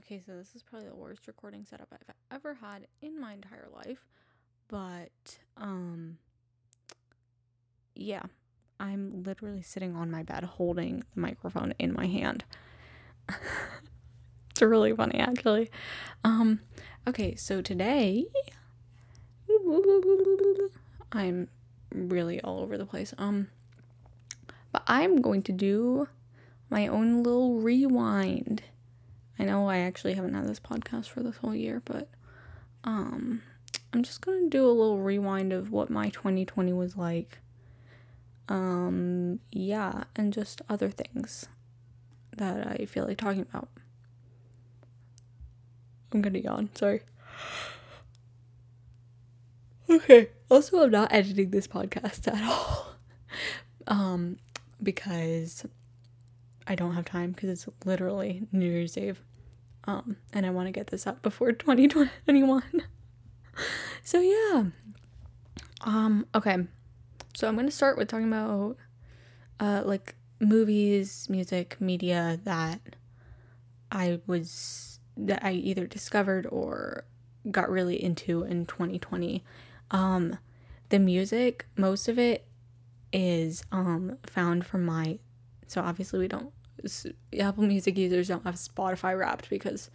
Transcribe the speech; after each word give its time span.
Okay, 0.00 0.22
so 0.24 0.32
this 0.34 0.54
is 0.54 0.62
probably 0.62 0.88
the 0.88 0.94
worst 0.94 1.26
recording 1.26 1.66
setup 1.66 1.88
I've 1.92 2.14
ever 2.30 2.54
had 2.54 2.86
in 3.02 3.20
my 3.20 3.34
entire 3.34 3.68
life. 3.70 4.06
But 4.66 5.38
um 5.58 6.16
yeah, 7.94 8.22
I'm 8.78 9.22
literally 9.24 9.60
sitting 9.60 9.94
on 9.94 10.10
my 10.10 10.22
bed 10.22 10.42
holding 10.44 11.04
the 11.14 11.20
microphone 11.20 11.74
in 11.78 11.92
my 11.92 12.06
hand. 12.06 12.44
it's 14.50 14.62
really 14.62 14.94
funny 14.94 15.18
actually. 15.18 15.70
Um 16.24 16.60
okay, 17.06 17.34
so 17.34 17.60
today 17.60 18.24
I'm 21.12 21.48
really 21.92 22.40
all 22.40 22.60
over 22.60 22.78
the 22.78 22.86
place. 22.86 23.12
Um 23.18 23.48
but 24.72 24.82
I'm 24.86 25.20
going 25.20 25.42
to 25.42 25.52
do 25.52 26.08
my 26.70 26.86
own 26.86 27.22
little 27.22 27.60
rewind. 27.60 28.62
I 29.40 29.44
know 29.44 29.70
I 29.70 29.78
actually 29.78 30.12
haven't 30.12 30.34
had 30.34 30.44
this 30.46 30.60
podcast 30.60 31.08
for 31.08 31.22
this 31.22 31.38
whole 31.38 31.54
year, 31.54 31.80
but 31.86 32.08
um 32.84 33.40
I'm 33.94 34.02
just 34.02 34.20
going 34.20 34.44
to 34.44 34.50
do 34.50 34.66
a 34.66 34.68
little 34.68 34.98
rewind 34.98 35.54
of 35.54 35.72
what 35.72 35.88
my 35.88 36.10
2020 36.10 36.74
was 36.74 36.94
like. 36.98 37.38
Um 38.50 39.40
yeah, 39.50 40.04
and 40.14 40.30
just 40.30 40.60
other 40.68 40.90
things 40.90 41.46
that 42.36 42.66
I 42.66 42.84
feel 42.84 43.06
like 43.06 43.16
talking 43.16 43.40
about. 43.40 43.68
I'm 46.12 46.20
going 46.20 46.34
to 46.34 46.42
yawn, 46.42 46.68
sorry. 46.74 47.00
Okay. 49.88 50.28
Also, 50.50 50.82
I'm 50.82 50.90
not 50.90 51.14
editing 51.14 51.50
this 51.50 51.66
podcast 51.66 52.28
at 52.28 52.44
all. 52.44 52.96
um 53.86 54.36
because 54.82 55.64
I 56.66 56.74
don't 56.74 56.92
have 56.92 57.06
time 57.06 57.32
because 57.32 57.48
it's 57.48 57.66
literally 57.86 58.46
New 58.52 58.66
Year's 58.70 58.98
Eve. 58.98 59.22
Um, 59.84 60.16
and 60.32 60.44
I 60.44 60.50
want 60.50 60.68
to 60.68 60.72
get 60.72 60.88
this 60.88 61.06
up 61.06 61.22
before 61.22 61.52
2021. 61.52 62.62
so 64.02 64.20
yeah. 64.20 64.64
Um, 65.82 66.26
okay. 66.34 66.58
So 67.34 67.48
I'm 67.48 67.56
gonna 67.56 67.70
start 67.70 67.96
with 67.96 68.08
talking 68.08 68.28
about 68.28 68.76
uh 69.58 69.82
like 69.84 70.14
movies, 70.40 71.26
music, 71.30 71.76
media 71.80 72.40
that 72.44 72.80
I 73.90 74.20
was 74.26 75.00
that 75.16 75.44
I 75.44 75.52
either 75.52 75.86
discovered 75.86 76.46
or 76.46 77.04
got 77.50 77.70
really 77.70 78.02
into 78.02 78.42
in 78.42 78.66
2020. 78.66 79.44
Um 79.90 80.38
the 80.90 80.98
music, 80.98 81.66
most 81.76 82.08
of 82.08 82.18
it 82.18 82.46
is 83.12 83.64
um 83.72 84.18
found 84.26 84.66
from 84.66 84.84
my 84.84 85.18
so 85.66 85.80
obviously 85.80 86.18
we 86.18 86.28
don't 86.28 86.52
Apple 87.38 87.64
Music 87.64 87.96
users 87.96 88.28
don't 88.28 88.44
have 88.44 88.56
Spotify 88.56 89.18
Wrapped 89.18 89.50
because 89.50 89.90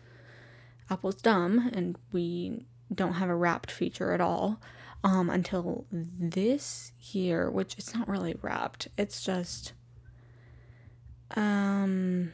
Apple's 0.89 1.21
dumb 1.21 1.69
and 1.73 1.97
we 2.11 2.65
don't 2.93 3.13
have 3.13 3.29
a 3.29 3.35
Wrapped 3.35 3.71
feature 3.71 4.11
at 4.13 4.21
all 4.21 4.59
um 5.03 5.29
until 5.29 5.85
this 5.91 6.91
year, 7.11 7.49
which 7.49 7.75
it's 7.77 7.93
not 7.93 8.07
really 8.07 8.35
Wrapped. 8.41 8.87
It's 8.97 9.23
just 9.23 9.73
um 11.35 12.31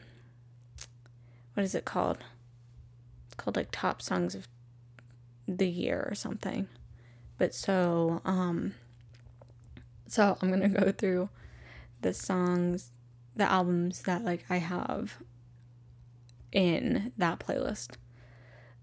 what 1.54 1.64
is 1.64 1.74
it 1.74 1.84
called? 1.84 2.18
It's 3.26 3.34
called 3.36 3.56
like 3.56 3.68
top 3.72 4.00
songs 4.02 4.34
of 4.34 4.48
the 5.46 5.68
year 5.68 6.06
or 6.10 6.14
something. 6.14 6.68
But 7.38 7.54
so 7.54 8.20
um 8.24 8.74
so 10.08 10.36
I'm 10.40 10.50
gonna 10.50 10.68
go 10.68 10.92
through 10.92 11.30
the 12.02 12.12
songs, 12.12 12.90
the 13.36 13.50
albums 13.50 14.02
that 14.02 14.24
like 14.24 14.44
I 14.50 14.58
have 14.58 15.18
in 16.52 17.12
that 17.16 17.40
playlist. 17.40 17.96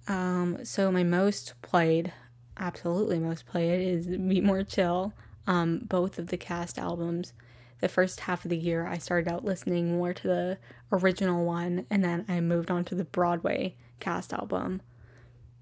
Um, 0.07 0.65
so 0.65 0.91
my 0.91 1.03
most 1.03 1.53
played, 1.61 2.11
absolutely 2.57 3.19
most 3.19 3.45
played, 3.45 3.81
is 3.81 4.07
Be 4.07 4.41
More 4.41 4.63
Chill. 4.63 5.13
Um, 5.47 5.79
both 5.79 6.19
of 6.19 6.27
the 6.27 6.37
cast 6.37 6.77
albums. 6.77 7.33
The 7.79 7.87
first 7.87 8.21
half 8.21 8.43
of 8.43 8.49
the 8.49 8.57
year, 8.57 8.85
I 8.85 8.97
started 8.97 9.31
out 9.31 9.45
listening 9.45 9.93
more 9.93 10.13
to 10.13 10.27
the 10.27 10.57
original 10.91 11.45
one, 11.45 11.85
and 11.89 12.03
then 12.03 12.25
I 12.27 12.39
moved 12.41 12.69
on 12.69 12.83
to 12.85 12.95
the 12.95 13.05
Broadway 13.05 13.77
cast 13.99 14.33
album, 14.33 14.81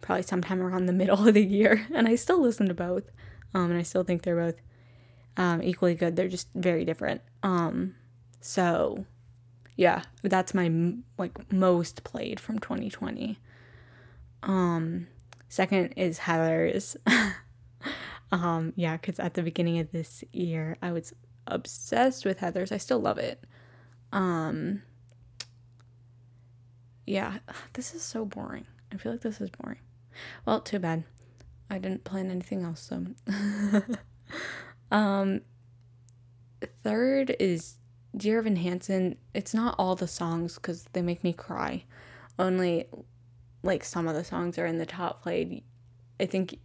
probably 0.01 0.23
sometime 0.23 0.61
around 0.61 0.87
the 0.87 0.93
middle 0.93 1.27
of 1.27 1.33
the 1.33 1.45
year. 1.45 1.87
And 1.93 2.07
I 2.07 2.15
still 2.15 2.41
listen 2.41 2.67
to 2.67 2.73
both, 2.73 3.11
um, 3.53 3.69
and 3.71 3.79
I 3.79 3.83
still 3.83 4.03
think 4.03 4.23
they're 4.23 4.35
both 4.35 4.61
um, 5.37 5.61
equally 5.61 5.95
good. 5.95 6.15
They're 6.15 6.27
just 6.27 6.49
very 6.55 6.83
different. 6.83 7.21
Um, 7.43 7.95
so 8.39 9.05
yeah, 9.75 10.03
that's 10.23 10.53
my 10.53 10.93
like 11.17 11.51
most 11.51 12.03
played 12.03 12.39
from 12.39 12.59
2020. 12.59 13.37
Um, 14.43 15.07
second 15.49 15.93
is 15.95 16.19
Heathers. 16.19 16.95
um, 18.31 18.73
yeah, 18.75 18.97
because 18.97 19.19
at 19.19 19.33
the 19.35 19.43
beginning 19.43 19.79
of 19.79 19.91
this 19.91 20.23
year, 20.31 20.77
I 20.81 20.91
was 20.91 21.13
obsessed 21.45 22.25
with 22.25 22.39
Heathers. 22.39 22.71
I 22.71 22.77
still 22.77 22.99
love 22.99 23.17
it. 23.17 23.43
Um, 24.11 24.81
yeah, 27.05 27.39
this 27.73 27.93
is 27.93 28.01
so 28.01 28.25
boring. 28.25 28.65
I 28.91 28.97
feel 28.97 29.11
like 29.11 29.21
this 29.21 29.41
is 29.41 29.49
boring. 29.49 29.79
Well, 30.45 30.61
too 30.61 30.79
bad. 30.79 31.03
I 31.69 31.77
didn't 31.77 32.03
plan 32.03 32.31
anything 32.31 32.63
else, 32.63 32.81
so. 32.81 33.05
Um, 34.91 35.41
third 36.83 37.35
is 37.39 37.75
Dear 38.17 38.39
Evan 38.39 38.55
Hansen. 38.57 39.17
It's 39.33 39.53
not 39.53 39.75
all 39.77 39.95
the 39.95 40.07
songs 40.07 40.55
because 40.55 40.85
they 40.93 41.01
make 41.01 41.23
me 41.23 41.33
cry. 41.33 41.83
Only 42.39 42.87
like 43.63 43.83
some 43.83 44.07
of 44.07 44.15
the 44.15 44.23
songs 44.23 44.57
are 44.57 44.65
in 44.65 44.77
the 44.77 44.85
top 44.85 45.21
played. 45.21 45.63
I 46.19 46.25
think, 46.25 46.59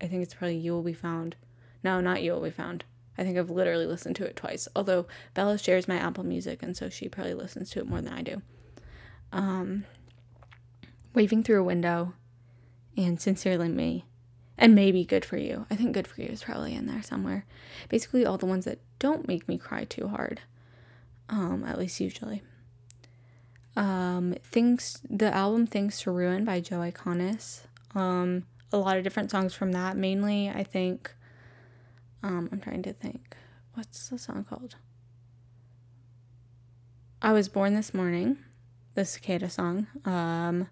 I 0.00 0.06
think 0.06 0.22
it's 0.22 0.34
probably 0.34 0.56
You 0.56 0.72
Will 0.72 0.82
Be 0.82 0.92
Found. 0.92 1.36
No, 1.84 2.00
not 2.00 2.22
You 2.22 2.32
Will 2.32 2.42
Be 2.42 2.50
Found. 2.50 2.84
I 3.16 3.24
think 3.24 3.38
I've 3.38 3.50
literally 3.50 3.86
listened 3.86 4.16
to 4.16 4.24
it 4.24 4.36
twice. 4.36 4.68
Although 4.74 5.06
Bella 5.34 5.58
shares 5.58 5.86
my 5.86 5.96
Apple 5.96 6.24
Music, 6.24 6.62
and 6.62 6.76
so 6.76 6.88
she 6.88 7.08
probably 7.08 7.34
listens 7.34 7.70
to 7.70 7.80
it 7.80 7.88
more 7.88 8.00
than 8.00 8.12
I 8.12 8.22
do. 8.22 8.42
Um, 9.32 9.84
Waving 11.14 11.42
Through 11.42 11.60
a 11.60 11.64
Window, 11.64 12.14
and 12.96 13.20
Sincerely 13.20 13.68
Me 13.68 14.04
and 14.58 14.74
maybe 14.74 15.04
good 15.04 15.24
for 15.24 15.36
you. 15.36 15.66
I 15.70 15.76
think 15.76 15.92
good 15.92 16.06
for 16.06 16.20
you 16.20 16.28
is 16.28 16.44
probably 16.44 16.74
in 16.74 16.86
there 16.86 17.02
somewhere. 17.02 17.44
Basically, 17.88 18.24
all 18.24 18.38
the 18.38 18.46
ones 18.46 18.64
that 18.64 18.78
don't 18.98 19.26
make 19.26 19.48
me 19.48 19.58
cry 19.58 19.84
too 19.84 20.08
hard, 20.08 20.40
um, 21.28 21.64
at 21.66 21.78
least 21.78 22.00
usually. 22.00 22.42
Um, 23.74 24.34
things 24.44 25.00
the 25.08 25.34
album 25.34 25.66
"Things 25.66 25.98
to 26.00 26.10
Ruin" 26.10 26.44
by 26.44 26.60
Joe 26.60 26.80
Iconis. 26.80 27.62
Um, 27.94 28.44
a 28.72 28.78
lot 28.78 28.96
of 28.96 29.04
different 29.04 29.30
songs 29.30 29.54
from 29.54 29.72
that. 29.72 29.96
Mainly, 29.96 30.50
I 30.50 30.62
think. 30.62 31.14
Um, 32.22 32.48
I'm 32.52 32.60
trying 32.60 32.82
to 32.82 32.92
think. 32.92 33.36
What's 33.74 34.08
the 34.08 34.18
song 34.18 34.44
called? 34.48 34.76
I 37.20 37.32
was 37.32 37.48
born 37.48 37.74
this 37.74 37.94
morning, 37.94 38.36
the 38.94 39.04
cicada 39.04 39.48
song. 39.48 39.86
Um, 40.04 40.68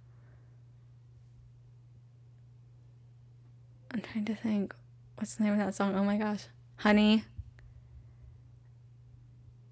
I'm 3.92 4.00
trying 4.02 4.24
to 4.26 4.34
think. 4.34 4.74
What's 5.16 5.36
the 5.36 5.44
name 5.44 5.52
of 5.54 5.58
that 5.58 5.74
song? 5.74 5.94
Oh 5.94 6.04
my 6.04 6.16
gosh. 6.16 6.44
Honey. 6.76 7.24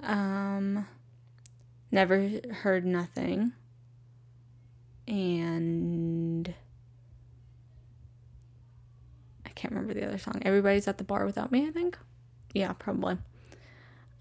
Um 0.03 0.87
Never 1.91 2.41
Heard 2.53 2.85
Nothing. 2.85 3.53
And 5.07 6.55
I 9.47 9.49
can't 9.51 9.73
remember 9.73 9.95
the 9.95 10.07
other 10.07 10.19
song. 10.19 10.43
Everybody's 10.45 10.87
at 10.87 10.99
the 10.99 11.05
bar 11.05 11.25
without 11.25 11.51
me, 11.51 11.67
I 11.67 11.71
think. 11.71 11.99
Yeah, 12.53 12.73
probably. 12.75 13.19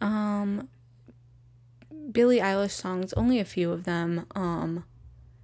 Um 0.02 0.70
Billie 2.12 2.40
Eilish 2.40 2.72
songs, 2.72 3.14
only 3.14 3.40
a 3.40 3.46
few 3.46 3.72
of 3.72 3.84
them. 3.84 4.26
Um 4.36 4.86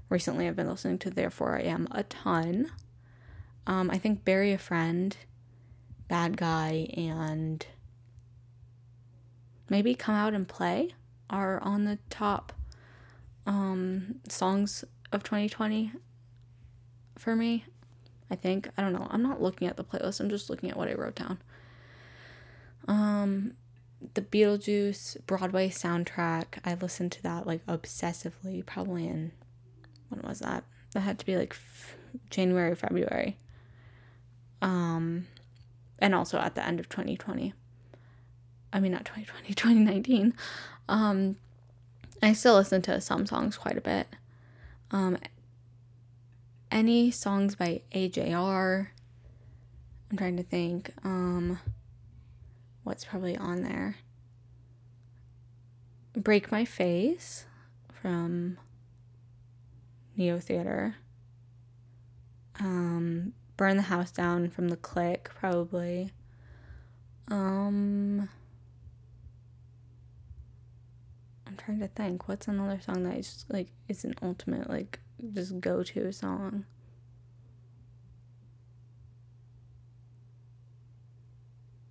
recently 0.09 0.47
I've 0.47 0.55
been 0.55 0.69
listening 0.69 0.99
to 0.99 1.09
Therefore 1.09 1.57
I 1.57 1.61
Am 1.63 1.87
a 1.91 2.03
ton. 2.03 2.71
Um, 3.65 3.89
I 3.89 3.97
think 3.97 4.25
Bury 4.25 4.51
a 4.51 4.57
Friend, 4.57 5.15
Bad 6.07 6.37
Guy, 6.37 6.89
and 6.97 7.65
maybe 9.69 9.95
Come 9.95 10.15
Out 10.15 10.33
and 10.33 10.47
Play 10.47 10.93
are 11.29 11.59
on 11.61 11.85
the 11.85 11.99
top 12.09 12.53
um, 13.45 14.15
songs 14.29 14.83
of 15.11 15.23
2020 15.23 15.91
for 17.17 17.35
me. 17.35 17.65
I 18.31 18.35
think. 18.35 18.69
I 18.77 18.81
don't 18.81 18.93
know. 18.93 19.07
I'm 19.11 19.21
not 19.21 19.41
looking 19.41 19.67
at 19.67 19.77
the 19.77 19.83
playlist, 19.83 20.19
I'm 20.19 20.29
just 20.29 20.49
looking 20.49 20.71
at 20.71 20.77
what 20.77 20.87
I 20.87 20.93
wrote 20.93 21.15
down. 21.15 21.39
Um, 22.87 23.53
the 24.15 24.21
Beetlejuice 24.21 25.25
Broadway 25.27 25.69
soundtrack, 25.69 26.59
I 26.65 26.73
listened 26.73 27.11
to 27.13 27.23
that 27.23 27.45
like 27.45 27.65
obsessively, 27.67 28.65
probably 28.65 29.07
in, 29.07 29.31
when 30.09 30.21
was 30.21 30.39
that? 30.39 30.63
That 30.93 31.01
had 31.01 31.19
to 31.19 31.25
be 31.25 31.37
like 31.37 31.53
f- 31.53 31.95
January, 32.29 32.75
February 32.75 33.37
um, 34.63 35.27
and 35.99 36.15
also 36.15 36.39
at 36.39 36.55
the 36.55 36.65
end 36.65 36.79
of 36.79 36.89
2020. 36.89 37.53
I 38.73 38.79
mean, 38.79 38.91
not 38.91 39.05
2020, 39.05 39.53
2019. 39.53 40.33
Um, 40.89 41.37
I 42.21 42.33
still 42.33 42.55
listen 42.55 42.81
to 42.81 42.99
some 42.99 43.25
songs 43.25 43.55
quite 43.55 43.77
a 43.77 43.81
bit. 43.81 44.05
Um, 44.91 45.17
any 46.69 47.09
songs 47.09 47.55
by 47.55 47.83
AJR. 47.95 48.87
I'm 50.11 50.17
trying 50.17 50.35
to 50.35 50.43
think. 50.43 50.91
Um, 51.05 51.57
what's 52.83 53.05
probably 53.05 53.37
on 53.37 53.63
there? 53.63 53.95
Break 56.17 56.51
My 56.51 56.65
Face 56.65 57.45
from 58.01 58.57
Neotheater. 60.17 60.95
Um, 62.59 63.33
Burn 63.55 63.77
the 63.77 63.83
House 63.83 64.11
Down 64.11 64.49
from 64.49 64.67
The 64.67 64.75
Click, 64.75 65.29
probably. 65.33 66.11
Um, 67.29 68.29
I'm 71.53 71.57
trying 71.57 71.79
to 71.81 71.87
think. 71.87 72.27
What's 72.27 72.47
another 72.47 72.79
song 72.81 73.03
that 73.03 73.15
is 73.15 73.31
just 73.31 73.53
like 73.53 73.67
it's 73.87 74.03
an 74.03 74.15
ultimate 74.23 74.67
like 74.71 74.99
just 75.33 75.59
go 75.59 75.83
to 75.83 76.11
song? 76.11 76.65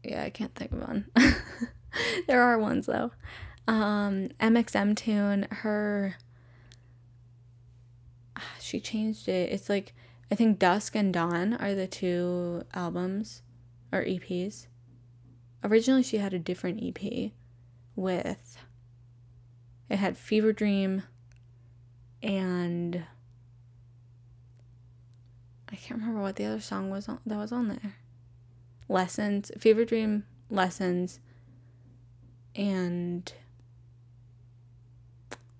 Yeah, 0.03 0.25
I 0.25 0.31
can't 0.31 0.53
think 0.57 0.73
of 0.73 0.81
one. 0.81 1.07
there 2.27 2.43
are 2.43 2.59
ones 2.59 2.87
though. 2.87 3.13
Um, 3.69 4.31
MXMtoon, 4.41 5.53
her 5.53 6.17
she 8.59 8.81
changed 8.81 9.29
it. 9.29 9.53
It's 9.53 9.69
like 9.69 9.95
I 10.29 10.35
think 10.35 10.59
Dusk 10.59 10.97
and 10.97 11.15
Dawn 11.15 11.55
are 11.55 11.77
the 11.77 11.87
two 11.87 12.65
albums 12.75 13.43
or 13.93 14.03
EPs. 14.03 14.67
Originally 15.63 16.03
she 16.03 16.17
had 16.17 16.35
a 16.35 16.41
different 16.41 16.83
EP 16.83 17.31
with 17.95 18.59
it 19.93 19.99
had 19.99 20.17
Fever 20.17 20.55
Dream 20.55 21.03
and 22.23 23.05
I 25.71 25.77
can't 25.77 26.01
remember 26.01 26.23
what 26.23 26.37
the 26.37 26.47
other 26.47 26.61
song 26.61 26.89
was 26.89 27.11
on, 27.11 27.19
that 27.27 27.37
was 27.37 27.53
on 27.53 27.69
there. 27.69 27.97
Lessons, 28.89 29.53
Fever 29.59 29.85
Dream, 29.85 30.25
Lessons, 30.49 31.21
and 32.57 33.31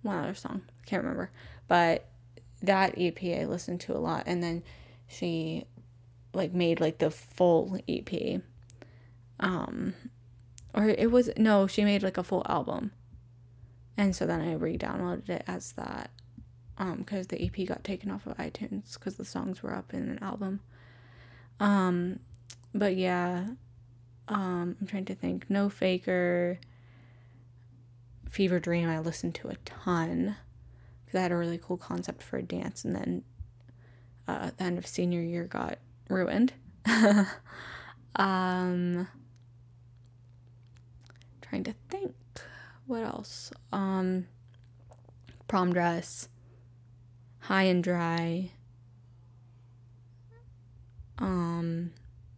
one 0.01 0.17
other 0.17 0.35
song. 0.35 0.63
I 0.83 0.87
can't 0.87 1.03
remember. 1.03 1.31
But 1.69 2.09
that 2.63 2.95
EP 2.97 3.23
I 3.23 3.45
listened 3.45 3.83
to 3.83 3.95
a 3.95 4.01
lot 4.01 4.23
and 4.25 4.43
then 4.43 4.63
she 5.09 5.67
like 6.33 6.55
made 6.55 6.81
like 6.81 6.99
the 6.99 7.11
full 7.11 7.79
EP. 7.87 8.41
Um 9.39 9.93
or 10.73 10.89
it 10.89 11.11
was 11.11 11.29
no, 11.37 11.67
she 11.67 11.85
made 11.85 12.03
like 12.03 12.17
a 12.17 12.25
full 12.25 12.47
album. 12.49 12.93
And 13.97 14.17
so 14.17 14.27
then 14.27 14.41
I 14.41 14.55
re-downloaded 14.55 15.29
it 15.29 15.45
as 15.47 15.73
that 15.73 16.11
um 16.79 16.99
because 16.99 17.27
the 17.27 17.43
EP 17.43 17.67
got 17.67 17.85
taken 17.85 18.11
off 18.11 18.27
of 18.27 18.37
iTunes 18.39 18.99
cuz 18.99 19.17
the 19.17 19.25
songs 19.25 19.63
were 19.63 19.75
up 19.75 19.93
in 19.93 20.09
an 20.09 20.19
album. 20.23 20.61
Um 21.61 22.21
but 22.75 22.97
yeah, 22.97 23.49
um 24.29 24.77
I'm 24.81 24.87
trying 24.87 25.05
to 25.07 25.15
think. 25.15 25.51
No 25.51 25.69
Faker 25.69 26.59
Fever 28.31 28.59
Dream 28.61 28.89
I 28.89 28.99
listened 28.99 29.35
to 29.37 29.49
a 29.49 29.57
ton 29.57 30.37
because 31.13 31.19
I 31.19 31.23
had 31.25 31.33
a 31.33 31.37
really 31.37 31.59
cool 31.59 31.77
concept 31.77 32.23
for 32.23 32.39
a 32.39 32.43
dance, 32.43 32.85
and 32.87 32.97
then 32.97 33.23
uh, 34.27 34.51
the 34.57 34.63
end 34.63 34.79
of 34.79 34.87
senior 34.87 35.21
year 35.21 35.45
got 35.45 35.79
ruined. 36.09 36.55
um, 38.17 39.07
trying 41.43 41.65
to 41.65 41.75
think, 41.91 42.15
what 42.93 43.03
else? 43.03 43.51
Um, 43.73 44.27
prom 45.49 45.73
dress, 45.73 46.29
high 47.41 47.63
and 47.63 47.83
dry. 47.83 48.51
Um, 51.17 51.93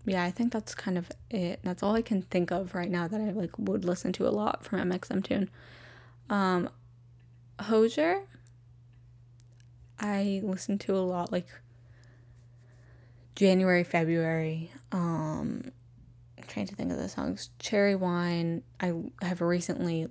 yeah, 0.06 0.22
I 0.22 0.30
think 0.30 0.52
that's 0.52 0.74
kind 0.74 0.96
of 0.96 1.10
it. 1.28 1.58
That's 1.64 1.82
all 1.82 1.94
I 1.94 2.02
can 2.02 2.22
think 2.22 2.52
of 2.52 2.72
right 2.74 2.90
now 2.90 3.08
that 3.08 3.20
I 3.20 3.30
like 3.30 3.58
would 3.58 3.84
listen 3.84 4.12
to 4.12 4.28
a 4.28 4.30
lot 4.30 4.64
from 4.64 4.78
MXMtoon. 4.90 5.48
Um, 6.30 6.70
Hozier, 7.60 8.22
I 9.98 10.40
listen 10.44 10.78
to 10.78 10.94
a 10.96 11.02
lot 11.02 11.32
like 11.32 11.48
January, 13.34 13.82
February. 13.82 14.70
Um, 14.92 15.72
I'm 16.38 16.44
trying 16.46 16.66
to 16.66 16.74
think 16.74 16.92
of 16.92 16.98
the 16.98 17.08
songs. 17.08 17.50
Cherry 17.58 17.96
Wine. 17.96 18.62
I 18.80 18.92
have 19.22 19.40
recently 19.40 20.08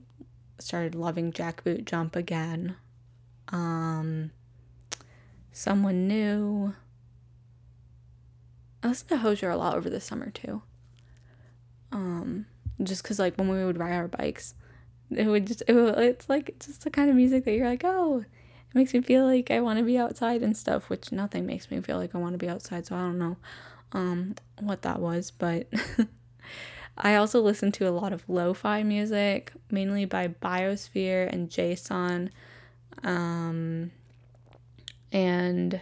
started 0.60 0.96
loving 0.96 1.32
Jackboot 1.32 1.86
Jump 1.86 2.16
again. 2.16 2.76
Um, 3.50 4.32
Someone 5.52 6.08
New. 6.08 6.74
I 8.82 8.88
listened 8.88 9.10
to 9.10 9.18
Hozier 9.18 9.50
a 9.50 9.58
lot 9.58 9.76
over 9.76 9.90
the 9.90 10.02
summer 10.02 10.30
too. 10.32 10.62
Um, 11.92 12.48
just 12.82 13.04
cause 13.04 13.20
like 13.20 13.36
when 13.38 13.48
we 13.48 13.64
would 13.64 13.78
ride 13.78 13.94
our 13.94 14.08
bikes, 14.08 14.56
it 15.12 15.28
would 15.28 15.46
just 15.48 15.62
it 15.68 15.74
would, 15.74 15.98
it's 16.00 16.28
like 16.28 16.56
just 16.60 16.84
the 16.84 16.90
kind 16.90 17.10
of 17.10 17.16
music 17.16 17.46
that 17.46 17.54
you're 17.54 17.70
like, 17.70 17.84
oh, 17.86 18.20
it 18.20 18.76
makes 18.76 18.94
me 18.94 19.02
feel 19.02 19.26
like 19.26 19.52
I 19.52 19.62
want 19.62 19.78
to 19.78 19.86
be 19.86 19.98
outside 19.98 20.42
and 20.42 20.58
stuff. 20.58 20.90
Which 20.90 21.12
nothing 21.12 21.46
makes 21.46 21.70
me 21.70 21.80
feel 21.82 21.98
like 21.98 22.16
I 22.16 22.18
want 22.18 22.34
to 22.34 22.40
be 22.40 22.50
outside, 22.50 22.88
so 22.88 22.96
I 22.96 23.02
don't 23.02 23.20
know, 23.20 23.38
um, 23.92 24.36
what 24.60 24.82
that 24.82 25.00
was, 25.00 25.32
but. 25.32 25.68
I 26.98 27.16
also 27.16 27.42
listen 27.42 27.72
to 27.74 27.88
a 27.88 27.92
lot 27.92 28.14
of 28.14 28.28
lo-fi 28.28 28.84
music, 28.84 29.52
mainly 29.72 30.06
by 30.06 30.28
Biosphere 30.28 31.32
and 31.32 31.50
Jason. 31.50 32.30
Um, 33.04 33.92
and 35.12 35.82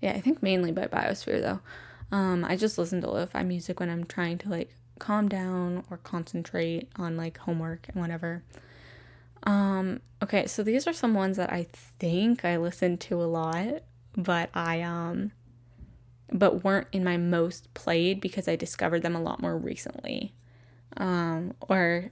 yeah, 0.00 0.12
I 0.12 0.20
think 0.20 0.42
mainly 0.42 0.72
by 0.72 0.86
Biosphere 0.86 1.40
though. 1.40 1.60
Um, 2.12 2.44
I 2.44 2.56
just 2.56 2.78
listen 2.78 3.00
to 3.00 3.10
lo-fi 3.10 3.42
music 3.42 3.80
when 3.80 3.90
I'm 3.90 4.04
trying 4.04 4.38
to 4.38 4.48
like 4.48 4.74
calm 4.98 5.28
down 5.28 5.84
or 5.90 5.98
concentrate 5.98 6.88
on 6.96 7.16
like 7.16 7.38
homework 7.38 7.88
and 7.88 8.00
whatever. 8.00 8.42
Um, 9.44 10.00
okay, 10.22 10.46
so 10.46 10.62
these 10.62 10.86
are 10.86 10.92
some 10.92 11.14
ones 11.14 11.36
that 11.36 11.52
I 11.52 11.66
think 11.98 12.44
I 12.44 12.56
listen 12.56 12.98
to 12.98 13.22
a 13.22 13.24
lot, 13.24 13.82
but 14.16 14.50
I 14.54 14.82
um 14.82 15.32
but 16.32 16.64
weren't 16.64 16.88
in 16.92 17.04
my 17.04 17.16
most 17.16 17.72
played 17.74 18.20
because 18.20 18.48
I 18.48 18.56
discovered 18.56 19.02
them 19.02 19.14
a 19.14 19.22
lot 19.22 19.40
more 19.40 19.56
recently. 19.56 20.34
Um, 20.96 21.54
or 21.60 22.10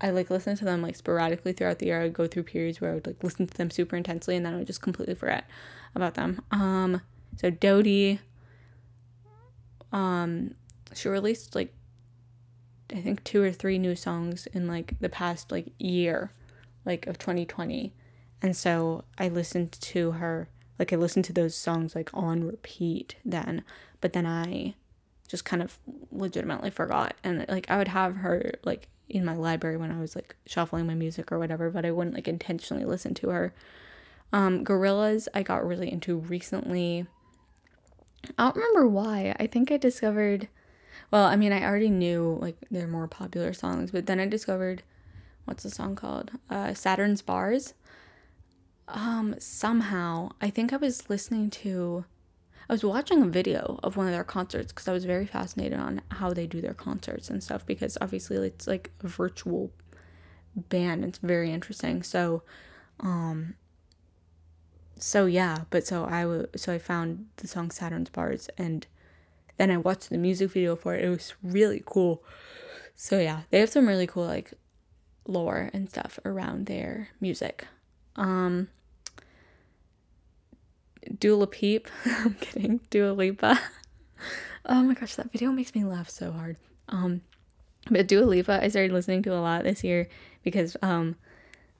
I 0.00 0.10
like 0.10 0.30
listen 0.30 0.56
to 0.56 0.64
them 0.64 0.82
like 0.82 0.96
sporadically 0.96 1.52
throughout 1.52 1.78
the 1.78 1.86
year. 1.86 2.00
I 2.00 2.04
would 2.04 2.12
go 2.12 2.26
through 2.26 2.44
periods 2.44 2.80
where 2.80 2.90
I 2.90 2.94
would 2.94 3.06
like 3.06 3.22
listen 3.22 3.46
to 3.46 3.56
them 3.56 3.70
super 3.70 3.96
intensely 3.96 4.36
and 4.36 4.44
then 4.44 4.54
I 4.54 4.56
would 4.58 4.66
just 4.66 4.82
completely 4.82 5.14
forget 5.14 5.44
about 5.94 6.14
them. 6.14 6.42
Um, 6.50 7.00
so 7.36 7.50
Dodie, 7.50 8.20
um, 9.92 10.54
she 10.94 11.08
released 11.08 11.54
like 11.54 11.72
I 12.92 13.00
think 13.00 13.24
two 13.24 13.42
or 13.42 13.50
three 13.50 13.78
new 13.78 13.96
songs 13.96 14.46
in 14.48 14.66
like 14.66 14.94
the 15.00 15.08
past 15.08 15.50
like 15.50 15.72
year, 15.78 16.30
like 16.84 17.06
of 17.06 17.18
2020. 17.18 17.92
And 18.42 18.56
so 18.56 19.04
I 19.18 19.28
listened 19.28 19.72
to 19.72 20.12
her 20.12 20.48
like 20.78 20.92
I 20.92 20.96
listened 20.96 21.24
to 21.26 21.32
those 21.32 21.54
songs 21.54 21.94
like 21.94 22.10
on 22.12 22.44
repeat 22.44 23.16
then, 23.24 23.64
but 24.00 24.12
then 24.12 24.26
I 24.26 24.74
just 25.28 25.44
kind 25.44 25.62
of 25.62 25.78
legitimately 26.12 26.70
forgot 26.70 27.14
and 27.24 27.46
like 27.48 27.70
I 27.70 27.78
would 27.78 27.88
have 27.88 28.16
her 28.16 28.52
like 28.64 28.88
in 29.08 29.24
my 29.24 29.34
library 29.34 29.76
when 29.76 29.90
I 29.90 30.00
was 30.00 30.14
like 30.14 30.36
shuffling 30.46 30.86
my 30.86 30.94
music 30.94 31.30
or 31.32 31.38
whatever, 31.38 31.70
but 31.70 31.84
I 31.84 31.90
wouldn't 31.90 32.14
like 32.14 32.28
intentionally 32.28 32.84
listen 32.84 33.14
to 33.14 33.30
her. 33.30 33.54
Um 34.32 34.64
Gorillaz 34.64 35.28
I 35.34 35.42
got 35.42 35.66
really 35.66 35.90
into 35.90 36.16
recently. 36.16 37.06
I 38.38 38.44
don't 38.44 38.56
remember 38.56 38.88
why. 38.88 39.34
I 39.38 39.46
think 39.46 39.70
I 39.70 39.76
discovered 39.76 40.48
well, 41.10 41.24
I 41.26 41.36
mean, 41.36 41.52
I 41.52 41.64
already 41.64 41.90
knew 41.90 42.38
like 42.40 42.56
their 42.70 42.88
more 42.88 43.06
popular 43.06 43.52
songs, 43.52 43.90
but 43.90 44.06
then 44.06 44.20
I 44.20 44.26
discovered 44.26 44.82
what's 45.44 45.62
the 45.62 45.70
song 45.70 45.94
called? 45.94 46.32
Uh, 46.50 46.68
Saturnz 46.68 47.22
Barz. 47.22 47.74
Um, 48.88 49.34
somehow, 49.38 50.30
I 50.40 50.50
think 50.50 50.72
I 50.72 50.76
was 50.76 51.08
listening 51.08 51.50
to, 51.50 52.04
I 52.68 52.72
was 52.72 52.84
watching 52.84 53.22
a 53.22 53.26
video 53.26 53.80
of 53.82 53.96
one 53.96 54.06
of 54.06 54.12
their 54.12 54.24
concerts 54.24 54.72
because 54.72 54.88
I 54.88 54.92
was 54.92 55.04
very 55.04 55.26
fascinated 55.26 55.78
on 55.78 56.02
how 56.10 56.32
they 56.32 56.46
do 56.46 56.60
their 56.60 56.74
concerts 56.74 57.30
and 57.30 57.42
stuff 57.42 57.64
because 57.66 57.96
obviously 58.00 58.36
it's 58.36 58.66
like 58.66 58.90
a 59.02 59.08
virtual 59.08 59.70
band. 60.54 61.04
It's 61.04 61.18
very 61.18 61.50
interesting. 61.50 62.02
So, 62.02 62.42
um, 63.00 63.54
so 64.98 65.26
yeah, 65.26 65.62
but 65.70 65.86
so 65.86 66.04
I 66.04 66.22
w- 66.22 66.46
so 66.56 66.72
I 66.72 66.78
found 66.78 67.26
the 67.36 67.48
song 67.48 67.68
Saturnz 67.68 68.10
Barz 68.10 68.48
and 68.56 68.86
then 69.56 69.70
I 69.70 69.76
watched 69.76 70.10
the 70.10 70.18
music 70.18 70.52
video 70.52 70.76
for 70.76 70.94
it. 70.94 71.04
It 71.04 71.08
was 71.10 71.34
really 71.42 71.82
cool. 71.84 72.22
So 72.94 73.18
yeah, 73.18 73.42
they 73.50 73.60
have 73.60 73.70
some 73.70 73.88
really 73.88 74.06
cool 74.06 74.24
like 74.24 74.52
lore 75.26 75.70
and 75.72 75.90
stuff 75.90 76.18
around 76.24 76.66
their 76.66 77.08
music. 77.20 77.66
Um 78.16 78.68
Dua 81.18 81.46
Peep. 81.46 81.88
I'm 82.04 82.34
kidding. 82.34 82.80
Dua 82.90 83.12
Lipa. 83.12 83.60
oh 84.66 84.82
my 84.82 84.94
gosh, 84.94 85.14
that 85.16 85.32
video 85.32 85.50
makes 85.52 85.74
me 85.74 85.84
laugh 85.84 86.08
so 86.08 86.32
hard. 86.32 86.56
Um 86.88 87.22
but 87.90 88.08
Dua 88.08 88.24
Lipa 88.24 88.62
I 88.62 88.68
started 88.68 88.92
listening 88.92 89.22
to 89.24 89.34
a 89.34 89.40
lot 89.40 89.64
this 89.64 89.84
year 89.84 90.08
because 90.42 90.76
um 90.82 91.16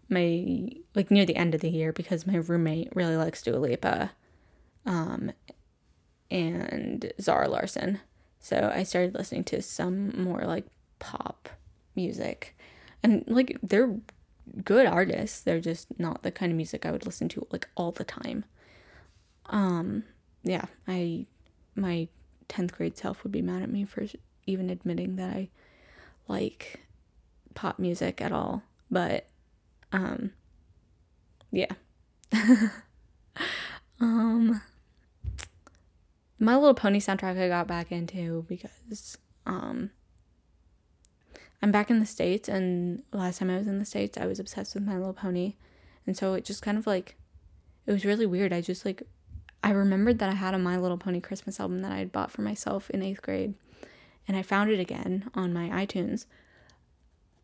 my 0.08 0.68
like 0.94 1.10
near 1.10 1.26
the 1.26 1.36
end 1.36 1.54
of 1.54 1.60
the 1.60 1.68
year 1.70 1.92
because 1.92 2.26
my 2.26 2.36
roommate 2.36 2.94
really 2.94 3.16
likes 3.16 3.42
Dua 3.42 3.56
Lipa, 3.56 4.12
um, 4.86 5.32
and 6.30 7.12
Zara 7.20 7.48
Larsson. 7.48 8.00
So 8.40 8.70
I 8.74 8.82
started 8.82 9.14
listening 9.14 9.44
to 9.44 9.62
some 9.62 10.22
more 10.22 10.42
like 10.44 10.66
pop 10.98 11.48
music, 11.94 12.56
and 13.02 13.24
like 13.26 13.58
they're 13.62 13.96
good 14.64 14.86
artists. 14.86 15.40
They're 15.40 15.60
just 15.60 15.98
not 15.98 16.22
the 16.22 16.30
kind 16.30 16.52
of 16.52 16.56
music 16.56 16.84
I 16.84 16.90
would 16.90 17.06
listen 17.06 17.28
to 17.30 17.46
like 17.50 17.68
all 17.74 17.92
the 17.92 18.04
time. 18.04 18.44
Um, 19.46 20.04
yeah, 20.42 20.66
I 20.86 21.26
my 21.74 22.08
10th 22.48 22.72
grade 22.72 22.96
self 22.96 23.22
would 23.22 23.32
be 23.32 23.42
mad 23.42 23.62
at 23.62 23.70
me 23.70 23.84
for 23.84 24.04
even 24.46 24.70
admitting 24.70 25.16
that 25.16 25.30
I 25.30 25.48
like 26.28 26.80
pop 27.54 27.78
music 27.78 28.20
at 28.20 28.32
all. 28.32 28.62
But 28.90 29.26
um 29.92 30.32
yeah. 31.50 31.72
um 34.00 34.60
My 36.38 36.54
Little 36.54 36.74
Pony 36.74 37.00
soundtrack 37.00 37.40
I 37.40 37.48
got 37.48 37.66
back 37.66 37.90
into 37.90 38.44
because 38.48 39.18
um 39.46 39.90
I'm 41.62 41.72
back 41.72 41.90
in 41.90 41.98
the 41.98 42.06
States 42.06 42.48
and 42.48 43.02
last 43.12 43.38
time 43.38 43.50
I 43.50 43.56
was 43.56 43.66
in 43.66 43.78
the 43.78 43.84
States 43.84 44.18
I 44.18 44.26
was 44.26 44.38
obsessed 44.38 44.74
with 44.74 44.84
My 44.84 44.96
Little 44.96 45.14
Pony. 45.14 45.54
And 46.06 46.16
so 46.16 46.34
it 46.34 46.44
just 46.44 46.62
kind 46.62 46.76
of 46.76 46.86
like 46.86 47.16
it 47.86 47.92
was 47.92 48.04
really 48.04 48.26
weird. 48.26 48.52
I 48.52 48.60
just 48.60 48.84
like 48.84 49.02
I 49.64 49.70
remembered 49.70 50.18
that 50.18 50.28
I 50.28 50.34
had 50.34 50.52
a 50.52 50.58
My 50.58 50.76
Little 50.76 50.98
Pony 50.98 51.22
Christmas 51.22 51.58
album 51.58 51.80
that 51.80 51.90
I 51.90 51.96
had 51.96 52.12
bought 52.12 52.30
for 52.30 52.42
myself 52.42 52.90
in 52.90 53.02
eighth 53.02 53.22
grade, 53.22 53.54
and 54.28 54.36
I 54.36 54.42
found 54.42 54.70
it 54.70 54.78
again 54.78 55.30
on 55.34 55.54
my 55.54 55.70
iTunes. 55.70 56.26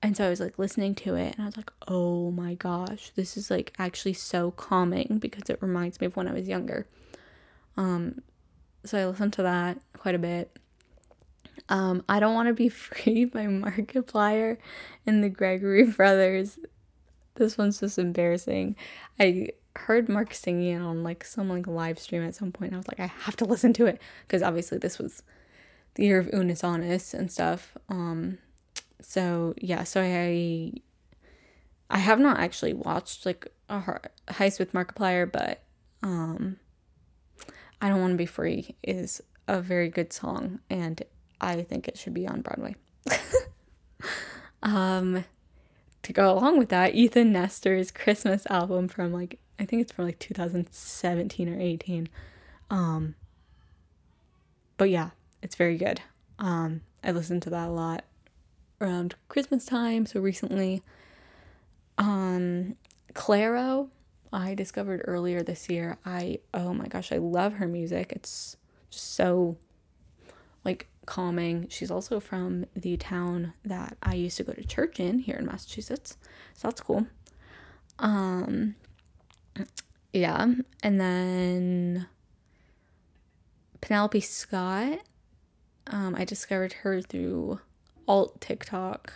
And 0.02 0.14
so 0.14 0.26
I 0.26 0.28
was 0.28 0.38
like 0.38 0.58
listening 0.58 0.94
to 0.96 1.14
it, 1.14 1.34
and 1.34 1.42
I 1.42 1.46
was 1.46 1.56
like, 1.56 1.72
oh 1.88 2.30
my 2.30 2.52
gosh, 2.52 3.10
this 3.16 3.38
is 3.38 3.50
like 3.50 3.72
actually 3.78 4.12
so 4.12 4.50
calming 4.50 5.16
because 5.18 5.48
it 5.48 5.62
reminds 5.62 5.98
me 5.98 6.08
of 6.08 6.16
when 6.16 6.28
I 6.28 6.34
was 6.34 6.46
younger. 6.46 6.86
Um, 7.78 8.20
so 8.84 8.98
I 8.98 9.06
listened 9.06 9.32
to 9.34 9.42
that 9.42 9.78
quite 9.94 10.14
a 10.14 10.18
bit. 10.18 10.54
Um, 11.70 12.04
I 12.06 12.20
Don't 12.20 12.34
Want 12.34 12.48
to 12.48 12.54
Be 12.54 12.68
Free 12.68 13.24
by 13.24 13.46
Markiplier 13.46 14.58
and 15.06 15.24
the 15.24 15.30
Gregory 15.30 15.84
Brothers. 15.84 16.58
This 17.36 17.56
one's 17.56 17.80
just 17.80 17.98
embarrassing. 17.98 18.76
I 19.18 19.52
heard 19.86 20.08
Mark 20.08 20.34
singing 20.34 20.76
it 20.76 20.82
on 20.82 21.02
like 21.02 21.24
some 21.24 21.48
like 21.48 21.66
live 21.66 21.98
stream 21.98 22.22
at 22.22 22.34
some 22.34 22.52
point. 22.52 22.72
I 22.72 22.76
was 22.76 22.88
like, 22.88 23.00
I 23.00 23.06
have 23.06 23.36
to 23.36 23.44
listen 23.44 23.72
to 23.74 23.86
it 23.86 24.00
because 24.26 24.42
obviously 24.42 24.78
this 24.78 24.98
was 24.98 25.22
the 25.94 26.04
year 26.04 26.18
of 26.18 26.30
Unus 26.32 26.64
Annus 26.64 27.14
and 27.14 27.30
stuff. 27.30 27.76
Um, 27.88 28.38
so 29.00 29.54
yeah, 29.58 29.84
so 29.84 30.00
I 30.02 30.72
I 31.90 31.98
have 31.98 32.20
not 32.20 32.38
actually 32.38 32.74
watched 32.74 33.26
like 33.26 33.48
a 33.68 33.80
heist 34.28 34.58
with 34.58 34.72
Markiplier, 34.72 35.30
but 35.30 35.62
um, 36.02 36.56
I 37.80 37.88
don't 37.88 38.00
want 38.00 38.12
to 38.12 38.18
be 38.18 38.26
free 38.26 38.76
is 38.82 39.20
a 39.48 39.60
very 39.60 39.88
good 39.88 40.12
song, 40.12 40.60
and 40.70 41.02
I 41.40 41.62
think 41.62 41.88
it 41.88 41.98
should 41.98 42.14
be 42.14 42.28
on 42.28 42.42
Broadway. 42.42 42.76
um, 44.62 45.24
to 46.02 46.12
go 46.12 46.32
along 46.32 46.58
with 46.58 46.68
that, 46.68 46.94
Ethan 46.94 47.32
Nestor's 47.32 47.90
Christmas 47.90 48.46
album 48.48 48.88
from 48.88 49.12
like 49.12 49.38
I 49.60 49.66
think 49.66 49.82
it's 49.82 49.92
from 49.92 50.06
like 50.06 50.18
2017 50.18 51.48
or 51.48 51.60
18. 51.60 52.08
Um, 52.70 53.14
but 54.78 54.88
yeah, 54.88 55.10
it's 55.42 55.54
very 55.54 55.76
good. 55.76 56.00
Um, 56.38 56.80
I 57.04 57.12
listened 57.12 57.42
to 57.42 57.50
that 57.50 57.68
a 57.68 57.70
lot 57.70 58.04
around 58.80 59.16
Christmas 59.28 59.66
time. 59.66 60.06
So 60.06 60.18
recently, 60.18 60.82
um, 61.98 62.76
Clairo, 63.12 63.88
I 64.32 64.54
discovered 64.54 65.02
earlier 65.04 65.42
this 65.42 65.68
year. 65.68 65.98
I 66.06 66.38
oh 66.54 66.72
my 66.72 66.86
gosh, 66.86 67.12
I 67.12 67.18
love 67.18 67.54
her 67.54 67.68
music. 67.68 68.12
It's 68.12 68.56
just 68.90 69.12
so 69.14 69.58
like 70.64 70.86
calming. 71.04 71.66
She's 71.68 71.90
also 71.90 72.18
from 72.18 72.64
the 72.74 72.96
town 72.96 73.52
that 73.64 73.98
I 74.02 74.14
used 74.14 74.38
to 74.38 74.44
go 74.44 74.54
to 74.54 74.64
church 74.64 74.98
in 75.00 75.18
here 75.18 75.36
in 75.36 75.44
Massachusetts. 75.44 76.16
So 76.54 76.68
that's 76.68 76.80
cool. 76.80 77.06
Um 77.98 78.76
yeah, 80.12 80.46
and 80.82 81.00
then 81.00 82.06
Penelope 83.80 84.20
Scott. 84.20 85.00
Um, 85.86 86.14
I 86.14 86.24
discovered 86.24 86.72
her 86.74 87.00
through 87.02 87.60
alt 88.06 88.40
TikTok. 88.40 89.12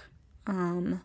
Um, 0.47 1.03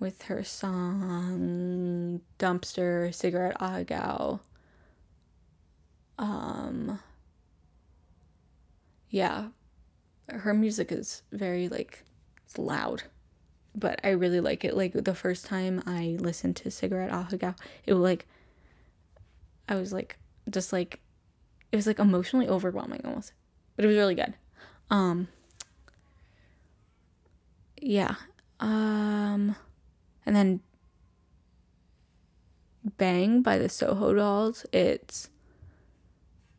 with 0.00 0.22
her 0.22 0.44
song 0.44 2.20
Dumpster 2.38 3.12
Cigarette 3.14 3.58
Ahegao. 3.58 4.40
Um 6.18 6.98
yeah. 9.10 9.48
Her 10.28 10.52
music 10.52 10.92
is 10.92 11.22
very 11.32 11.68
like 11.68 12.04
it's 12.44 12.58
loud 12.58 13.04
but 13.78 14.00
I 14.02 14.10
really 14.10 14.40
like 14.40 14.64
it. 14.64 14.76
Like 14.76 14.92
the 14.92 15.14
first 15.14 15.46
time 15.46 15.82
I 15.86 16.16
listened 16.18 16.56
to 16.56 16.70
Cigarette 16.70 17.10
Ahegao, 17.10 17.54
it 17.86 17.94
was 17.94 18.02
like 18.02 18.26
I 19.68 19.76
was 19.76 19.92
like 19.92 20.18
just 20.50 20.72
like 20.72 21.00
it 21.70 21.76
was 21.76 21.86
like 21.86 21.98
emotionally 21.98 22.48
overwhelming 22.48 23.02
almost. 23.04 23.32
But 23.76 23.84
it 23.84 23.88
was 23.88 23.96
really 23.96 24.14
good. 24.14 24.34
Um 24.90 25.28
yeah. 27.80 28.16
Um 28.60 29.54
and 30.26 30.34
then 30.34 30.60
Bang 32.96 33.42
by 33.42 33.58
the 33.58 33.68
Soho 33.68 34.14
Dolls. 34.14 34.64
It's 34.72 35.28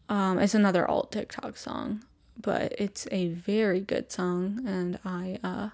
um 0.08 0.40
it's 0.40 0.54
another 0.54 0.88
alt 0.88 1.12
TikTok 1.12 1.58
song, 1.58 2.04
but 2.40 2.74
it's 2.78 3.08
a 3.12 3.30
very 3.30 3.82
good 3.82 4.12
song 4.12 4.64
and 4.66 5.00
I 5.04 5.40
uh 5.44 5.70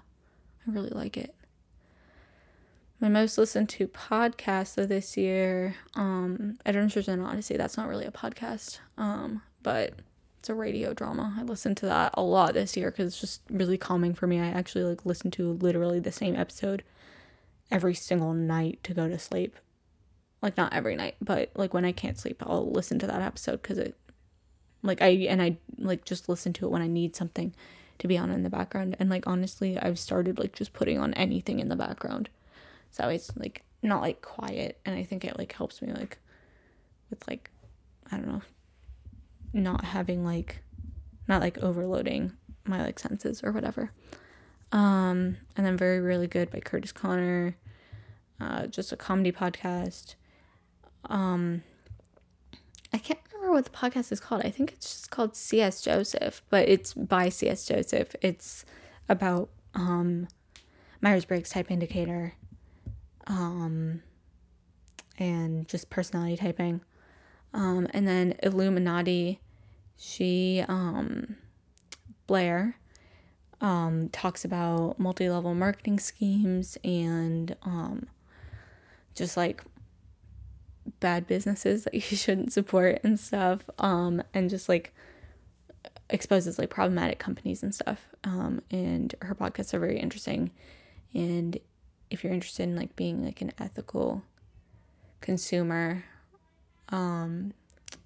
I 0.66 0.72
really 0.72 0.90
like 0.90 1.16
it. 1.16 1.34
My 2.98 3.08
most 3.08 3.36
listened 3.36 3.68
to 3.70 3.88
podcast 3.88 4.78
of 4.78 4.88
this 4.88 5.16
year, 5.16 5.74
um, 5.94 6.58
Adventures 6.64 7.08
in 7.08 7.20
Odyssey. 7.20 7.56
That's 7.56 7.76
not 7.76 7.88
really 7.88 8.06
a 8.06 8.10
podcast, 8.10 8.78
um, 8.96 9.42
but 9.62 9.94
it's 10.38 10.48
a 10.48 10.54
radio 10.54 10.94
drama. 10.94 11.34
I 11.38 11.42
listened 11.42 11.76
to 11.78 11.86
that 11.86 12.12
a 12.14 12.22
lot 12.22 12.54
this 12.54 12.76
year 12.76 12.90
because 12.90 13.08
it's 13.08 13.20
just 13.20 13.42
really 13.50 13.76
calming 13.76 14.14
for 14.14 14.26
me. 14.26 14.40
I 14.40 14.46
actually 14.46 14.84
like 14.84 15.04
listen 15.04 15.30
to 15.32 15.52
literally 15.52 16.00
the 16.00 16.12
same 16.12 16.36
episode 16.36 16.84
every 17.70 17.94
single 17.94 18.32
night 18.32 18.78
to 18.84 18.94
go 18.94 19.08
to 19.08 19.18
sleep. 19.18 19.56
Like 20.40 20.56
not 20.56 20.72
every 20.72 20.96
night, 20.96 21.16
but 21.20 21.50
like 21.54 21.74
when 21.74 21.84
I 21.84 21.92
can't 21.92 22.18
sleep, 22.18 22.42
I'll 22.46 22.70
listen 22.70 22.98
to 23.00 23.06
that 23.06 23.22
episode 23.22 23.60
because 23.60 23.78
it, 23.78 23.94
like 24.82 25.02
I 25.02 25.08
and 25.28 25.42
I 25.42 25.58
like 25.78 26.04
just 26.04 26.28
listen 26.28 26.54
to 26.54 26.66
it 26.66 26.70
when 26.70 26.82
I 26.82 26.86
need 26.86 27.14
something 27.14 27.54
to 27.98 28.08
be 28.08 28.18
on 28.18 28.30
in 28.30 28.42
the 28.42 28.50
background. 28.50 28.96
And 28.98 29.10
like 29.10 29.26
honestly, 29.26 29.78
I've 29.78 29.98
started 29.98 30.38
like 30.38 30.52
just 30.52 30.72
putting 30.72 30.98
on 30.98 31.14
anything 31.14 31.60
in 31.60 31.68
the 31.68 31.76
background. 31.76 32.28
So 32.90 33.08
it's 33.08 33.36
like 33.36 33.62
not 33.82 34.00
like 34.02 34.22
quiet 34.22 34.80
and 34.84 34.96
I 34.96 35.04
think 35.04 35.24
it 35.24 35.38
like 35.38 35.52
helps 35.52 35.80
me 35.80 35.92
like 35.92 36.18
with 37.10 37.26
like 37.28 37.50
I 38.10 38.16
don't 38.16 38.26
know 38.26 38.42
not 39.52 39.84
having 39.84 40.24
like 40.24 40.62
not 41.28 41.40
like 41.40 41.58
overloading 41.58 42.32
my 42.64 42.82
like 42.82 42.98
senses 42.98 43.42
or 43.44 43.52
whatever. 43.52 43.90
Um 44.72 45.36
and 45.56 45.66
then 45.66 45.76
very 45.76 46.00
really 46.00 46.26
good 46.26 46.50
by 46.50 46.60
Kurtis 46.60 46.92
Conner. 46.92 47.56
Uh 48.40 48.66
just 48.66 48.92
a 48.92 48.96
comedy 48.96 49.32
podcast. 49.32 50.14
Um 51.04 51.62
I 52.92 52.98
can't 52.98 53.20
remember 53.46 53.58
what 53.58 53.64
the 53.64 53.98
podcast 53.98 54.12
is 54.12 54.20
called. 54.20 54.42
I 54.44 54.50
think 54.50 54.72
it's 54.72 54.90
just 54.92 55.10
called 55.10 55.36
C.S. 55.36 55.80
Joseph, 55.80 56.42
but 56.50 56.68
it's 56.68 56.94
by 56.94 57.28
C.S. 57.28 57.64
Joseph. 57.66 58.14
It's 58.20 58.64
about 59.08 59.50
um, 59.74 60.28
Myers 61.00 61.24
Briggs 61.24 61.50
type 61.50 61.70
indicator 61.70 62.34
um, 63.26 64.02
and 65.18 65.68
just 65.68 65.90
personality 65.90 66.36
typing. 66.36 66.80
Um, 67.54 67.86
and 67.92 68.06
then 68.06 68.34
illuminaughtii, 68.42 69.38
she, 69.96 70.64
um, 70.68 71.36
Blair, 72.26 72.76
um, 73.60 74.08
talks 74.10 74.44
about 74.44 74.98
multi 74.98 75.30
level 75.30 75.54
marketing 75.54 76.00
schemes 76.00 76.76
and 76.84 77.56
um, 77.62 78.06
just 79.14 79.36
like 79.36 79.62
bad 81.00 81.26
businesses 81.26 81.84
that 81.84 81.94
you 81.94 82.00
shouldn't 82.00 82.52
support 82.52 83.00
and 83.02 83.18
stuff 83.18 83.60
um 83.78 84.22
and 84.34 84.50
just 84.50 84.68
like 84.68 84.92
exposes 86.08 86.58
like 86.58 86.70
problematic 86.70 87.18
companies 87.18 87.62
and 87.62 87.74
stuff. 87.74 88.08
Um 88.24 88.62
and 88.70 89.14
her 89.22 89.34
podcasts 89.34 89.74
are 89.74 89.80
very 89.80 89.98
interesting. 89.98 90.50
And 91.14 91.58
if 92.10 92.22
you're 92.22 92.32
interested 92.32 92.64
in 92.64 92.76
like 92.76 92.94
being 92.94 93.24
like 93.24 93.40
an 93.40 93.52
ethical 93.58 94.22
consumer 95.20 96.04
um 96.90 97.52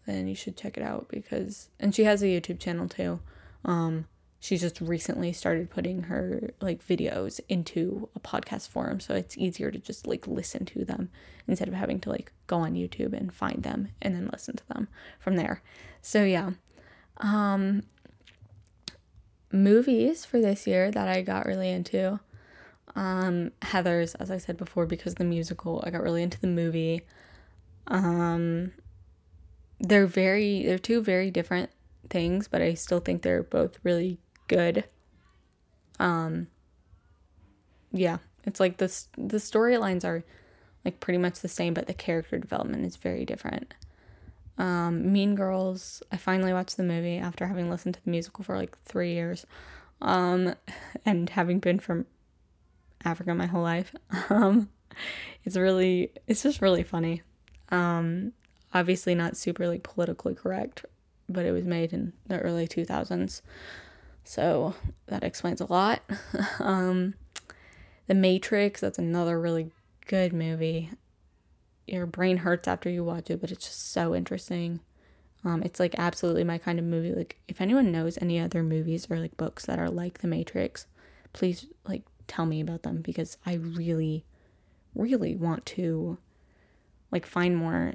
then 0.07 0.27
you 0.27 0.35
should 0.35 0.57
check 0.57 0.77
it 0.77 0.83
out 0.83 1.07
because 1.09 1.69
and 1.79 1.95
she 1.95 2.05
has 2.05 2.23
a 2.23 2.27
YouTube 2.27 2.59
channel 2.59 2.89
too. 2.89 3.21
Um 3.65 4.07
she 4.43 4.57
just 4.57 4.81
recently 4.81 5.33
started 5.35 5.69
putting 5.71 6.05
her 6.05 6.51
like 6.61 6.85
videos 6.85 7.41
into 7.49 8.09
a 8.17 8.21
podcast 8.21 8.69
form 8.69 8.99
so 8.99 9.15
it's 9.15 9.37
easier 9.37 9.71
to 9.71 9.79
just 9.79 10.07
like 10.07 10.27
listen 10.27 10.65
to 10.65 10.85
them 10.85 11.11
instead 11.47 11.69
of 11.69 11.75
having 11.75 12.01
to 12.01 12.09
like 12.09 12.33
go 12.47 12.57
on 12.57 12.75
YouTube 12.75 13.13
and 13.13 13.33
find 13.33 13.63
them 13.63 13.89
and 14.01 14.15
then 14.15 14.29
listen 14.33 14.57
to 14.57 14.67
them 14.69 14.89
from 15.19 15.37
there. 15.37 15.63
So 16.01 16.25
yeah. 16.25 16.53
Um 17.19 17.83
movies 19.53 20.25
for 20.25 20.41
this 20.41 20.67
year 20.67 20.91
that 20.91 21.09
I 21.09 21.23
got 21.23 21.45
really 21.45 21.71
into. 21.71 22.21
Um 22.97 23.53
Heathers 23.61 24.17
as 24.19 24.31
I 24.31 24.39
said 24.39 24.57
before 24.57 24.87
because 24.87 25.17
the 25.17 25.25
musical, 25.25 25.83
I 25.87 25.91
got 25.91 26.03
really 26.03 26.23
into 26.23 26.41
the 26.41 26.47
movie. 26.47 27.03
Um 27.87 28.73
they're 29.79 30.07
very 30.07 30.65
they're 30.65 30.79
two 30.79 31.03
very 31.03 31.31
different 31.31 31.71
things, 32.09 32.49
but 32.49 32.63
I 32.63 32.75
still 32.75 33.01
think 33.01 33.23
they're 33.23 33.43
both 33.43 33.79
really 33.83 34.19
good. 34.51 34.85
Um 36.01 36.49
yeah, 37.93 38.19
it's 38.45 38.61
like 38.61 38.79
the 38.79 38.87
the 39.17 39.39
storylines 39.39 40.05
are 40.05 40.25
like 40.85 41.01
pretty 41.01 41.19
much 41.19 41.41
the 41.41 41.49
same, 41.49 41.75
but 41.75 41.87
the 41.87 41.95
character 41.95 42.39
development 42.39 42.85
is 42.85 42.97
very 42.97 43.25
different. 43.25 43.75
Um, 44.59 45.13
mean 45.13 45.35
Girls, 45.37 46.03
I 46.13 46.17
finally 46.17 46.53
watched 46.53 46.77
the 46.77 46.83
movie 46.83 47.19
after 47.19 47.47
having 47.47 47.71
listened 47.71 47.95
to 47.95 48.05
the 48.05 48.11
musical 48.11 48.45
for 48.45 48.57
like 48.57 48.77
three 48.85 49.13
years, 49.13 49.47
um, 50.03 50.55
and 51.07 51.31
having 51.31 51.61
been 51.61 51.79
from 51.79 52.07
Africa 53.05 53.35
my 53.35 53.47
whole 53.47 53.63
life. 53.63 53.95
Um, 54.31 54.69
it's 55.45 55.57
really, 55.57 56.13
it's 56.27 56.43
just 56.43 56.61
really 56.61 56.83
funny. 56.83 57.23
Um, 57.71 58.33
obviously 58.75 59.15
not 59.15 59.37
super 59.37 59.67
like 59.67 59.83
politically 59.83 60.35
correct, 60.35 60.85
but 61.29 61.47
it 61.47 61.53
was 61.53 61.65
made 61.65 61.93
in 61.93 62.13
the 62.27 62.39
early 62.39 62.69
2000s. 62.69 63.41
So 64.25 64.75
that 65.07 65.25
explains 65.25 65.61
a 65.61 65.73
lot. 65.73 66.03
um, 66.61 67.15
the 68.07 68.15
Matrix, 68.15 68.81
that's 68.81 68.99
another 68.99 69.41
really 69.41 69.71
good 70.07 70.33
movie. 70.33 70.91
Your 71.87 72.07
brain 72.07 72.39
hurts 72.39 72.69
after 72.69 72.89
you 72.91 73.05
watch 73.05 73.31
it, 73.31 73.41
but 73.41 73.51
it's 73.51 73.67
just 73.67 73.93
so 73.93 74.15
interesting. 74.15 74.81
Um, 75.45 75.63
it's 75.63 75.81
like 75.81 75.95
absolutely 75.99 76.45
my 76.45 76.59
kind 76.59 76.79
of 76.79 76.85
movie. 76.85 77.15
Like, 77.15 77.39
if 77.49 77.61
anyone 77.61 77.91
knows 77.91 78.19
any 78.21 78.39
other 78.39 78.63
movies 78.63 79.07
or 79.11 79.19
like 79.19 79.37
books 79.37 79.67
that 79.67 79.79
are 79.79 79.89
like 79.89 80.19
The 80.19 80.29
Matrix, 80.29 80.87
please 81.33 81.67
like 81.87 82.03
tell 82.27 82.47
me 82.47 82.61
about 82.61 82.83
them 82.83 83.01
because 83.03 83.39
I 83.47 83.55
really, 83.55 84.25
really 84.95 85.35
want 85.35 85.67
to 85.67 86.19
like 87.11 87.27
find 87.27 87.57
more 87.57 87.95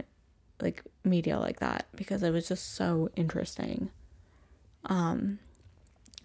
like 0.62 0.84
media 1.04 1.40
like 1.40 1.60
that 1.60 1.86
because 1.96 2.24
it 2.24 2.32
was 2.32 2.48
just 2.48 2.74
so 2.74 3.10
interesting. 3.16 3.92
Um, 4.86 5.40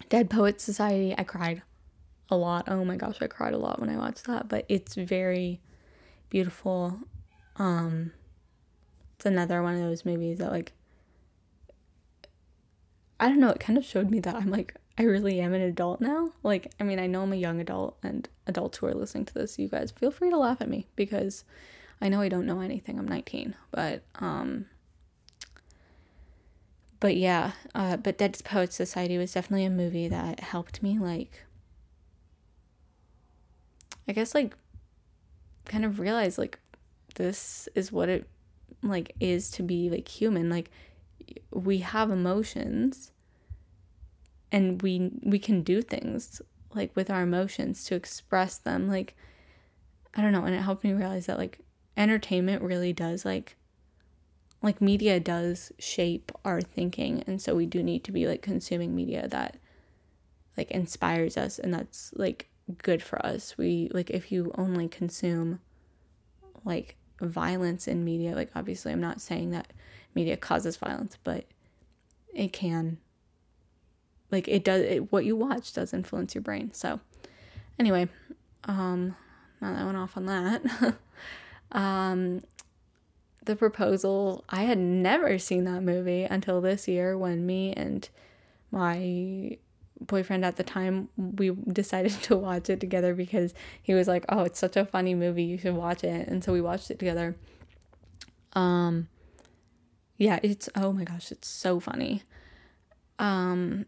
Dead 0.09 0.29
Poets 0.29 0.63
Society, 0.63 1.15
I 1.17 1.23
cried 1.23 1.61
a 2.29 2.35
lot. 2.35 2.65
Oh 2.67 2.85
my 2.85 2.95
gosh, 2.95 3.21
I 3.21 3.27
cried 3.27 3.53
a 3.53 3.57
lot 3.57 3.79
when 3.79 3.89
I 3.89 3.97
watched 3.97 4.25
that, 4.25 4.47
but 4.47 4.65
it's 4.69 4.95
very 4.95 5.61
beautiful. 6.29 6.99
Um 7.57 8.13
it's 9.15 9.25
another 9.25 9.61
one 9.61 9.75
of 9.75 9.81
those 9.81 10.05
movies 10.05 10.39
that 10.39 10.51
like 10.51 10.73
I 13.19 13.27
don't 13.27 13.39
know, 13.39 13.49
it 13.49 13.59
kind 13.59 13.77
of 13.77 13.85
showed 13.85 14.09
me 14.09 14.19
that 14.21 14.35
I'm 14.35 14.49
like 14.49 14.75
I 14.97 15.03
really 15.03 15.39
am 15.39 15.53
an 15.53 15.61
adult 15.61 16.01
now. 16.01 16.31
Like, 16.43 16.73
I 16.79 16.83
mean, 16.83 16.99
I 16.99 17.07
know 17.07 17.23
I'm 17.23 17.33
a 17.33 17.37
young 17.37 17.59
adult 17.59 17.97
and 18.03 18.27
adults 18.45 18.77
who 18.77 18.87
are 18.87 18.93
listening 18.93 19.25
to 19.25 19.33
this, 19.33 19.57
you 19.57 19.67
guys 19.67 19.91
feel 19.91 20.11
free 20.11 20.29
to 20.29 20.37
laugh 20.37 20.61
at 20.61 20.69
me 20.69 20.87
because 20.95 21.43
I 22.01 22.09
know 22.09 22.21
I 22.21 22.29
don't 22.29 22.45
know 22.45 22.61
anything. 22.61 22.97
I'm 22.97 23.07
19, 23.07 23.55
but 23.71 24.03
um 24.15 24.65
but 27.01 27.17
yeah, 27.17 27.51
uh, 27.75 27.97
but 27.97 28.17
Dead 28.17 28.39
Poets 28.45 28.75
Society 28.75 29.17
was 29.17 29.33
definitely 29.33 29.65
a 29.65 29.69
movie 29.69 30.07
that 30.07 30.39
helped 30.39 30.81
me 30.81 30.97
like 30.97 31.43
I 34.07 34.13
guess 34.13 34.33
like 34.33 34.55
kind 35.65 35.83
of 35.83 35.99
realize 35.99 36.37
like 36.37 36.59
this 37.15 37.67
is 37.75 37.91
what 37.91 38.07
it 38.07 38.27
like 38.83 39.15
is 39.19 39.49
to 39.51 39.63
be 39.63 39.89
like 39.89 40.07
human. 40.07 40.49
Like 40.49 40.69
we 41.51 41.79
have 41.79 42.11
emotions 42.11 43.11
and 44.51 44.81
we 44.81 45.11
we 45.23 45.39
can 45.39 45.63
do 45.63 45.81
things 45.81 46.41
like 46.73 46.95
with 46.95 47.09
our 47.09 47.23
emotions 47.23 47.83
to 47.85 47.95
express 47.95 48.57
them 48.57 48.87
like 48.87 49.15
i 50.15 50.21
don't 50.21 50.31
know 50.31 50.43
and 50.43 50.55
it 50.55 50.61
helped 50.61 50.83
me 50.83 50.91
realize 50.93 51.25
that 51.25 51.37
like 51.37 51.59
entertainment 51.95 52.61
really 52.61 52.91
does 52.91 53.23
like 53.23 53.55
like 54.61 54.81
media 54.81 55.19
does 55.19 55.71
shape 55.79 56.31
our 56.45 56.61
thinking 56.61 57.23
and 57.25 57.41
so 57.41 57.55
we 57.55 57.65
do 57.65 57.81
need 57.81 58.03
to 58.03 58.11
be 58.11 58.27
like 58.27 58.41
consuming 58.41 58.95
media 58.95 59.27
that 59.27 59.57
like 60.57 60.69
inspires 60.71 61.37
us 61.37 61.57
and 61.57 61.73
that's 61.73 62.11
like 62.15 62.51
good 62.77 63.01
for 63.01 63.23
us. 63.25 63.57
We 63.57 63.89
like 63.93 64.09
if 64.09 64.31
you 64.31 64.51
only 64.57 64.87
consume 64.87 65.59
like 66.63 66.95
violence 67.19 67.87
in 67.87 68.03
media, 68.03 68.35
like 68.35 68.51
obviously 68.55 68.91
I'm 68.91 69.01
not 69.01 69.21
saying 69.21 69.51
that 69.51 69.67
media 70.15 70.37
causes 70.37 70.77
violence, 70.77 71.17
but 71.23 71.45
it 72.33 72.53
can 72.53 72.97
like 74.29 74.47
it 74.47 74.63
does 74.63 74.81
it, 74.81 75.11
what 75.11 75.25
you 75.25 75.35
watch 75.35 75.73
does 75.73 75.93
influence 75.93 76.35
your 76.35 76.41
brain. 76.41 76.73
So 76.73 76.99
anyway, 77.79 78.07
um 78.65 79.15
now 79.59 79.73
that 79.73 79.85
went 79.85 79.97
off 79.97 80.17
on 80.17 80.25
that. 80.25 80.95
um 81.71 82.41
the 83.43 83.55
proposal, 83.55 84.43
I 84.49 84.63
had 84.63 84.77
never 84.77 85.37
seen 85.39 85.63
that 85.65 85.81
movie 85.81 86.23
until 86.23 86.61
this 86.61 86.87
year 86.87 87.17
when 87.17 87.45
me 87.45 87.73
and 87.73 88.07
my 88.71 89.57
boyfriend 89.99 90.43
at 90.43 90.55
the 90.55 90.63
time 90.63 91.09
we 91.15 91.51
decided 91.51 92.11
to 92.23 92.35
watch 92.35 92.69
it 92.69 92.79
together 92.79 93.13
because 93.13 93.53
he 93.81 93.93
was 93.93 94.07
like 94.07 94.25
oh 94.29 94.41
it's 94.41 94.57
such 94.59 94.75
a 94.75 94.83
funny 94.85 95.13
movie 95.13 95.43
you 95.43 95.57
should 95.57 95.75
watch 95.75 96.03
it. 96.03 96.27
And 96.27 96.43
so 96.43 96.53
we 96.53 96.61
watched 96.61 96.91
it 96.91 96.99
together. 96.99 97.35
Um 98.53 99.07
yeah 100.17 100.39
it's 100.43 100.69
oh 100.75 100.91
my 100.91 101.03
gosh 101.03 101.31
it's 101.31 101.47
so 101.47 101.79
funny. 101.79 102.23
Um 103.19 103.85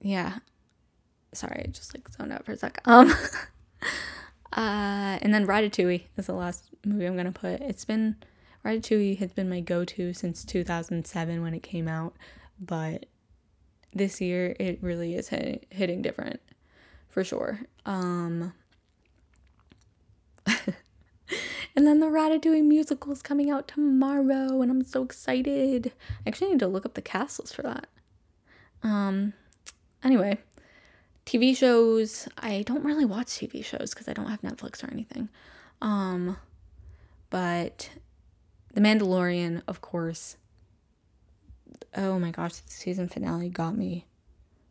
yeah. 0.00 0.38
Sorry 1.32 1.64
i 1.66 1.70
just 1.70 1.94
like 1.94 2.08
zoned 2.10 2.32
out 2.32 2.44
for 2.44 2.52
a 2.52 2.56
sec. 2.56 2.80
Um 2.84 3.12
uh 4.56 5.18
and 5.22 5.32
then 5.32 5.46
ratatouille 5.46 6.02
is 6.16 6.26
the 6.26 6.32
last 6.32 6.70
movie 6.84 7.04
i'm 7.04 7.16
gonna 7.16 7.30
put 7.30 7.60
it's 7.60 7.84
been 7.84 8.16
ratatouille 8.64 9.18
has 9.18 9.32
been 9.32 9.48
my 9.48 9.60
go-to 9.60 10.12
since 10.12 10.44
2007 10.44 11.42
when 11.42 11.54
it 11.54 11.62
came 11.62 11.86
out 11.86 12.14
but 12.58 13.06
this 13.92 14.20
year 14.20 14.54
it 14.60 14.78
really 14.82 15.14
is 15.14 15.28
hit, 15.28 15.66
hitting 15.70 16.02
different 16.02 16.40
for 17.16 17.24
sure. 17.24 17.60
Um, 17.86 18.52
and 20.46 21.86
then 21.86 22.00
the 22.00 22.08
Ratatouille 22.08 22.62
musical 22.62 23.10
is 23.10 23.22
coming 23.22 23.50
out 23.50 23.66
tomorrow, 23.66 24.60
and 24.60 24.70
I'm 24.70 24.84
so 24.84 25.02
excited. 25.02 25.92
I 26.26 26.28
actually 26.28 26.50
need 26.50 26.58
to 26.58 26.66
look 26.68 26.84
up 26.84 26.92
the 26.92 27.00
castles 27.00 27.52
for 27.52 27.62
that. 27.62 27.86
Um, 28.82 29.32
anyway, 30.04 30.36
TV 31.26 31.56
shows. 31.56 32.28
I 32.38 32.62
don't 32.62 32.84
really 32.84 33.04
watch 33.04 33.26
TV 33.26 33.64
shows 33.64 33.92
because 33.92 34.08
I 34.08 34.12
don't 34.12 34.28
have 34.28 34.42
Netflix 34.42 34.82
or 34.82 34.90
anything. 34.90 35.28
Um, 35.82 36.36
but 37.30 37.90
The 38.72 38.80
Mandalorian, 38.80 39.62
of 39.66 39.80
course, 39.80 40.36
oh 41.96 42.18
my 42.18 42.30
gosh, 42.30 42.54
the 42.54 42.70
season 42.70 43.08
finale 43.08 43.48
got 43.48 43.76
me 43.76 44.06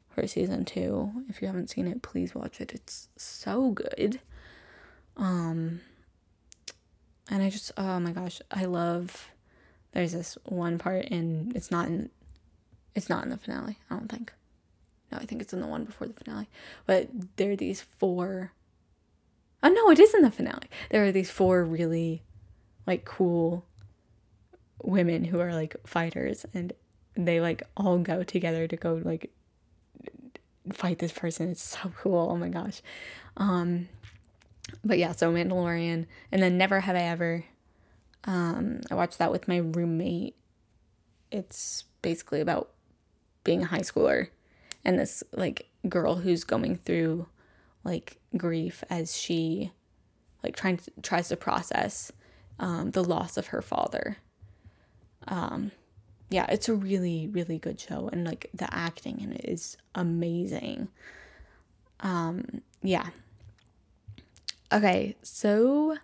for 0.09 0.25
season 0.27 0.63
two. 0.63 1.11
If 1.29 1.41
you 1.41 1.47
haven't 1.47 1.69
seen 1.69 1.87
it, 1.87 2.01
please 2.01 2.33
watch 2.33 2.61
it. 2.61 2.73
It's 2.73 3.09
so 3.17 3.71
good. 3.71 4.19
Um 5.17 5.81
and 7.29 7.41
I 7.41 7.49
just 7.49 7.71
oh 7.77 7.99
my 7.99 8.11
gosh, 8.11 8.41
I 8.51 8.65
love 8.65 9.29
there's 9.91 10.13
this 10.13 10.37
one 10.45 10.77
part 10.77 11.05
in 11.05 11.51
it's 11.55 11.71
not 11.71 11.87
in 11.87 12.09
it's 12.95 13.09
not 13.09 13.23
in 13.23 13.29
the 13.29 13.37
finale, 13.37 13.77
I 13.89 13.95
don't 13.95 14.09
think. 14.09 14.31
No, 15.15 15.21
I 15.21 15.25
think 15.25 15.41
it's 15.41 15.53
in 15.53 15.61
the 15.61 15.67
one 15.67 15.85
before 15.85 16.07
the 16.07 16.13
finale. 16.13 16.49
But 16.85 17.09
there 17.37 17.51
are 17.51 17.55
these 17.55 17.81
four 17.81 18.51
Oh 19.63 19.69
no, 19.69 19.89
it 19.89 19.99
is 19.99 20.13
in 20.13 20.21
the 20.21 20.29
finale. 20.29 20.69
There 20.91 21.03
are 21.05 21.11
these 21.11 21.31
four 21.31 21.63
really 21.63 22.21
like 22.85 23.03
cool 23.05 23.65
women 24.83 25.23
who 25.25 25.39
are 25.39 25.53
like 25.53 25.75
fighters 25.87 26.45
and 26.53 26.71
they 27.15 27.39
like 27.41 27.63
all 27.75 27.97
go 27.97 28.21
together 28.21 28.67
to 28.67 28.75
go 28.75 29.01
like 29.03 29.31
fight 30.71 30.99
this 30.99 31.11
person. 31.11 31.49
It's 31.49 31.63
so 31.63 31.91
cool. 31.97 32.29
Oh 32.31 32.37
my 32.37 32.49
gosh. 32.49 32.81
Um 33.37 33.87
but 34.83 34.99
yeah, 34.99 35.13
so 35.13 35.31
Mandalorian 35.31 36.05
and 36.31 36.43
then 36.43 36.57
Never 36.57 36.81
Have 36.81 36.95
I 36.95 37.03
Ever. 37.03 37.45
Um 38.25 38.81
I 38.91 38.95
watched 38.95 39.17
that 39.17 39.31
with 39.31 39.47
my 39.47 39.57
roommate. 39.57 40.35
It's 41.31 41.85
basically 42.01 42.41
about 42.41 42.69
being 43.43 43.63
a 43.63 43.67
high 43.67 43.79
schooler 43.79 44.27
and 44.85 44.99
this 44.99 45.23
like 45.33 45.69
girl 45.89 46.15
who's 46.15 46.43
going 46.43 46.77
through 46.77 47.27
like 47.83 48.17
grief 48.37 48.83
as 48.89 49.17
she 49.17 49.71
like 50.43 50.55
trying 50.55 50.77
to 50.77 50.91
tries 51.01 51.27
to 51.29 51.35
process 51.35 52.11
um, 52.59 52.91
the 52.91 53.03
loss 53.03 53.37
of 53.37 53.47
her 53.47 53.61
father. 53.61 54.17
Um, 55.27 55.71
yeah, 56.29 56.45
it's 56.49 56.69
a 56.69 56.73
really, 56.75 57.27
really 57.27 57.57
good 57.57 57.79
show. 57.79 58.09
And 58.11 58.25
like 58.25 58.49
the 58.53 58.71
acting 58.73 59.19
in 59.21 59.33
it 59.33 59.45
is 59.45 59.77
amazing. 59.93 60.89
Um, 61.99 62.61
yeah. 62.81 63.07
Okay, 64.71 65.15
so 65.21 65.97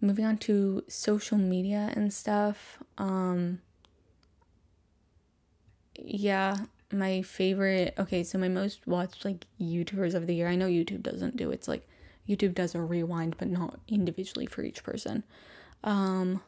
moving 0.00 0.24
on 0.24 0.36
to 0.38 0.82
social 0.88 1.38
media 1.38 1.92
and 1.94 2.12
stuff. 2.12 2.78
Um, 2.98 3.60
yeah, 5.94 6.56
my 6.92 7.22
favorite. 7.22 7.94
Okay, 7.98 8.22
so 8.22 8.38
my 8.38 8.48
most 8.48 8.86
watched 8.86 9.24
like 9.24 9.46
YouTubers 9.60 10.14
of 10.14 10.26
the 10.26 10.34
year. 10.34 10.48
I 10.48 10.56
know 10.56 10.66
YouTube 10.66 11.02
doesn't 11.02 11.36
do 11.36 11.50
it's 11.50 11.68
like 11.68 11.86
YouTube 12.28 12.54
does 12.54 12.74
a 12.74 12.80
rewind, 12.80 13.36
but 13.38 13.48
not 13.48 13.80
individually 13.88 14.46
for 14.46 14.62
each 14.62 14.82
person. 14.82 15.24
Um, 15.82 16.42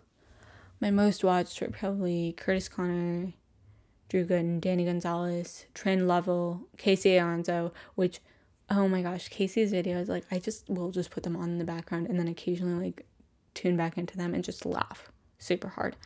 my 0.80 0.90
most 0.90 1.24
watched 1.24 1.60
were 1.60 1.68
probably 1.68 2.34
Kurtis 2.36 2.70
Conner, 2.70 3.32
Drew 4.08 4.24
Gooden, 4.24 4.60
Danny 4.60 4.84
Gonzalez, 4.84 5.66
Trend 5.74 6.06
Level, 6.06 6.60
Casey 6.76 7.16
Alonso, 7.16 7.72
which 7.94 8.20
oh 8.70 8.88
my 8.88 9.02
gosh, 9.02 9.28
Casey's 9.28 9.72
videos, 9.72 10.08
like 10.08 10.24
I 10.30 10.38
just 10.38 10.68
will 10.68 10.90
just 10.90 11.10
put 11.10 11.22
them 11.22 11.36
on 11.36 11.50
in 11.50 11.58
the 11.58 11.64
background 11.64 12.06
and 12.08 12.18
then 12.18 12.28
occasionally 12.28 12.86
like 12.86 13.06
tune 13.52 13.76
back 13.76 13.98
into 13.98 14.16
them 14.16 14.34
and 14.34 14.42
just 14.42 14.64
laugh 14.64 15.10
super 15.38 15.68
hard. 15.68 15.96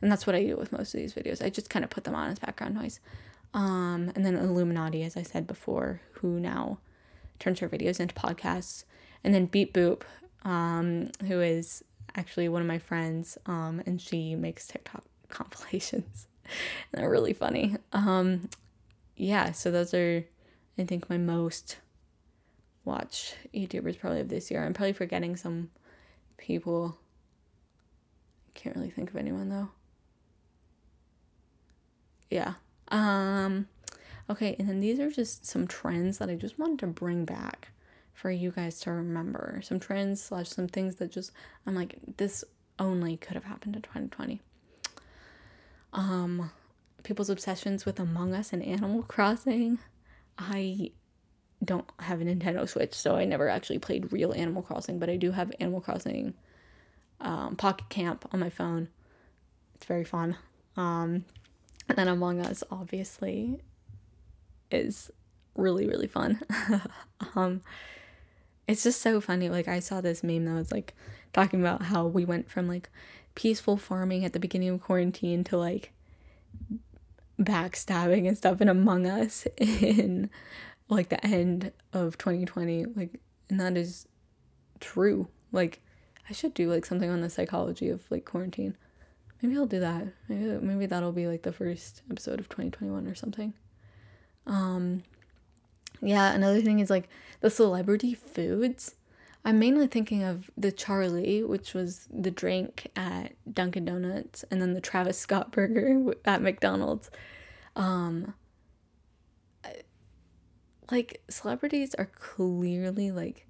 And 0.00 0.10
that's 0.10 0.26
what 0.26 0.36
I 0.36 0.44
do 0.44 0.56
with 0.56 0.72
most 0.72 0.94
of 0.94 1.00
these 1.00 1.14
videos. 1.14 1.44
I 1.44 1.50
just 1.50 1.70
kind 1.70 1.84
of 1.84 1.90
put 1.90 2.04
them 2.04 2.14
on 2.14 2.30
as 2.30 2.38
background 2.38 2.74
noise. 2.74 3.00
Um, 3.54 4.10
and 4.14 4.26
then 4.26 4.36
illuminaughtii, 4.36 5.06
as 5.06 5.16
I 5.16 5.22
said 5.22 5.46
before, 5.46 6.00
who 6.12 6.40
now 6.40 6.78
turns 7.38 7.60
her 7.60 7.68
videos 7.68 8.00
into 8.00 8.14
podcasts. 8.14 8.84
And 9.22 9.32
then 9.32 9.46
Beat 9.46 9.72
Boop, 9.72 10.02
um, 10.42 11.10
who 11.26 11.40
is 11.40 11.82
actually 12.16 12.48
one 12.48 12.60
of 12.60 12.68
my 12.68 12.78
friends, 12.78 13.38
um, 13.46 13.82
and 13.86 14.00
she 14.00 14.34
makes 14.34 14.66
TikTok 14.66 15.04
compilations. 15.28 16.26
and 16.44 16.52
they're 17.00 17.10
really 17.10 17.32
funny. 17.32 17.76
Um, 17.92 18.50
yeah, 19.16 19.52
so 19.52 19.70
those 19.70 19.94
are, 19.94 20.24
I 20.76 20.84
think, 20.84 21.08
my 21.08 21.16
most 21.18 21.78
watched 22.84 23.36
YouTubers 23.54 23.98
probably 23.98 24.20
of 24.20 24.28
this 24.28 24.50
year. 24.50 24.64
I'm 24.64 24.74
probably 24.74 24.92
forgetting 24.92 25.36
some 25.36 25.70
people. 26.36 26.98
I 28.48 28.58
can't 28.58 28.76
really 28.76 28.90
think 28.90 29.10
of 29.10 29.16
anyone 29.16 29.48
though. 29.48 29.70
Yeah. 32.30 32.54
Um 32.88 33.68
okay, 34.28 34.56
and 34.58 34.68
then 34.68 34.80
these 34.80 35.00
are 35.00 35.10
just 35.10 35.46
some 35.46 35.66
trends 35.66 36.18
that 36.18 36.30
I 36.30 36.34
just 36.34 36.58
wanted 36.58 36.78
to 36.80 36.86
bring 36.86 37.24
back 37.24 37.68
for 38.12 38.30
you 38.30 38.50
guys 38.50 38.80
to 38.80 38.92
remember. 38.92 39.60
Some 39.62 39.80
trends 39.80 40.22
slash 40.22 40.48
some 40.48 40.68
things 40.68 40.96
that 40.96 41.10
just 41.10 41.32
I'm 41.66 41.74
like, 41.74 41.96
this 42.16 42.44
only 42.78 43.16
could 43.16 43.34
have 43.34 43.44
happened 43.44 43.76
in 43.76 43.82
2020. 43.82 44.40
Um 45.92 46.50
people's 47.02 47.30
obsessions 47.30 47.84
with 47.84 48.00
Among 48.00 48.34
Us 48.34 48.52
and 48.52 48.62
Animal 48.62 49.02
Crossing. 49.08 49.78
I 50.38 50.90
don't 51.64 51.88
have 52.00 52.20
a 52.20 52.24
Nintendo 52.24 52.68
Switch, 52.68 52.94
so 52.94 53.16
I 53.16 53.24
never 53.24 53.48
actually 53.48 53.78
played 53.78 54.12
real 54.12 54.32
Animal 54.32 54.62
Crossing, 54.62 54.98
but 54.98 55.08
I 55.08 55.16
do 55.16 55.30
have 55.30 55.52
Animal 55.60 55.80
Crossing 55.80 56.34
um, 57.20 57.56
Pocket 57.56 57.88
Camp 57.88 58.28
on 58.32 58.40
my 58.40 58.50
phone. 58.50 58.88
It's 59.74 59.86
very 59.86 60.04
fun. 60.04 60.36
Um, 60.76 61.24
and 61.88 61.98
then 61.98 62.08
Among 62.08 62.40
Us, 62.40 62.62
obviously, 62.70 63.60
is 64.70 65.10
really, 65.54 65.86
really 65.86 66.06
fun. 66.06 66.40
um, 67.34 67.62
it's 68.66 68.82
just 68.82 69.00
so 69.00 69.20
funny. 69.20 69.48
Like, 69.48 69.68
I 69.68 69.80
saw 69.80 70.00
this 70.00 70.22
meme 70.22 70.44
that 70.46 70.54
was 70.54 70.72
like 70.72 70.94
talking 71.32 71.60
about 71.60 71.82
how 71.82 72.06
we 72.06 72.24
went 72.24 72.50
from 72.50 72.68
like 72.68 72.90
peaceful 73.34 73.76
farming 73.76 74.24
at 74.24 74.32
the 74.32 74.40
beginning 74.40 74.70
of 74.70 74.80
quarantine 74.80 75.44
to 75.44 75.56
like 75.56 75.92
backstabbing 77.40 78.28
and 78.28 78.38
stuff 78.38 78.60
in 78.60 78.68
Among 78.68 79.06
Us 79.06 79.46
in 79.58 80.30
like 80.88 81.08
the 81.08 81.24
end 81.26 81.72
of 81.92 82.18
2020 82.18 82.86
like 82.94 83.20
and 83.48 83.60
that 83.60 83.76
is 83.76 84.06
true 84.80 85.28
like 85.52 85.80
i 86.28 86.32
should 86.32 86.52
do 86.54 86.70
like 86.70 86.84
something 86.84 87.10
on 87.10 87.20
the 87.20 87.30
psychology 87.30 87.88
of 87.88 88.02
like 88.10 88.24
quarantine 88.24 88.76
maybe 89.44 89.58
i'll 89.58 89.66
do 89.66 89.80
that. 89.80 90.06
Maybe, 90.28 90.44
maybe 90.64 90.86
that'll 90.86 91.12
be 91.12 91.26
like 91.26 91.42
the 91.42 91.52
first 91.52 92.00
episode 92.10 92.40
of 92.40 92.48
2021 92.48 93.06
or 93.06 93.14
something. 93.14 93.52
Um 94.46 95.02
yeah 96.00 96.32
another 96.32 96.62
thing 96.62 96.80
is 96.80 96.88
like 96.88 97.08
the 97.40 97.50
celebrity 97.50 98.14
foods. 98.14 98.94
I'm 99.44 99.58
mainly 99.58 99.86
thinking 99.86 100.22
of 100.22 100.50
the 100.56 100.72
charlie 100.72 101.44
which 101.44 101.74
was 101.74 102.08
the 102.10 102.30
drink 102.30 102.90
at 102.96 103.32
dunkin 103.52 103.84
donuts 103.84 104.44
and 104.50 104.62
then 104.62 104.72
the 104.72 104.80
travis 104.80 105.18
scott 105.18 105.52
burger 105.52 106.14
at 106.24 106.40
mcdonald's. 106.40 107.10
Um 107.76 108.32
like 110.90 111.22
celebrities 111.28 111.94
are 111.94 112.10
clearly 112.18 113.10
like 113.10 113.46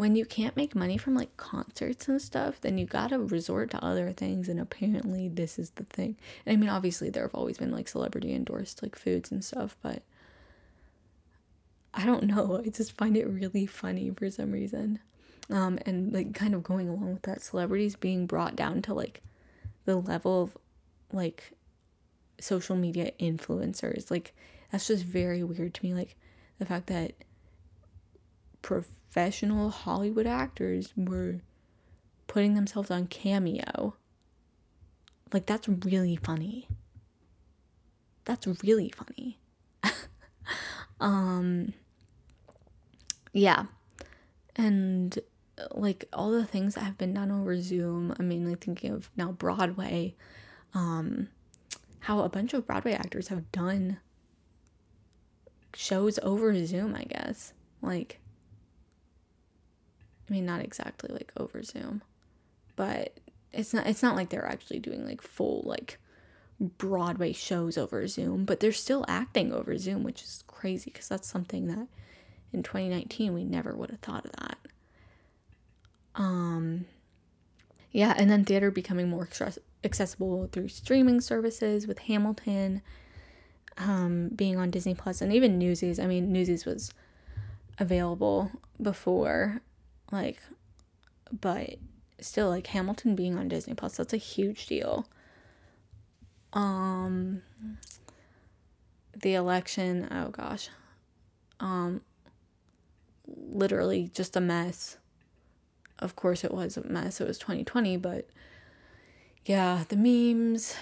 when 0.00 0.16
you 0.16 0.24
can't 0.24 0.56
make 0.56 0.74
money 0.74 0.96
from 0.96 1.14
like 1.14 1.36
concerts 1.36 2.08
and 2.08 2.22
stuff, 2.22 2.58
then 2.62 2.78
you 2.78 2.86
gotta 2.86 3.18
resort 3.18 3.70
to 3.70 3.84
other 3.84 4.12
things, 4.12 4.48
and 4.48 4.58
apparently 4.58 5.28
this 5.28 5.58
is 5.58 5.72
the 5.72 5.84
thing. 5.84 6.16
And 6.46 6.54
I 6.54 6.56
mean, 6.56 6.70
obviously 6.70 7.10
there 7.10 7.22
have 7.22 7.34
always 7.34 7.58
been 7.58 7.70
like 7.70 7.86
celebrity 7.86 8.32
endorsed 8.34 8.82
like 8.82 8.96
foods 8.96 9.30
and 9.30 9.44
stuff, 9.44 9.76
but 9.82 10.02
I 11.92 12.06
don't 12.06 12.24
know. 12.24 12.62
I 12.66 12.70
just 12.70 12.92
find 12.92 13.14
it 13.14 13.28
really 13.28 13.66
funny 13.66 14.10
for 14.16 14.30
some 14.30 14.52
reason. 14.52 15.00
Um, 15.50 15.78
and 15.84 16.14
like 16.14 16.32
kind 16.32 16.54
of 16.54 16.62
going 16.62 16.88
along 16.88 17.12
with 17.12 17.22
that, 17.24 17.42
celebrities 17.42 17.94
being 17.94 18.24
brought 18.24 18.56
down 18.56 18.80
to 18.80 18.94
like 18.94 19.20
the 19.84 19.96
level 19.96 20.44
of 20.44 20.56
like 21.12 21.52
social 22.40 22.74
media 22.74 23.12
influencers. 23.20 24.10
Like 24.10 24.34
that's 24.72 24.86
just 24.86 25.04
very 25.04 25.44
weird 25.44 25.74
to 25.74 25.84
me. 25.84 25.92
Like 25.92 26.16
the 26.58 26.64
fact 26.64 26.86
that 26.86 27.12
professional 29.10 29.70
Hollywood 29.70 30.26
actors 30.26 30.92
were 30.96 31.40
putting 32.28 32.54
themselves 32.54 32.92
on 32.92 33.08
Cameo. 33.08 33.96
Like, 35.32 35.46
that's 35.46 35.68
really 35.68 36.14
funny. 36.14 36.68
That's 38.24 38.46
really 38.62 38.92
funny. 38.94 39.40
um, 41.00 41.72
yeah. 43.32 43.64
And 44.54 45.18
like 45.72 46.04
all 46.12 46.30
the 46.30 46.46
things 46.46 46.76
that 46.76 46.84
have 46.84 46.96
been 46.96 47.14
done 47.14 47.32
over 47.32 47.60
Zoom, 47.60 48.14
I'm 48.16 48.28
mainly 48.28 48.54
thinking 48.54 48.92
of 48.92 49.10
now 49.16 49.32
Broadway, 49.32 50.14
um, 50.72 51.28
how 52.00 52.20
a 52.20 52.28
bunch 52.28 52.54
of 52.54 52.64
Broadway 52.64 52.92
actors 52.92 53.26
have 53.28 53.50
done 53.50 53.98
shows 55.74 56.20
over 56.22 56.64
Zoom, 56.64 56.94
I 56.94 57.02
guess. 57.04 57.52
Like, 57.82 58.20
I 60.30 60.32
mean, 60.32 60.46
not 60.46 60.62
exactly 60.62 61.10
like 61.12 61.32
over 61.36 61.62
Zoom, 61.62 62.02
but 62.76 63.18
it's 63.52 63.74
not. 63.74 63.86
It's 63.86 64.02
not 64.02 64.14
like 64.14 64.30
they're 64.30 64.46
actually 64.46 64.78
doing 64.78 65.04
like 65.04 65.20
full 65.20 65.62
like 65.66 65.98
Broadway 66.60 67.32
shows 67.32 67.76
over 67.76 68.06
Zoom, 68.06 68.44
but 68.44 68.60
they're 68.60 68.70
still 68.70 69.04
acting 69.08 69.52
over 69.52 69.76
Zoom, 69.76 70.04
which 70.04 70.22
is 70.22 70.44
crazy 70.46 70.90
because 70.92 71.08
that's 71.08 71.28
something 71.28 71.66
that 71.66 71.88
in 72.52 72.62
2019 72.62 73.34
we 73.34 73.44
never 73.44 73.74
would 73.74 73.90
have 73.90 74.00
thought 74.00 74.24
of 74.24 74.32
that. 74.32 74.58
Um, 76.14 76.84
yeah, 77.90 78.14
and 78.16 78.30
then 78.30 78.44
theater 78.44 78.70
becoming 78.70 79.08
more 79.08 79.28
accessible 79.82 80.48
through 80.52 80.68
streaming 80.68 81.20
services 81.20 81.86
with 81.86 82.00
Hamilton 82.00 82.82
um, 83.78 84.28
being 84.34 84.58
on 84.58 84.70
Disney 84.70 84.94
Plus 84.94 85.20
and 85.22 85.32
even 85.32 85.58
Newsies. 85.58 85.98
I 85.98 86.06
mean, 86.06 86.32
Newsies 86.32 86.64
was 86.64 86.92
available 87.78 88.50
before, 88.80 89.62
like, 90.12 90.40
but 91.40 91.76
still, 92.20 92.48
like 92.48 92.66
Hamilton 92.68 93.14
being 93.14 93.38
on 93.38 93.48
Disney 93.48 93.74
Plus, 93.74 93.96
that's 93.96 94.12
a 94.12 94.18
huge 94.18 94.66
deal. 94.66 95.06
Um, 96.52 97.42
the 99.16 99.34
election, 99.34 100.08
oh 100.10 100.30
gosh, 100.30 100.68
um, 101.60 102.00
literally 103.26 104.10
just 104.14 104.36
a 104.36 104.40
mess. 104.40 104.96
Of 105.98 106.16
course, 106.16 106.44
it 106.44 106.52
was 106.52 106.76
a 106.76 106.86
mess. 106.86 107.20
It 107.20 107.28
was 107.28 107.38
2020, 107.38 107.96
but 107.98 108.28
yeah, 109.44 109.84
the 109.88 109.96
memes, 109.96 110.74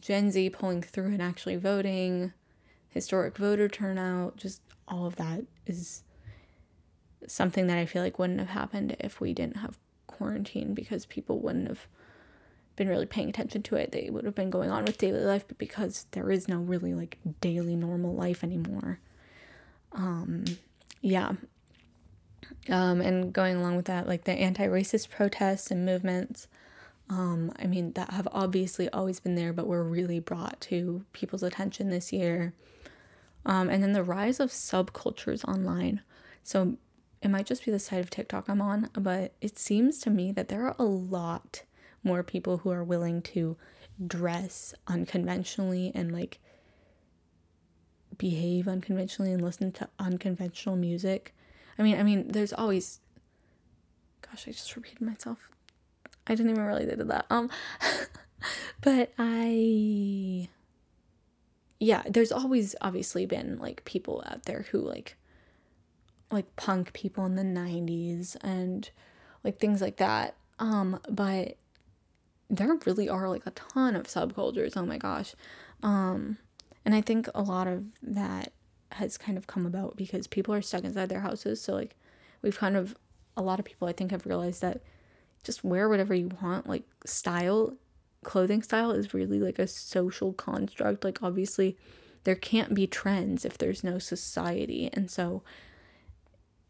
Gen 0.00 0.30
Z 0.30 0.50
pulling 0.50 0.82
through 0.82 1.06
and 1.06 1.22
actually 1.22 1.56
voting, 1.56 2.32
historic 2.88 3.38
voter 3.38 3.68
turnout, 3.68 4.36
just 4.36 4.60
all 4.88 5.06
of 5.06 5.16
that 5.16 5.44
is 5.66 6.02
something 7.26 7.66
that 7.66 7.78
I 7.78 7.86
feel 7.86 8.02
like 8.02 8.18
wouldn't 8.18 8.40
have 8.40 8.48
happened 8.48 8.96
if 9.00 9.20
we 9.20 9.32
didn't 9.32 9.58
have 9.58 9.78
quarantine 10.06 10.74
because 10.74 11.06
people 11.06 11.38
wouldn't 11.40 11.68
have 11.68 11.86
been 12.76 12.88
really 12.88 13.06
paying 13.06 13.28
attention 13.28 13.62
to 13.62 13.76
it. 13.76 13.92
They 13.92 14.08
would 14.10 14.24
have 14.24 14.34
been 14.34 14.50
going 14.50 14.70
on 14.70 14.84
with 14.84 14.98
daily 14.98 15.20
life, 15.20 15.44
but 15.46 15.58
because 15.58 16.06
there 16.12 16.30
is 16.30 16.48
no 16.48 16.58
really 16.58 16.94
like 16.94 17.18
daily 17.40 17.76
normal 17.76 18.14
life 18.14 18.42
anymore. 18.42 18.98
Um 19.92 20.44
yeah. 21.00 21.32
Um 22.68 23.00
and 23.00 23.32
going 23.32 23.56
along 23.56 23.76
with 23.76 23.86
that 23.86 24.06
like 24.08 24.24
the 24.24 24.32
anti-racist 24.32 25.10
protests 25.10 25.70
and 25.70 25.84
movements 25.86 26.48
Um, 27.10 27.52
I 27.58 27.66
mean, 27.66 27.92
that 27.92 28.10
have 28.10 28.28
obviously 28.32 28.88
always 28.90 29.20
been 29.20 29.34
there, 29.34 29.52
but 29.52 29.66
were 29.66 29.82
really 29.84 30.20
brought 30.20 30.60
to 30.62 31.04
people's 31.12 31.42
attention 31.42 31.90
this 31.90 32.12
year. 32.12 32.54
Um, 33.44 33.68
and 33.68 33.82
then 33.82 33.92
the 33.92 34.04
rise 34.04 34.40
of 34.40 34.50
subcultures 34.50 35.44
online. 35.46 36.00
So 36.44 36.76
it 37.22 37.30
might 37.30 37.46
just 37.46 37.64
be 37.64 37.70
the 37.70 37.78
side 37.78 38.00
of 38.00 38.10
TikTok 38.10 38.48
I'm 38.48 38.60
on, 38.60 38.90
but 38.94 39.32
it 39.40 39.58
seems 39.58 39.98
to 40.00 40.10
me 40.10 40.32
that 40.32 40.48
there 40.48 40.66
are 40.66 40.76
a 40.78 40.84
lot 40.84 41.62
more 42.02 42.22
people 42.22 42.58
who 42.58 42.70
are 42.70 42.82
willing 42.82 43.22
to 43.22 43.56
dress 44.04 44.74
unconventionally 44.88 45.92
and 45.94 46.12
like 46.12 46.40
behave 48.18 48.66
unconventionally 48.66 49.32
and 49.32 49.42
listen 49.42 49.70
to 49.72 49.88
unconventional 50.00 50.74
music. 50.76 51.34
I 51.78 51.82
mean, 51.82 51.98
I 51.98 52.02
mean, 52.02 52.28
there's 52.28 52.52
always 52.52 53.00
gosh, 54.20 54.48
I 54.48 54.50
just 54.50 54.74
repeated 54.74 55.02
myself. 55.02 55.38
I 56.26 56.34
didn't 56.34 56.50
even 56.50 56.64
realize 56.64 56.88
I 56.88 56.96
did 56.96 57.08
that. 57.08 57.26
Um 57.30 57.50
but 58.80 59.12
I 59.16 60.48
yeah, 61.78 62.02
there's 62.08 62.32
always 62.32 62.74
obviously 62.80 63.26
been 63.26 63.58
like 63.58 63.84
people 63.84 64.24
out 64.26 64.44
there 64.44 64.66
who 64.70 64.78
like 64.78 65.16
like 66.32 66.54
punk 66.56 66.92
people 66.92 67.24
in 67.26 67.36
the 67.36 67.42
90s 67.42 68.36
and 68.42 68.90
like 69.44 69.58
things 69.58 69.80
like 69.80 69.96
that. 69.96 70.34
Um 70.58 71.00
but 71.08 71.56
there 72.48 72.76
really 72.86 73.08
are 73.08 73.28
like 73.28 73.46
a 73.46 73.52
ton 73.52 73.96
of 73.96 74.06
subcultures. 74.06 74.76
Oh 74.76 74.86
my 74.86 74.98
gosh. 74.98 75.34
Um 75.82 76.38
and 76.84 76.94
I 76.94 77.00
think 77.00 77.28
a 77.34 77.42
lot 77.42 77.66
of 77.66 77.84
that 78.02 78.52
has 78.92 79.16
kind 79.16 79.38
of 79.38 79.46
come 79.46 79.66
about 79.66 79.96
because 79.96 80.26
people 80.26 80.54
are 80.54 80.62
stuck 80.62 80.84
inside 80.84 81.08
their 81.08 81.20
houses. 81.20 81.60
So 81.60 81.74
like 81.74 81.96
we've 82.42 82.58
kind 82.58 82.76
of 82.76 82.96
a 83.36 83.42
lot 83.42 83.58
of 83.58 83.64
people 83.64 83.88
I 83.88 83.92
think 83.92 84.10
have 84.10 84.26
realized 84.26 84.60
that 84.62 84.82
just 85.42 85.64
wear 85.64 85.88
whatever 85.88 86.14
you 86.14 86.30
want. 86.40 86.68
Like 86.68 86.84
style, 87.04 87.74
clothing 88.24 88.62
style 88.62 88.90
is 88.92 89.14
really 89.14 89.40
like 89.40 89.58
a 89.58 89.66
social 89.66 90.32
construct. 90.32 91.04
Like 91.04 91.22
obviously 91.22 91.76
there 92.24 92.34
can't 92.34 92.74
be 92.74 92.86
trends 92.86 93.44
if 93.44 93.58
there's 93.58 93.82
no 93.82 93.98
society. 93.98 94.90
And 94.92 95.10
so 95.10 95.42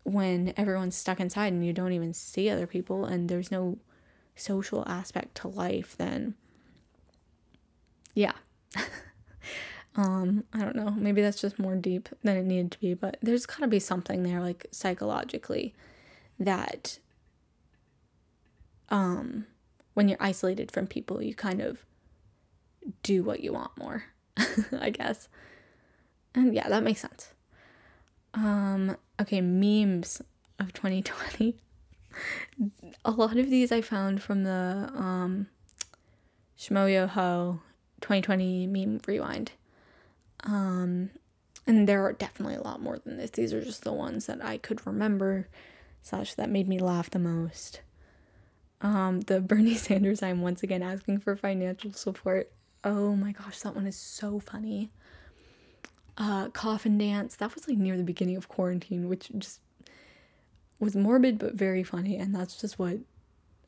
when 0.04 0.52
everyone's 0.56 0.96
stuck 0.96 1.20
inside 1.20 1.52
and 1.52 1.64
you 1.64 1.72
don't 1.72 1.92
even 1.92 2.12
see 2.12 2.50
other 2.50 2.66
people 2.66 3.04
and 3.04 3.28
there's 3.28 3.50
no 3.50 3.78
social 4.34 4.86
aspect 4.88 5.36
to 5.36 5.48
life, 5.48 5.96
then 5.96 6.34
yeah. 8.14 8.32
um, 9.96 10.44
I 10.52 10.60
don't 10.60 10.76
know. 10.76 10.90
Maybe 10.90 11.22
that's 11.22 11.40
just 11.40 11.58
more 11.58 11.76
deep 11.76 12.08
than 12.22 12.36
it 12.36 12.44
needed 12.44 12.72
to 12.72 12.80
be, 12.80 12.94
but 12.94 13.16
there's 13.22 13.46
got 13.46 13.60
to 13.60 13.66
be 13.66 13.78
something 13.78 14.22
there, 14.22 14.40
like 14.40 14.66
psychologically, 14.70 15.74
that 16.38 16.98
um, 18.88 19.46
when 19.94 20.08
you're 20.08 20.18
isolated 20.20 20.70
from 20.70 20.86
people, 20.86 21.22
you 21.22 21.34
kind 21.34 21.60
of 21.60 21.84
do 23.02 23.22
what 23.22 23.40
you 23.40 23.52
want 23.52 23.76
more, 23.78 24.04
I 24.78 24.90
guess. 24.90 25.28
And 26.34 26.54
yeah, 26.54 26.68
that 26.68 26.82
makes 26.82 27.00
sense. 27.00 27.28
Um, 28.34 28.96
okay, 29.20 29.40
memes 29.40 30.22
of 30.58 30.72
2020. 30.72 31.56
a 33.04 33.10
lot 33.10 33.36
of 33.36 33.50
these 33.50 33.72
I 33.72 33.80
found 33.80 34.22
from 34.22 34.44
the 34.44 34.90
um, 34.94 35.46
Shmoyo 36.58 37.08
2020 38.00 38.66
meme 38.66 39.00
rewind. 39.06 39.52
Um, 40.44 41.10
and 41.66 41.88
there 41.88 42.04
are 42.04 42.12
definitely 42.12 42.56
a 42.56 42.62
lot 42.62 42.82
more 42.82 42.98
than 42.98 43.16
this. 43.16 43.30
These 43.30 43.52
are 43.52 43.62
just 43.62 43.84
the 43.84 43.92
ones 43.92 44.26
that 44.26 44.44
I 44.44 44.58
could 44.58 44.86
remember, 44.86 45.48
slash 46.02 46.34
that 46.34 46.50
made 46.50 46.68
me 46.68 46.78
laugh 46.78 47.10
the 47.10 47.18
most. 47.18 47.80
Um, 48.80 49.20
the 49.22 49.40
Bernie 49.40 49.76
Sanders, 49.76 50.22
I'm 50.22 50.42
once 50.42 50.62
again 50.62 50.82
asking 50.82 51.20
for 51.20 51.36
financial 51.36 51.92
support. 51.92 52.50
Oh 52.84 53.14
my 53.14 53.32
gosh, 53.32 53.60
that 53.60 53.76
one 53.76 53.86
is 53.86 53.96
so 53.96 54.40
funny. 54.40 54.90
Uh, 56.18 56.48
coffin 56.48 56.98
dance, 56.98 57.36
that 57.36 57.54
was 57.54 57.66
like 57.66 57.78
near 57.78 57.96
the 57.96 58.02
beginning 58.02 58.36
of 58.36 58.48
quarantine, 58.48 59.08
which 59.08 59.30
just 59.38 59.60
was 60.82 60.96
morbid 60.96 61.38
but 61.38 61.54
very 61.54 61.84
funny 61.84 62.16
and 62.16 62.34
that's 62.34 62.60
just 62.60 62.76
what 62.76 62.98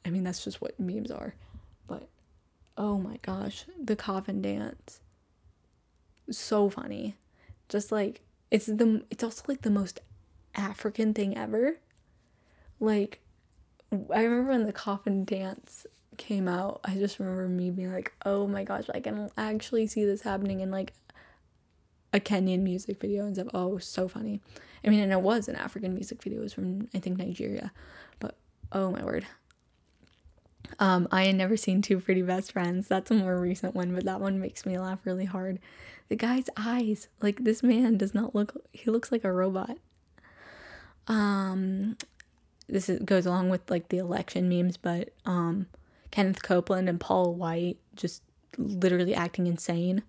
I 0.04 0.10
mean 0.10 0.24
that's 0.24 0.42
just 0.42 0.60
what 0.60 0.78
memes 0.80 1.10
are. 1.10 1.34
But 1.86 2.08
oh 2.76 2.98
my 2.98 3.18
gosh, 3.22 3.64
the 3.82 3.96
coffin 3.96 4.42
dance. 4.42 5.00
So 6.30 6.68
funny. 6.68 7.16
Just 7.68 7.92
like 7.92 8.20
it's 8.50 8.66
the 8.66 9.04
it's 9.10 9.24
also 9.24 9.42
like 9.46 9.62
the 9.62 9.70
most 9.70 10.00
African 10.54 11.14
thing 11.14 11.36
ever. 11.36 11.78
Like 12.80 13.20
I 13.92 14.22
remember 14.22 14.50
when 14.50 14.64
the 14.64 14.72
coffin 14.72 15.24
dance 15.24 15.86
came 16.16 16.48
out, 16.48 16.80
I 16.84 16.94
just 16.94 17.18
remember 17.18 17.48
me 17.48 17.70
being 17.70 17.92
like, 17.92 18.12
"Oh 18.24 18.46
my 18.46 18.64
gosh, 18.64 18.86
I 18.92 19.00
can 19.00 19.30
actually 19.36 19.86
see 19.86 20.04
this 20.04 20.22
happening 20.22 20.60
in 20.60 20.70
like 20.70 20.92
a 22.14 22.20
Kenyan 22.20 22.60
music 22.60 23.00
video 23.00 23.26
and 23.26 23.34
stuff. 23.34 23.48
Oh, 23.52 23.76
so 23.78 24.06
funny. 24.06 24.40
I 24.84 24.88
mean, 24.88 25.00
and 25.00 25.12
it 25.12 25.20
was 25.20 25.48
an 25.48 25.56
African 25.56 25.94
music 25.94 26.22
video. 26.22 26.38
It 26.38 26.44
was 26.44 26.52
from 26.54 26.88
I 26.94 27.00
think 27.00 27.18
Nigeria, 27.18 27.72
but 28.20 28.36
oh 28.72 28.90
my 28.90 29.04
word. 29.04 29.26
Um, 30.78 31.08
I 31.10 31.24
had 31.24 31.34
never 31.34 31.56
seen 31.56 31.82
Two 31.82 32.00
Pretty 32.00 32.22
Best 32.22 32.52
Friends. 32.52 32.88
That's 32.88 33.10
a 33.10 33.14
more 33.14 33.38
recent 33.38 33.74
one, 33.74 33.94
but 33.94 34.04
that 34.04 34.20
one 34.20 34.40
makes 34.40 34.64
me 34.64 34.78
laugh 34.78 35.00
really 35.04 35.24
hard. 35.24 35.58
The 36.08 36.16
guy's 36.16 36.48
eyes, 36.56 37.08
like 37.20 37.44
this 37.44 37.62
man 37.62 37.98
does 37.98 38.14
not 38.14 38.34
look. 38.34 38.64
He 38.72 38.90
looks 38.90 39.10
like 39.10 39.24
a 39.24 39.32
robot. 39.32 39.76
Um, 41.08 41.96
this 42.68 42.88
is, 42.88 43.00
goes 43.00 43.26
along 43.26 43.50
with 43.50 43.68
like 43.70 43.88
the 43.88 43.98
election 43.98 44.48
memes, 44.48 44.76
but 44.76 45.10
um, 45.26 45.66
Kenneth 46.12 46.42
Copeland 46.42 46.88
and 46.88 47.00
Paula 47.00 47.30
White 47.30 47.78
just 47.96 48.22
literally 48.56 49.14
acting 49.14 49.48
insane 49.48 50.02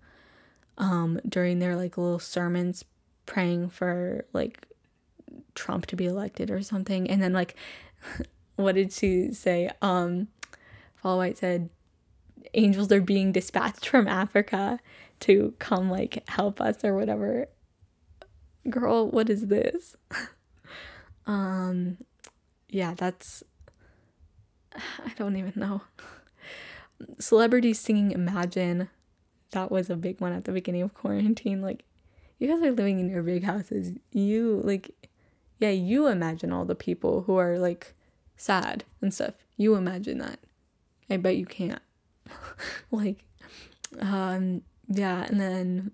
um, 0.78 1.20
during 1.28 1.58
their 1.58 1.76
like 1.76 1.96
little 1.96 2.18
sermons 2.18 2.84
praying 3.26 3.70
for 3.70 4.24
like 4.32 4.66
Trump 5.54 5.86
to 5.86 5.96
be 5.96 6.06
elected 6.06 6.50
or 6.50 6.62
something. 6.62 7.10
And 7.10 7.20
then 7.22 7.32
like 7.32 7.56
what 8.56 8.76
did 8.76 8.92
she 8.92 9.32
say? 9.32 9.70
Um 9.82 10.28
Paula 11.02 11.18
White 11.18 11.38
said 11.38 11.68
angels 12.54 12.90
are 12.92 13.00
being 13.00 13.32
dispatched 13.32 13.88
from 13.88 14.08
Africa 14.08 14.78
to 15.20 15.54
come 15.58 15.90
like 15.90 16.26
help 16.28 16.60
us 16.60 16.84
or 16.84 16.94
whatever. 16.94 17.48
Girl, 18.70 19.08
what 19.08 19.28
is 19.28 19.48
this? 19.48 19.96
um 21.26 21.98
yeah, 22.68 22.94
that's 22.94 23.42
I 24.74 25.12
don't 25.16 25.36
even 25.36 25.52
know. 25.56 25.82
Celebrities 27.18 27.78
singing 27.78 28.12
Imagine 28.12 28.88
that 29.56 29.72
was 29.72 29.88
a 29.88 29.96
big 29.96 30.20
one 30.20 30.34
at 30.34 30.44
the 30.44 30.52
beginning 30.52 30.82
of 30.82 30.92
quarantine. 30.92 31.62
Like, 31.62 31.84
you 32.38 32.46
guys 32.46 32.62
are 32.62 32.72
living 32.72 33.00
in 33.00 33.08
your 33.08 33.22
big 33.22 33.42
houses. 33.42 33.92
You, 34.12 34.60
like, 34.62 34.90
yeah, 35.58 35.70
you 35.70 36.08
imagine 36.08 36.52
all 36.52 36.66
the 36.66 36.74
people 36.74 37.22
who 37.22 37.36
are, 37.36 37.58
like, 37.58 37.94
sad 38.36 38.84
and 39.00 39.14
stuff. 39.14 39.32
You 39.56 39.74
imagine 39.74 40.18
that. 40.18 40.40
I 41.08 41.16
bet 41.16 41.38
you 41.38 41.46
can't. 41.46 41.80
like, 42.90 43.24
um, 43.98 44.60
yeah, 44.88 45.24
and 45.24 45.40
then 45.40 45.92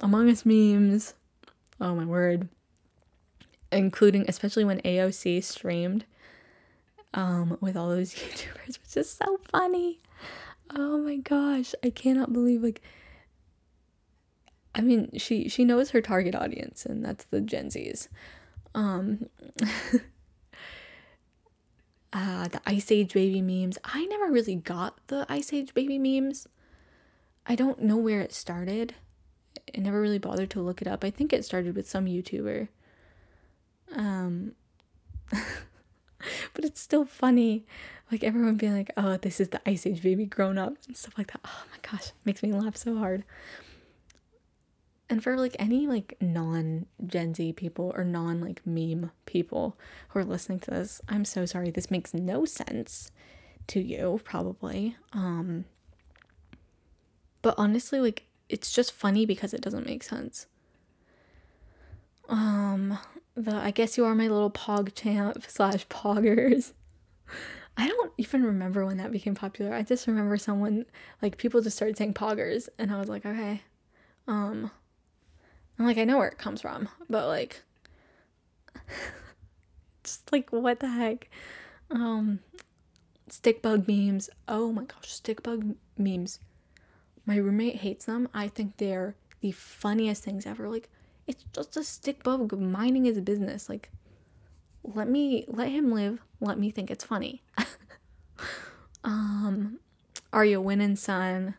Among 0.00 0.30
Us 0.30 0.46
memes. 0.46 1.12
Oh 1.78 1.94
my 1.94 2.06
word. 2.06 2.48
Including, 3.70 4.24
especially 4.26 4.64
when 4.64 4.80
AOC 4.80 5.44
streamed 5.44 6.06
um, 7.12 7.58
with 7.60 7.76
all 7.76 7.90
those 7.90 8.14
YouTubers, 8.14 8.78
which 8.78 8.96
is 8.96 9.10
so 9.10 9.38
funny. 9.52 10.00
Oh 10.74 10.98
my 10.98 11.16
gosh, 11.16 11.74
I 11.82 11.90
cannot 11.90 12.32
believe 12.32 12.62
like 12.62 12.82
I 14.74 14.80
mean, 14.82 15.10
she 15.16 15.48
she 15.48 15.64
knows 15.64 15.90
her 15.90 16.02
target 16.02 16.34
audience 16.34 16.84
and 16.84 17.04
that's 17.04 17.24
the 17.26 17.40
Gen 17.40 17.68
Zs. 17.68 18.08
Um 18.74 19.26
uh 22.12 22.48
the 22.48 22.60
Ice 22.66 22.90
Age 22.90 23.12
baby 23.12 23.40
memes. 23.42 23.78
I 23.84 24.04
never 24.06 24.30
really 24.30 24.56
got 24.56 24.98
the 25.08 25.24
Ice 25.28 25.52
Age 25.52 25.72
baby 25.74 25.98
memes. 25.98 26.46
I 27.46 27.54
don't 27.54 27.82
know 27.82 27.96
where 27.96 28.20
it 28.20 28.32
started. 28.32 28.94
I 29.74 29.80
never 29.80 30.00
really 30.00 30.18
bothered 30.18 30.50
to 30.50 30.60
look 30.60 30.82
it 30.82 30.88
up. 30.88 31.04
I 31.04 31.10
think 31.10 31.32
it 31.32 31.44
started 31.44 31.74
with 31.76 31.88
some 31.88 32.06
YouTuber. 32.06 32.68
Um 33.94 34.52
but 35.30 36.64
it's 36.64 36.80
still 36.80 37.04
funny 37.04 37.66
like 38.10 38.22
everyone 38.22 38.56
being 38.56 38.76
like, 38.76 38.90
oh, 38.96 39.16
this 39.16 39.40
is 39.40 39.48
the 39.48 39.60
Ice 39.68 39.86
Age 39.86 40.02
baby 40.02 40.26
grown 40.26 40.58
up 40.58 40.74
and 40.86 40.96
stuff 40.96 41.18
like 41.18 41.32
that. 41.32 41.40
Oh 41.44 41.62
my 41.70 41.90
gosh, 41.90 42.12
makes 42.24 42.42
me 42.42 42.52
laugh 42.52 42.76
so 42.76 42.96
hard. 42.96 43.24
And 45.08 45.22
for 45.22 45.36
like 45.36 45.54
any 45.58 45.86
like 45.86 46.16
non 46.20 46.86
Gen 47.06 47.34
Z 47.34 47.52
people 47.54 47.92
or 47.96 48.04
non 48.04 48.40
like 48.40 48.60
meme 48.66 49.12
people 49.24 49.76
who 50.08 50.20
are 50.20 50.24
listening 50.24 50.60
to 50.60 50.70
this, 50.70 51.00
I'm 51.08 51.24
so 51.24 51.46
sorry. 51.46 51.70
This 51.70 51.90
makes 51.90 52.12
no 52.12 52.44
sense 52.44 53.10
to 53.68 53.80
you, 53.80 54.20
probably. 54.24 54.96
Um, 55.12 55.64
but 57.42 57.54
honestly, 57.58 58.00
like 58.00 58.24
it's 58.48 58.72
just 58.72 58.92
funny 58.92 59.26
because 59.26 59.54
it 59.54 59.60
doesn't 59.60 59.86
make 59.86 60.02
sense. 60.02 60.46
Um, 62.28 62.98
the 63.36 63.54
I 63.54 63.70
guess 63.70 63.96
you 63.96 64.04
are 64.04 64.14
my 64.14 64.26
little 64.26 64.50
pog 64.50 64.94
champ 64.94 65.44
slash 65.48 65.86
poggers. 65.86 66.72
I 67.76 67.88
don't 67.88 68.12
even 68.16 68.42
remember 68.42 68.86
when 68.86 68.96
that 68.96 69.12
became 69.12 69.34
popular. 69.34 69.74
I 69.74 69.82
just 69.82 70.06
remember 70.06 70.38
someone 70.38 70.86
like 71.20 71.36
people 71.36 71.60
just 71.60 71.76
started 71.76 71.96
saying 71.96 72.14
poggers 72.14 72.68
and 72.78 72.90
I 72.90 72.98
was 72.98 73.08
like, 73.08 73.26
okay. 73.26 73.62
Um 74.26 74.70
I'm 75.78 75.86
like 75.86 75.98
I 75.98 76.04
know 76.04 76.18
where 76.18 76.28
it 76.28 76.38
comes 76.38 76.62
from, 76.62 76.88
but 77.10 77.26
like 77.26 77.62
just 80.04 80.32
like 80.32 80.50
what 80.50 80.80
the 80.80 80.88
heck? 80.88 81.28
Um 81.90 82.40
stick 83.28 83.60
bug 83.60 83.86
memes. 83.86 84.30
Oh 84.48 84.72
my 84.72 84.84
gosh, 84.84 85.12
stick 85.12 85.42
bug 85.42 85.74
memes. 85.98 86.38
My 87.26 87.36
roommate 87.36 87.76
hates 87.76 88.04
them. 88.04 88.28
I 88.32 88.48
think 88.48 88.76
they're 88.76 89.16
the 89.40 89.52
funniest 89.52 90.24
things 90.24 90.46
ever. 90.46 90.68
Like 90.68 90.88
it's 91.26 91.44
just 91.52 91.76
a 91.76 91.84
stick 91.84 92.22
bug 92.22 92.58
minding 92.58 93.04
his 93.04 93.20
business. 93.20 93.68
Like 93.68 93.90
let 94.94 95.08
me 95.08 95.44
let 95.48 95.68
him 95.68 95.92
live. 95.92 96.20
Let 96.40 96.58
me 96.58 96.70
think 96.70 96.90
it's 96.90 97.04
funny. 97.04 97.42
um, 99.04 99.78
are 100.32 100.44
you 100.44 100.60
winning, 100.60 100.96
son? 100.96 101.54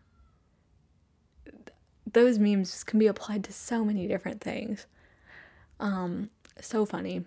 Those 2.12 2.40
memes 2.40 2.84
can 2.84 3.00
be 3.00 3.08
applied 3.08 3.44
to 3.46 3.54
so 3.54 3.84
many 3.84 4.08
different 4.08 4.42
things. 4.42 4.86
Um, 5.80 6.30
so 6.62 6.86
funny. 6.86 7.26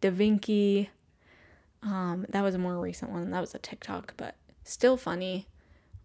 Da 0.00 0.10
Vinci. 0.10 0.90
Um, 1.82 2.26
that 2.30 2.42
was 2.42 2.54
a 2.54 2.58
more 2.58 2.78
recent 2.78 3.12
one. 3.12 3.30
That 3.30 3.40
was 3.40 3.54
a 3.54 3.58
TikTok, 3.58 4.14
but 4.16 4.34
still 4.64 4.96
funny. 4.96 5.46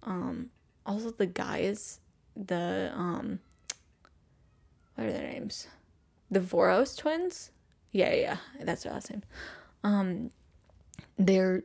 Um, 0.04 0.52
also 0.86 1.12
the 1.12 1.26
guys, 1.26 2.00
the 2.36 2.92
um, 2.94 3.40
what 4.96 5.08
are 5.08 5.12
their 5.12 5.32
names? 5.32 5.68
The 6.30 6.40
Voros 6.40 6.98
twins. 6.98 7.52
Yeah, 7.92 8.14
yeah, 8.14 8.38
that's 8.62 8.84
their 8.84 8.94
last 8.94 9.12
name. 9.12 9.24
Um, 9.84 10.32
they're 11.18 11.64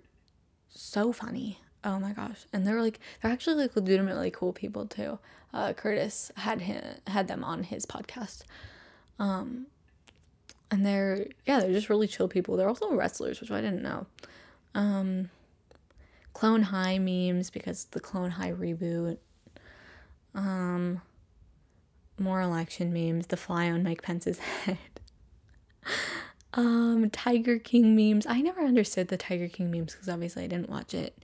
so 0.68 1.12
funny. 1.12 1.60
Oh 1.84 1.98
my 2.00 2.12
gosh, 2.12 2.46
and 2.52 2.66
they're 2.66 2.82
like 2.82 2.98
they're 3.22 3.30
actually 3.30 3.56
like 3.62 3.76
legitimately 3.76 4.30
cool 4.32 4.52
people 4.52 4.86
too. 4.86 5.18
Uh, 5.54 5.72
Kurtis 5.72 6.32
had 6.36 6.62
him 6.62 6.82
had 7.06 7.28
them 7.28 7.44
on 7.44 7.62
his 7.62 7.86
podcast. 7.86 8.42
Um, 9.18 9.66
and 10.70 10.84
they're 10.84 11.26
yeah 11.46 11.60
they're 11.60 11.72
just 11.72 11.88
really 11.88 12.08
chill 12.08 12.28
people. 12.28 12.56
They're 12.56 12.68
also 12.68 12.92
wrestlers, 12.92 13.40
which 13.40 13.50
I 13.50 13.60
didn't 13.60 13.82
know. 13.82 14.06
Um, 14.74 15.30
Clone 16.32 16.62
High 16.62 16.98
memes 16.98 17.50
because 17.50 17.84
the 17.86 18.00
Clone 18.00 18.30
High 18.30 18.52
reboot. 18.52 19.18
Um, 20.34 21.00
more 22.18 22.40
election 22.40 22.92
memes. 22.92 23.28
The 23.28 23.36
fly 23.36 23.70
on 23.70 23.82
Mike 23.82 24.02
Pence's 24.02 24.38
head. 24.64 24.78
Um, 26.54 27.10
Tiger 27.10 27.58
King 27.58 27.94
memes. 27.94 28.26
I 28.26 28.40
never 28.40 28.62
understood 28.62 29.08
the 29.08 29.18
Tiger 29.18 29.46
King 29.46 29.70
memes 29.70 29.92
because 29.92 30.08
obviously 30.08 30.44
I 30.44 30.46
didn't 30.46 30.70
watch 30.70 30.94
it. 30.94 31.14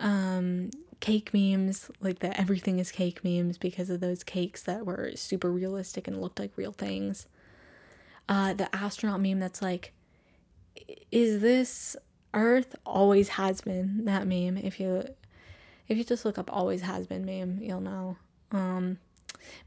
Um, 0.00 0.70
cake 0.98 1.32
memes, 1.32 1.88
like 2.00 2.18
the 2.18 2.38
everything 2.38 2.80
is 2.80 2.90
cake 2.90 3.22
memes 3.22 3.58
because 3.58 3.90
of 3.90 4.00
those 4.00 4.24
cakes 4.24 4.62
that 4.64 4.84
were 4.84 5.12
super 5.14 5.52
realistic 5.52 6.08
and 6.08 6.20
looked 6.20 6.40
like 6.40 6.50
real 6.56 6.72
things. 6.72 7.28
Uh, 8.28 8.52
the 8.54 8.74
astronaut 8.74 9.20
meme 9.20 9.38
that's 9.38 9.62
like, 9.62 9.92
is 11.12 11.40
this 11.40 11.96
Earth? 12.34 12.74
Always 12.84 13.28
has 13.30 13.60
been 13.60 14.04
that 14.04 14.26
meme. 14.26 14.56
If 14.56 14.80
you 14.80 15.04
if 15.88 15.98
you 15.98 16.04
just 16.04 16.24
look 16.24 16.38
up 16.38 16.50
always 16.52 16.82
has 16.82 17.06
been 17.06 17.24
meme, 17.24 17.58
you'll 17.60 17.80
know. 17.80 18.16
Um, 18.52 18.98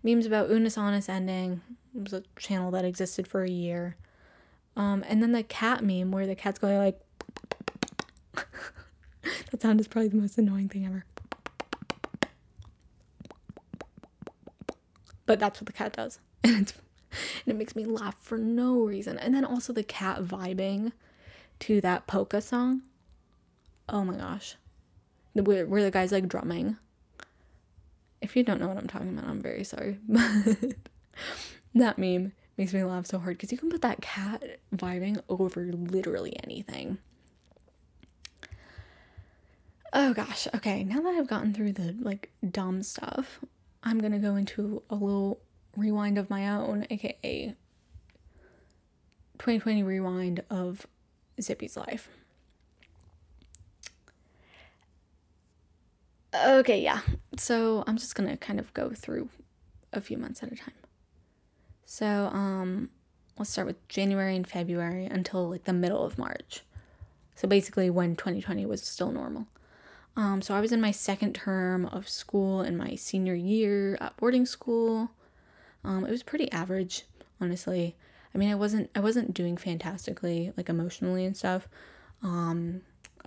memes 0.03 0.25
about 0.25 0.49
Unus 0.49 0.77
Annus 0.77 1.09
ending. 1.09 1.61
It 1.95 2.03
was 2.03 2.13
a 2.13 2.23
channel 2.37 2.71
that 2.71 2.85
existed 2.85 3.27
for 3.27 3.43
a 3.43 3.49
year. 3.49 3.95
Um, 4.75 5.03
and 5.07 5.21
then 5.21 5.31
the 5.31 5.43
cat 5.43 5.83
meme 5.83 6.11
where 6.11 6.25
the 6.25 6.35
cat's 6.35 6.59
going 6.59 6.77
like 6.77 6.99
that 9.51 9.61
sound 9.61 9.79
is 9.79 9.87
probably 9.87 10.09
the 10.09 10.17
most 10.17 10.37
annoying 10.37 10.69
thing 10.69 10.85
ever. 10.85 11.05
But 15.25 15.39
that's 15.39 15.61
what 15.61 15.67
the 15.67 15.73
cat 15.73 15.93
does. 15.93 16.19
And 16.45 16.63
it's 16.63 16.73
and 17.45 17.53
it 17.53 17.57
makes 17.57 17.75
me 17.75 17.85
laugh 17.85 18.15
for 18.19 18.37
no 18.37 18.79
reason. 18.79 19.17
And 19.17 19.33
then 19.35 19.45
also 19.45 19.71
the 19.71 19.83
cat 19.83 20.23
vibing 20.23 20.91
to 21.59 21.81
that 21.81 22.07
polka 22.07 22.41
song. 22.41 22.81
Oh 23.87 24.03
my 24.03 24.15
gosh. 24.15 24.55
Where, 25.33 25.65
where 25.65 25.83
the 25.83 25.91
guy's 25.91 26.11
like 26.11 26.27
drumming. 26.27 26.77
If 28.23 28.35
you 28.35 28.43
don't 28.43 28.59
know 28.59 28.67
what 28.67 28.77
I'm 28.77 28.87
talking 28.87 29.09
about, 29.09 29.29
I'm 29.29 29.41
very 29.41 29.63
sorry. 29.63 29.99
That 31.75 31.97
meme 31.97 32.33
makes 32.57 32.73
me 32.73 32.83
laugh 32.83 33.07
so 33.07 33.17
hard 33.17 33.37
because 33.37 33.51
you 33.51 33.57
can 33.57 33.69
put 33.69 33.81
that 33.81 34.01
cat 34.01 34.59
vibing 34.75 35.21
over 35.27 35.71
literally 35.73 36.35
anything. 36.43 36.99
Oh 39.91 40.13
gosh, 40.13 40.47
okay, 40.55 40.83
now 40.83 41.01
that 41.01 41.15
I've 41.15 41.27
gotten 41.27 41.53
through 41.53 41.73
the 41.73 41.95
like 41.99 42.31
dumb 42.51 42.83
stuff, 42.83 43.39
I'm 43.83 43.99
gonna 43.99 44.19
go 44.19 44.35
into 44.35 44.83
a 44.89 44.95
little 44.95 45.39
rewind 45.75 46.17
of 46.17 46.29
my 46.29 46.47
own, 46.49 46.85
aka 46.89 47.55
2020 49.39 49.83
rewind 49.83 50.43
of 50.49 50.85
Zippy's 51.41 51.75
life. 51.75 52.09
Okay, 56.33 56.81
yeah. 56.81 57.01
So 57.37 57.83
I'm 57.87 57.97
just 57.97 58.15
gonna 58.15 58.37
kind 58.37 58.59
of 58.59 58.73
go 58.73 58.89
through 58.89 59.29
a 59.91 60.01
few 60.01 60.17
months 60.17 60.41
at 60.41 60.51
a 60.51 60.55
time. 60.55 60.73
So, 61.85 62.05
um, 62.33 62.89
let's 63.37 63.51
start 63.51 63.67
with 63.67 63.87
January 63.87 64.35
and 64.35 64.47
February 64.47 65.05
until 65.05 65.49
like 65.49 65.65
the 65.65 65.73
middle 65.73 66.03
of 66.03 66.17
March. 66.17 66.63
So 67.35 67.47
basically, 67.47 67.89
when 67.89 68.15
2020 68.15 68.65
was 68.65 68.81
still 68.83 69.11
normal. 69.11 69.47
Um, 70.15 70.41
so 70.41 70.53
I 70.53 70.61
was 70.61 70.71
in 70.71 70.81
my 70.81 70.91
second 70.91 71.33
term 71.33 71.87
of 71.87 72.07
school 72.07 72.61
in 72.61 72.77
my 72.77 72.95
senior 72.95 73.33
year 73.33 73.97
at 73.99 74.15
boarding 74.17 74.45
school. 74.45 75.09
Um, 75.83 76.05
it 76.05 76.11
was 76.11 76.21
pretty 76.23 76.51
average, 76.51 77.03
honestly. 77.41 77.95
I 78.33 78.37
mean, 78.37 78.49
I 78.51 78.55
wasn't 78.55 78.89
I 78.95 78.99
wasn't 78.99 79.33
doing 79.33 79.57
fantastically 79.57 80.53
like 80.57 80.69
emotionally 80.69 81.25
and 81.25 81.35
stuff. 81.35 81.67
Um, 82.21 82.81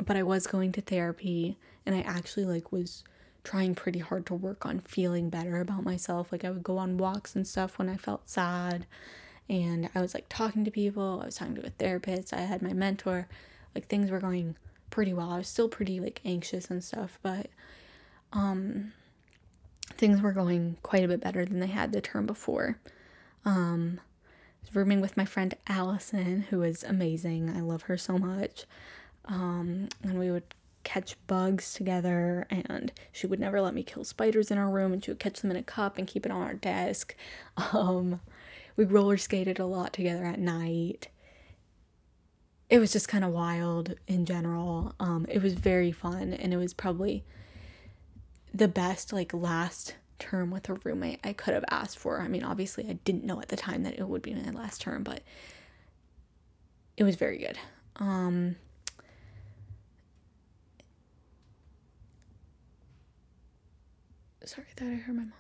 but 0.05 0.17
I 0.17 0.23
was 0.23 0.47
going 0.47 0.73
to 0.73 0.81
therapy 0.81 1.57
and 1.87 1.95
I 1.95 2.01
actually 2.01 2.45
like 2.45 2.73
was 2.73 3.05
trying 3.45 3.77
pretty 3.77 4.01
hard 4.01 4.27
to 4.27 4.35
work 4.35 4.67
on 4.67 4.81
feeling 4.81 5.31
better 5.31 5.61
about 5.61 5.85
myself. 5.85 6.33
Like 6.33 6.45
I 6.45 6.51
would 6.51 6.65
go 6.65 6.79
on 6.79 6.99
walks 6.99 7.37
and 7.37 7.47
stuff 7.47 7.79
when 7.79 7.89
I 7.89 7.97
felt 7.97 8.29
sad 8.29 8.87
and 9.49 9.89
I 9.95 10.01
was 10.01 10.13
like 10.13 10.27
talking 10.29 10.65
to 10.65 10.71
people, 10.73 11.21
I 11.23 11.27
was 11.27 11.37
talking 11.37 11.55
to 11.55 11.67
a 11.67 11.71
therapist, 11.71 12.35
I 12.35 12.41
had 12.41 12.61
my 12.61 12.73
mentor. 12.73 13.29
Like 13.75 13.87
things 13.87 14.11
were 14.11 14.19
going 14.19 14.57
pretty 14.91 15.13
well. 15.13 15.31
I 15.31 15.39
was 15.39 15.49
still 15.49 15.69
pretty 15.69 16.01
like 16.01 16.21
anxious 16.25 16.71
and 16.71 16.83
stuff, 16.83 17.21
but 17.23 17.49
um 18.33 18.93
things 19.97 20.21
were 20.21 20.33
going 20.33 20.77
quite 20.83 21.05
a 21.05 21.09
bit 21.09 21.21
better 21.21 21.45
than 21.45 21.61
they 21.61 21.69
had 21.69 21.93
the 21.93 22.01
term 22.01 22.27
before. 22.27 22.79
Um 23.45 24.01
I 24.01 24.69
was 24.69 24.75
rooming 24.75 25.01
with 25.01 25.17
my 25.17 25.25
friend 25.25 25.55
Allison, 25.69 26.47
who 26.51 26.63
is 26.63 26.83
amazing. 26.83 27.49
I 27.51 27.61
love 27.61 27.83
her 27.83 27.97
so 27.97 28.19
much. 28.19 28.65
Um, 29.27 29.89
and 30.03 30.19
we 30.19 30.31
would 30.33 30.55
catch 30.87 31.17
bugs 31.27 31.75
together 31.75 32.47
and 32.49 32.93
she 33.11 33.27
would 33.27 33.41
never 33.41 33.61
let 33.61 33.75
me 33.75 33.83
kill 33.83 34.05
spiders 34.05 34.53
in 34.53 34.57
our 34.57 34.71
room 34.71 34.93
and 34.93 35.05
she 35.05 35.11
would 35.11 35.19
catch 35.19 35.41
them 35.41 35.51
in 35.51 35.57
a 35.57 35.63
cup 35.63 35.99
and 35.99 36.07
keep 36.07 36.25
it 36.25 36.31
on 36.31 36.43
our 36.43 36.55
desk. 36.55 37.15
Um, 37.73 38.21
we 38.77 38.85
roller 38.85 39.17
skated 39.17 39.59
a 39.59 39.67
lot 39.67 39.93
together 39.93 40.25
at 40.25 40.39
night. 40.39 41.09
It 42.71 42.79
was 42.79 42.93
just 42.93 43.09
kind 43.09 43.25
of 43.25 43.33
wild 43.33 43.95
in 44.07 44.27
general. 44.27 44.95
Um, 45.01 45.27
it 45.29 45.43
was 45.43 45.55
very 45.55 45.91
fun 45.91 46.33
and 46.33 46.53
it 46.55 46.59
was 46.59 46.73
probably 46.73 47.25
the 48.55 48.69
best 48.69 49.13
like 49.13 49.35
last 49.35 49.97
term 50.19 50.51
with 50.51 50.69
a 50.69 50.75
roommate 50.85 51.21
i 51.25 51.33
could 51.33 51.55
have 51.55 51.65
asked 51.69 51.99
for. 51.99 52.21
I 52.21 52.29
mean 52.29 52.45
obviously 52.45 52.89
i 52.89 52.93
didn't 53.05 53.25
know 53.25 53.41
at 53.41 53.49
the 53.49 53.57
time 53.57 53.83
that 53.83 53.99
it 53.99 54.07
would 54.07 54.23
be 54.23 54.35
my 54.35 54.51
last 54.51 54.83
term 54.83 55.03
but 55.03 55.23
it 56.97 57.03
was 57.03 57.17
very 57.17 57.39
good. 57.39 57.59
Um, 57.97 58.57
sorry 64.47 64.67
that 64.77 64.87
I 64.87 64.95
heard 64.95 65.17
my 65.17 65.23
mom. 65.23 65.33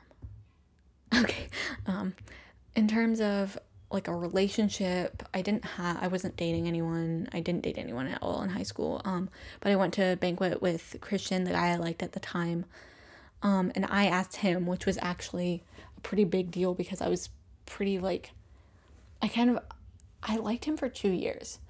Okay. 1.24 1.48
Um 1.86 2.14
in 2.74 2.88
terms 2.88 3.20
of 3.20 3.58
like 3.90 4.08
a 4.08 4.14
relationship, 4.14 5.22
I 5.32 5.42
didn't 5.42 5.64
have 5.64 6.02
I 6.02 6.08
wasn't 6.08 6.36
dating 6.36 6.66
anyone. 6.66 7.28
I 7.32 7.40
didn't 7.40 7.62
date 7.62 7.78
anyone 7.78 8.08
at 8.08 8.22
all 8.22 8.42
in 8.42 8.50
high 8.50 8.64
school. 8.64 9.00
Um 9.04 9.30
but 9.60 9.72
I 9.72 9.76
went 9.76 9.94
to 9.94 10.12
a 10.12 10.16
banquet 10.16 10.60
with 10.60 10.96
Christian, 11.00 11.44
the 11.44 11.52
guy 11.52 11.68
I 11.68 11.76
liked 11.76 12.02
at 12.02 12.12
the 12.12 12.20
time. 12.20 12.64
Um 13.42 13.72
and 13.74 13.86
I 13.86 14.06
asked 14.06 14.36
him, 14.36 14.66
which 14.66 14.86
was 14.86 14.98
actually 15.00 15.62
a 15.96 16.00
pretty 16.00 16.24
big 16.24 16.50
deal 16.50 16.74
because 16.74 17.00
I 17.00 17.08
was 17.08 17.30
pretty 17.64 17.98
like 17.98 18.32
I 19.22 19.28
kind 19.28 19.50
of 19.50 19.60
I 20.22 20.36
liked 20.36 20.64
him 20.64 20.76
for 20.76 20.88
2 20.88 21.08
years 21.08 21.60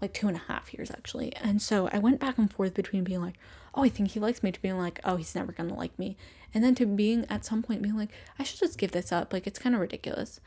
like 0.00 0.12
two 0.12 0.28
and 0.28 0.36
a 0.36 0.52
half 0.52 0.74
years 0.74 0.90
actually. 0.90 1.34
And 1.36 1.62
so 1.62 1.88
I 1.90 1.98
went 1.98 2.20
back 2.20 2.36
and 2.36 2.52
forth 2.52 2.74
between 2.74 3.04
being 3.04 3.22
like, 3.22 3.36
oh, 3.74 3.84
I 3.84 3.88
think 3.88 4.10
he 4.10 4.20
likes 4.20 4.42
me, 4.42 4.52
to 4.52 4.60
being 4.60 4.76
like, 4.78 5.00
oh, 5.02 5.16
he's 5.16 5.34
never 5.34 5.50
gonna 5.50 5.74
like 5.74 5.98
me. 5.98 6.16
And 6.54 6.62
then 6.62 6.74
to 6.76 6.86
being 6.86 7.26
at 7.28 7.44
some 7.44 7.62
point 7.62 7.82
being 7.82 7.96
like, 7.96 8.12
I 8.38 8.44
should 8.44 8.60
just 8.60 8.78
give 8.78 8.92
this 8.92 9.12
up. 9.12 9.32
Like 9.32 9.46
it's 9.46 9.58
kind 9.58 9.74
of 9.74 9.80
ridiculous. 9.80 10.40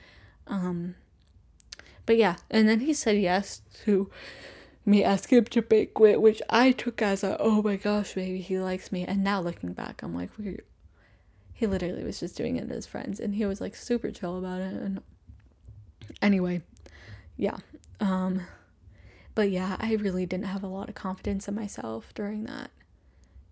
Um 0.47 0.95
but 2.05 2.15
yeah, 2.17 2.37
and 2.49 2.67
then 2.67 2.79
he 2.79 2.93
said 2.93 3.17
yes 3.17 3.61
to 3.83 4.09
me 4.85 5.03
ask 5.03 5.31
him 5.31 5.43
to 5.43 5.61
banquet, 5.61 6.21
which 6.21 6.41
I 6.49 6.71
took 6.71 7.01
as 7.01 7.23
a 7.23 7.37
oh 7.39 7.61
my 7.61 7.75
gosh, 7.75 8.15
maybe 8.15 8.39
he 8.39 8.57
likes 8.57 8.91
me. 8.91 9.03
And 9.05 9.23
now 9.23 9.41
looking 9.41 9.73
back, 9.73 10.01
I'm 10.01 10.15
like, 10.15 10.29
we 10.37 10.59
he 11.53 11.67
literally 11.67 12.03
was 12.03 12.19
just 12.19 12.37
doing 12.37 12.55
it 12.55 12.71
as 12.71 12.85
friends, 12.85 13.19
and 13.19 13.35
he 13.35 13.45
was 13.45 13.59
like 13.59 13.75
super 13.75 14.11
chill 14.11 14.37
about 14.37 14.61
it. 14.61 14.73
And 14.73 15.01
anyway, 16.21 16.61
yeah, 17.35 17.57
um, 17.99 18.43
but 19.35 19.51
yeah, 19.51 19.75
I 19.79 19.95
really 19.95 20.25
didn't 20.25 20.45
have 20.45 20.63
a 20.63 20.67
lot 20.67 20.87
of 20.87 20.95
confidence 20.95 21.47
in 21.47 21.55
myself 21.55 22.13
during 22.13 22.45
that 22.45 22.71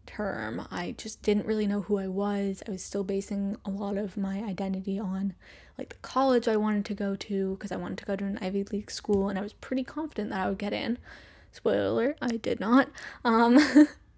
term. 0.05 0.67
I 0.71 0.95
just 0.97 1.21
didn't 1.21 1.45
really 1.45 1.67
know 1.67 1.81
who 1.81 1.97
I 1.97 2.07
was. 2.07 2.63
I 2.67 2.71
was 2.71 2.83
still 2.83 3.03
basing 3.03 3.57
a 3.65 3.69
lot 3.69 3.97
of 3.97 4.17
my 4.17 4.43
identity 4.43 4.99
on 4.99 5.33
like 5.77 5.89
the 5.89 5.95
college 5.95 6.47
I 6.47 6.57
wanted 6.57 6.85
to 6.85 6.93
go 6.93 7.15
to 7.15 7.55
because 7.55 7.71
I 7.71 7.77
wanted 7.77 7.97
to 7.99 8.05
go 8.05 8.15
to 8.15 8.25
an 8.25 8.39
Ivy 8.41 8.63
League 8.65 8.91
school 8.91 9.29
and 9.29 9.37
I 9.37 9.41
was 9.41 9.53
pretty 9.53 9.83
confident 9.83 10.29
that 10.29 10.39
I 10.39 10.49
would 10.49 10.57
get 10.57 10.73
in. 10.73 10.97
Spoiler, 11.51 12.15
I 12.21 12.37
did 12.37 12.59
not. 12.59 12.89
Um 13.23 13.59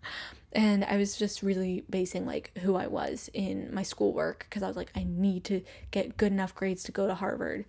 and 0.51 0.85
I 0.85 0.97
was 0.97 1.17
just 1.17 1.41
really 1.41 1.83
basing 1.89 2.25
like 2.25 2.57
who 2.59 2.75
I 2.75 2.87
was 2.87 3.29
in 3.33 3.73
my 3.73 3.83
schoolwork 3.83 4.45
because 4.49 4.63
I 4.63 4.67
was 4.67 4.77
like 4.77 4.91
I 4.95 5.05
need 5.07 5.43
to 5.45 5.61
get 5.91 6.17
good 6.17 6.31
enough 6.31 6.55
grades 6.55 6.83
to 6.83 6.91
go 6.91 7.07
to 7.07 7.15
Harvard. 7.15 7.65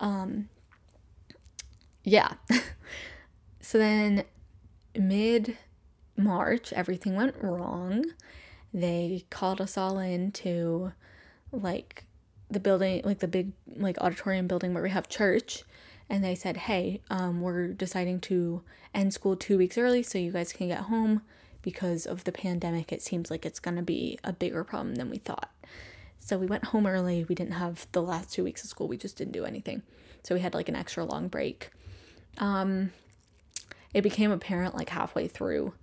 Um 0.00 0.48
yeah. 2.02 2.34
so 3.60 3.78
then 3.78 4.24
mid 4.94 5.56
March, 6.16 6.72
everything 6.72 7.16
went 7.16 7.34
wrong. 7.42 8.04
They 8.72 9.24
called 9.30 9.60
us 9.60 9.76
all 9.76 9.98
in 9.98 10.32
to 10.32 10.92
like 11.52 12.04
the 12.50 12.60
building, 12.60 13.02
like 13.04 13.18
the 13.18 13.28
big 13.28 13.52
like 13.76 13.98
auditorium 14.00 14.46
building 14.46 14.74
where 14.74 14.82
we 14.82 14.90
have 14.90 15.08
church, 15.08 15.64
and 16.08 16.22
they 16.22 16.34
said, 16.34 16.56
"Hey, 16.56 17.00
um, 17.10 17.40
we're 17.40 17.68
deciding 17.68 18.20
to 18.22 18.62
end 18.94 19.12
school 19.14 19.36
two 19.36 19.58
weeks 19.58 19.78
early 19.78 20.02
so 20.02 20.18
you 20.18 20.32
guys 20.32 20.52
can 20.52 20.68
get 20.68 20.80
home 20.82 21.22
because 21.62 22.06
of 22.06 22.24
the 22.24 22.32
pandemic. 22.32 22.92
It 22.92 23.02
seems 23.02 23.30
like 23.30 23.46
it's 23.46 23.60
gonna 23.60 23.82
be 23.82 24.18
a 24.22 24.32
bigger 24.32 24.64
problem 24.64 24.96
than 24.96 25.10
we 25.10 25.18
thought." 25.18 25.50
So 26.20 26.38
we 26.38 26.46
went 26.46 26.66
home 26.66 26.86
early. 26.86 27.24
We 27.24 27.34
didn't 27.34 27.52
have 27.52 27.86
the 27.92 28.02
last 28.02 28.32
two 28.32 28.44
weeks 28.44 28.64
of 28.64 28.70
school. 28.70 28.88
We 28.88 28.96
just 28.96 29.16
didn't 29.16 29.32
do 29.32 29.44
anything. 29.44 29.82
So 30.22 30.34
we 30.34 30.40
had 30.40 30.54
like 30.54 30.70
an 30.70 30.76
extra 30.76 31.04
long 31.04 31.28
break. 31.28 31.70
Um, 32.38 32.92
it 33.92 34.02
became 34.02 34.30
apparent 34.30 34.74
like 34.74 34.88
halfway 34.88 35.28
through 35.28 35.74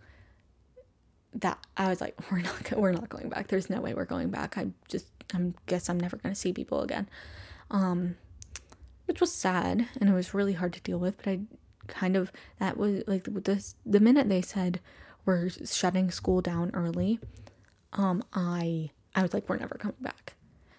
that 1.35 1.57
I 1.77 1.89
was 1.89 2.01
like, 2.01 2.15
we're 2.31 2.41
not 2.41 2.71
we're 2.77 2.91
not 2.91 3.09
going 3.09 3.29
back. 3.29 3.47
There's 3.47 3.69
no 3.69 3.81
way 3.81 3.93
we're 3.93 4.05
going 4.05 4.29
back. 4.29 4.57
I 4.57 4.67
just 4.87 5.07
I 5.33 5.51
guess 5.65 5.89
I'm 5.89 5.99
never 5.99 6.17
gonna 6.17 6.35
see 6.35 6.53
people 6.53 6.81
again, 6.81 7.09
um, 7.69 8.15
which 9.05 9.21
was 9.21 9.31
sad 9.33 9.87
and 9.99 10.09
it 10.09 10.13
was 10.13 10.33
really 10.33 10.53
hard 10.53 10.73
to 10.73 10.81
deal 10.81 10.99
with. 10.99 11.17
But 11.17 11.27
I 11.27 11.39
kind 11.87 12.15
of 12.15 12.31
that 12.59 12.77
was 12.77 13.03
like 13.07 13.23
the 13.23 13.73
the 13.85 13.99
minute 13.99 14.29
they 14.29 14.41
said 14.41 14.79
we're 15.25 15.49
shutting 15.49 16.09
school 16.11 16.41
down 16.41 16.71
early, 16.73 17.19
um, 17.93 18.23
I 18.33 18.91
I 19.15 19.21
was 19.21 19.33
like, 19.33 19.47
we're 19.47 19.57
never 19.57 19.75
coming 19.75 19.97
back. 20.01 20.33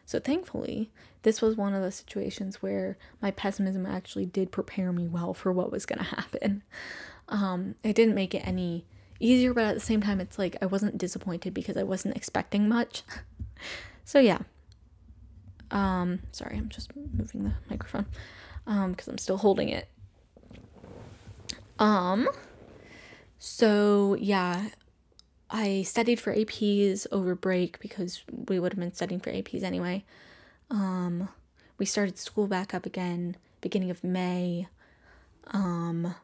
So 0.04 0.18
thankfully, 0.18 0.90
this 1.22 1.40
was 1.40 1.56
one 1.56 1.74
of 1.74 1.82
the 1.82 1.92
situations 1.92 2.60
where 2.60 2.98
my 3.22 3.30
pessimism 3.30 3.86
actually 3.86 4.26
did 4.26 4.52
prepare 4.52 4.92
me 4.92 5.08
well 5.08 5.32
for 5.32 5.52
what 5.52 5.72
was 5.72 5.86
gonna 5.86 6.02
happen. 6.02 6.62
Um, 7.28 7.76
it 7.82 7.94
didn't 7.94 8.14
make 8.14 8.34
it 8.34 8.46
any 8.46 8.84
easier, 9.22 9.54
but 9.54 9.64
at 9.64 9.74
the 9.74 9.80
same 9.80 10.00
time, 10.02 10.20
it's 10.20 10.38
like 10.38 10.56
I 10.60 10.66
wasn't 10.66 10.98
disappointed 10.98 11.54
because 11.54 11.76
I 11.76 11.82
wasn't 11.82 12.16
expecting 12.16 12.68
much. 12.68 13.02
so 14.04 14.18
yeah. 14.18 14.38
Um, 15.70 16.20
sorry, 16.32 16.56
I'm 16.56 16.68
just 16.68 16.94
moving 16.94 17.44
the 17.44 17.52
microphone 17.70 18.06
um, 18.66 18.90
because 18.92 19.08
I'm 19.08 19.18
still 19.18 19.38
holding 19.38 19.68
it. 19.70 19.88
Um, 21.78 22.28
so 23.38 24.16
yeah, 24.20 24.68
I 25.50 25.82
studied 25.82 26.20
for 26.20 26.34
APs 26.34 27.06
over 27.10 27.34
break 27.34 27.80
because 27.80 28.22
we 28.48 28.60
would 28.60 28.72
have 28.72 28.78
been 28.78 28.94
studying 28.94 29.20
for 29.20 29.32
APs 29.32 29.62
anyway. 29.62 30.04
Um, 30.70 31.28
we 31.78 31.86
started 31.86 32.18
school 32.18 32.46
back 32.46 32.74
up 32.74 32.86
again 32.86 33.36
beginning 33.60 33.90
of 33.90 34.04
May. 34.04 34.68
Um, 35.48 36.14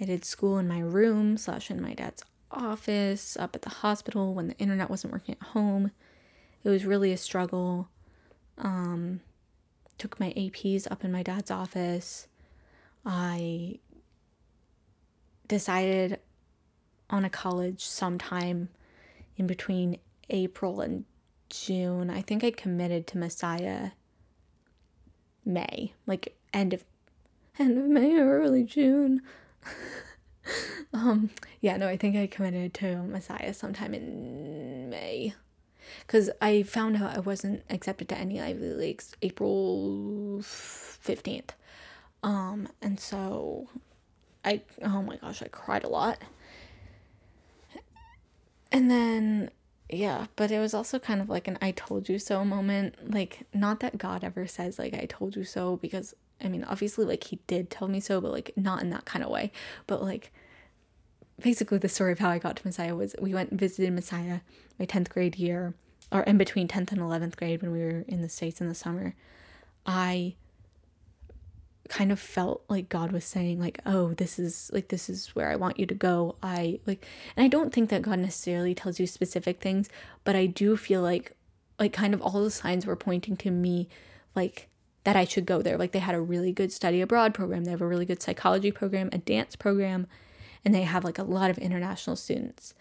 I 0.00 0.04
did 0.04 0.24
school 0.24 0.58
in 0.58 0.68
my 0.68 0.80
room 0.80 1.36
slash 1.36 1.70
in 1.70 1.80
my 1.80 1.94
dad's 1.94 2.24
office, 2.50 3.36
up 3.36 3.54
at 3.54 3.62
the 3.62 3.70
hospital 3.70 4.34
when 4.34 4.48
the 4.48 4.58
internet 4.58 4.90
wasn't 4.90 5.12
working 5.12 5.36
at 5.40 5.48
home. 5.48 5.90
It 6.64 6.68
was 6.68 6.84
really 6.84 7.12
a 7.12 7.16
struggle. 7.16 7.88
Um, 8.58 9.20
took 9.98 10.18
my 10.20 10.32
APs 10.36 10.90
up 10.90 11.04
in 11.04 11.12
my 11.12 11.22
dad's 11.22 11.50
office. 11.50 12.26
I 13.04 13.78
decided 15.48 16.20
on 17.10 17.24
a 17.24 17.30
college 17.30 17.84
sometime 17.84 18.68
in 19.36 19.46
between 19.46 19.98
April 20.30 20.80
and 20.80 21.04
June. 21.50 22.10
I 22.10 22.22
think 22.22 22.42
I 22.42 22.50
committed 22.50 23.06
to 23.08 23.18
Messiah 23.18 23.90
May, 25.44 25.92
like 26.06 26.36
end 26.52 26.72
of 26.72 26.84
end 27.58 27.76
of 27.76 27.84
May 27.84 28.18
or 28.18 28.40
early 28.40 28.64
June. 28.64 29.20
um, 30.92 31.30
yeah, 31.60 31.76
no, 31.76 31.88
I 31.88 31.96
think 31.96 32.16
I 32.16 32.26
committed 32.26 32.74
to 32.74 32.96
Messiah 33.02 33.54
sometime 33.54 33.94
in 33.94 34.90
May. 34.90 35.34
Because 36.06 36.30
I 36.40 36.62
found 36.62 36.96
out 36.96 37.16
I 37.16 37.20
wasn't 37.20 37.62
accepted 37.68 38.08
to 38.10 38.18
any 38.18 38.40
Ivy 38.40 38.72
Leagues 38.72 39.14
April 39.22 40.38
15th. 40.40 41.50
Um, 42.22 42.68
and 42.80 42.98
so 42.98 43.68
I, 44.44 44.62
oh 44.82 45.02
my 45.02 45.16
gosh, 45.16 45.42
I 45.42 45.48
cried 45.48 45.84
a 45.84 45.88
lot. 45.88 46.18
And 48.70 48.90
then, 48.90 49.50
yeah, 49.90 50.26
but 50.36 50.50
it 50.50 50.58
was 50.58 50.72
also 50.72 50.98
kind 50.98 51.20
of 51.20 51.28
like 51.28 51.46
an 51.46 51.58
I 51.60 51.72
told 51.72 52.08
you 52.08 52.18
so 52.18 52.44
moment. 52.44 53.12
Like, 53.12 53.40
not 53.52 53.80
that 53.80 53.98
God 53.98 54.24
ever 54.24 54.46
says, 54.46 54.78
like, 54.78 54.94
I 54.94 55.06
told 55.06 55.36
you 55.36 55.44
so, 55.44 55.76
because 55.76 56.14
I 56.42 56.48
mean, 56.48 56.64
obviously, 56.64 57.04
like 57.04 57.24
he 57.24 57.38
did 57.46 57.70
tell 57.70 57.88
me 57.88 58.00
so, 58.00 58.20
but 58.20 58.32
like 58.32 58.52
not 58.56 58.82
in 58.82 58.90
that 58.90 59.04
kind 59.04 59.24
of 59.24 59.30
way. 59.30 59.52
But 59.86 60.02
like, 60.02 60.32
basically, 61.40 61.78
the 61.78 61.88
story 61.88 62.12
of 62.12 62.18
how 62.18 62.30
I 62.30 62.38
got 62.38 62.56
to 62.56 62.66
Messiah 62.66 62.94
was 62.94 63.14
we 63.20 63.34
went 63.34 63.50
and 63.50 63.60
visited 63.60 63.92
Messiah 63.92 64.40
my 64.78 64.86
10th 64.86 65.08
grade 65.08 65.36
year, 65.36 65.74
or 66.10 66.22
in 66.22 66.38
between 66.38 66.68
10th 66.68 66.92
and 66.92 67.00
11th 67.00 67.36
grade 67.36 67.62
when 67.62 67.72
we 67.72 67.80
were 67.80 68.04
in 68.08 68.22
the 68.22 68.28
States 68.28 68.60
in 68.60 68.68
the 68.68 68.74
summer. 68.74 69.14
I 69.84 70.34
kind 71.88 72.10
of 72.10 72.18
felt 72.18 72.64
like 72.68 72.88
God 72.88 73.12
was 73.12 73.24
saying, 73.24 73.60
like, 73.60 73.78
oh, 73.84 74.14
this 74.14 74.38
is 74.38 74.70
like, 74.72 74.88
this 74.88 75.10
is 75.10 75.28
where 75.34 75.50
I 75.50 75.56
want 75.56 75.78
you 75.78 75.86
to 75.86 75.94
go. 75.94 76.36
I 76.42 76.80
like, 76.86 77.04
and 77.36 77.44
I 77.44 77.48
don't 77.48 77.72
think 77.72 77.90
that 77.90 78.02
God 78.02 78.18
necessarily 78.18 78.74
tells 78.74 78.98
you 78.98 79.06
specific 79.06 79.60
things, 79.60 79.88
but 80.24 80.34
I 80.34 80.46
do 80.46 80.76
feel 80.76 81.02
like, 81.02 81.32
like, 81.78 81.92
kind 81.92 82.14
of 82.14 82.22
all 82.22 82.42
the 82.42 82.50
signs 82.50 82.86
were 82.86 82.96
pointing 82.96 83.36
to 83.38 83.50
me, 83.50 83.88
like, 84.34 84.68
that 85.04 85.16
I 85.16 85.24
should 85.24 85.46
go 85.46 85.62
there. 85.62 85.76
Like 85.76 85.92
they 85.92 85.98
had 85.98 86.14
a 86.14 86.20
really 86.20 86.52
good 86.52 86.72
study 86.72 87.00
abroad 87.00 87.34
program, 87.34 87.64
they 87.64 87.70
have 87.70 87.80
a 87.80 87.86
really 87.86 88.06
good 88.06 88.22
psychology 88.22 88.70
program, 88.70 89.08
a 89.12 89.18
dance 89.18 89.56
program, 89.56 90.06
and 90.64 90.74
they 90.74 90.82
have 90.82 91.04
like 91.04 91.18
a 91.18 91.24
lot 91.24 91.50
of 91.50 91.58
international 91.58 92.16
students. 92.16 92.74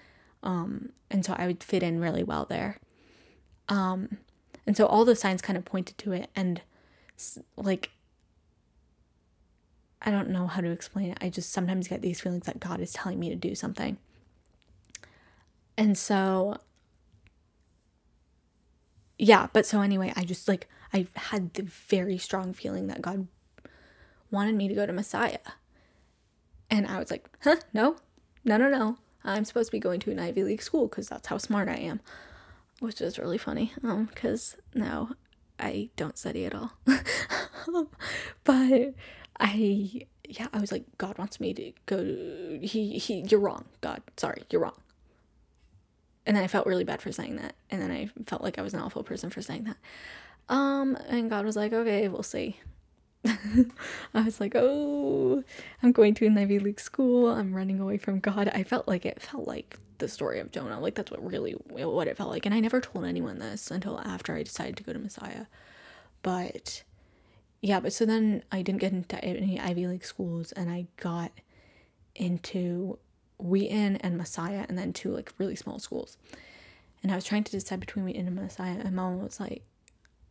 Um, 0.44 0.90
and 1.10 1.26
so 1.26 1.36
I 1.38 1.48
would 1.48 1.64
fit 1.64 1.84
in 1.84 2.00
really 2.00 2.24
well 2.24 2.46
there. 2.46 2.80
Um, 3.70 4.18
and 4.66 4.76
so 4.76 4.86
all 4.86 5.06
the 5.06 5.16
signs 5.16 5.42
kind 5.42 5.58
of 5.58 5.66
pointed 5.66 5.98
to 6.00 6.12
it. 6.12 6.30
And 6.36 6.62
like, 7.56 7.92
I 10.02 10.12
don't 10.12 10.30
know 10.30 10.48
how 10.48 10.62
to 10.62 10.70
explain 10.70 11.12
it. 11.12 11.18
I 11.22 11.30
just 11.30 11.52
sometimes 11.52 11.88
get 11.88 12.02
these 12.02 12.22
feelings 12.22 12.46
that 12.46 12.60
God 12.60 12.80
is 12.80 12.94
telling 12.94 13.20
me 13.20 13.30
to 13.30 13.36
do 13.36 13.56
something. 13.56 13.98
And 15.78 15.98
so, 15.98 16.58
yeah, 19.22 19.48
but 19.54 19.68
so 19.68 19.82
anyway, 19.82 20.12
I 20.16 20.24
just 20.24 20.48
like, 20.48 20.68
I 20.92 21.06
had 21.16 21.54
the 21.54 21.62
very 21.62 22.18
strong 22.18 22.54
feeling 22.54 22.88
that 22.88 23.04
God 23.04 23.28
wanted 24.32 24.56
me 24.56 24.68
to 24.68 24.74
go 24.74 24.88
to 24.88 24.92
Messiah. 24.92 25.38
And 26.72 26.88
I 26.88 26.98
was 26.98 27.12
like, 27.12 27.30
huh, 27.44 27.58
no, 27.72 27.98
no, 28.44 28.58
no, 28.58 28.68
no. 28.68 28.98
I'm 29.24 29.46
supposed 29.46 29.68
to 29.68 29.74
be 29.74 29.80
going 29.80 30.00
to 30.00 30.12
an 30.12 30.18
Ivy 30.18 30.44
League 30.44 30.64
school 30.64 30.88
because 30.88 31.08
that's 31.08 31.28
how 31.28 31.38
smart 31.38 31.70
I 31.70 31.76
am. 31.76 32.00
Which 32.80 33.00
is 33.00 33.20
really 33.20 33.38
funny. 33.38 33.74
Um, 33.84 34.06
because 34.06 34.58
no, 34.74 35.12
I 35.60 35.90
don't 35.98 36.18
study 36.18 36.46
at 36.46 36.56
all. 36.56 36.72
but 38.44 38.96
I 39.40 40.08
yeah, 40.28 40.48
I 40.52 40.60
was 40.60 40.72
like, 40.72 40.86
God 40.98 41.20
wants 41.20 41.40
me 41.40 41.54
to 41.54 41.72
go 41.86 41.98
to, 42.04 42.60
he 42.64 42.98
he 42.98 43.24
you're 43.30 43.40
wrong, 43.40 43.66
God. 43.82 44.02
Sorry, 44.18 44.42
you're 44.50 44.62
wrong. 44.62 44.82
And 46.26 46.36
then 46.36 46.44
I 46.44 46.48
felt 46.48 46.68
really 46.68 46.84
bad 46.84 47.02
for 47.02 47.12
saying 47.12 47.38
that. 47.38 47.56
And 47.70 47.82
then 47.82 47.92
I 47.92 48.10
felt 48.26 48.44
like 48.44 48.60
I 48.60 48.62
was 48.62 48.74
an 48.74 48.80
awful 48.80 49.04
person 49.04 49.30
for 49.30 49.42
saying 49.42 49.64
that. 49.66 49.78
Um, 50.50 50.96
and 51.08 51.30
God 51.30 51.46
was 51.46 51.56
like, 51.56 51.74
okay, 51.74 52.08
we'll 52.08 52.24
see. 52.24 52.60
I 53.26 54.22
was 54.26 54.40
like, 54.40 54.54
oh, 54.56 55.44
I'm 55.82 55.92
going 55.92 56.14
to 56.16 56.26
an 56.26 56.38
Ivy 56.38 56.60
League 56.60 56.80
school. 56.80 57.30
I'm 57.30 57.54
running 57.54 57.80
away 57.80 57.98
from 57.98 58.20
God. 58.20 58.50
I 58.54 58.64
felt 58.64 58.88
like 58.88 59.06
it 59.06 59.22
felt 59.22 59.48
like 59.48 59.80
the 60.00 60.08
story 60.08 60.40
of 60.40 60.52
Jonah. 60.52 60.80
Like 60.80 60.96
that's 60.96 61.12
what 61.12 61.26
really 61.26 61.54
what 61.54 62.08
it 62.08 62.18
felt 62.18 62.30
like. 62.30 62.46
And 62.46 62.54
I 62.54 62.60
never 62.60 62.82
told 62.82 63.06
anyone 63.06 63.40
this 63.40 63.72
until 63.72 64.00
after 64.00 64.36
I 64.36 64.44
decided 64.44 64.78
to 64.78 64.84
go 64.84 64.94
to 64.94 65.00
Messiah. 65.00 65.46
But 66.24 66.84
yeah, 67.62 67.80
but 67.80 67.94
so 67.94 68.06
then 68.06 68.44
I 68.52 68.62
didn't 68.64 68.82
get 68.82 68.92
into 68.92 69.24
any 69.24 69.60
Ivy 69.60 69.88
League 69.88 70.06
schools, 70.06 70.52
and 70.52 70.70
I 70.70 70.88
got 70.98 71.32
into 72.16 72.98
Wheaton 73.44 73.98
and 73.98 74.18
Messiah 74.18 74.66
and 74.68 74.78
then 74.78 74.94
two 74.94 75.12
like 75.12 75.34
really 75.38 75.56
small 75.56 75.80
schools. 75.80 76.18
And 77.04 77.12
I 77.12 77.16
was 77.16 77.26
trying 77.26 77.44
to 77.46 77.52
decide 77.52 77.80
between 77.80 78.06
Wheaton 78.06 78.28
and 78.28 78.36
Messiah 78.36 78.78
and 78.80 78.96
mom 78.96 79.22
was 79.22 79.40
like, 79.40 79.64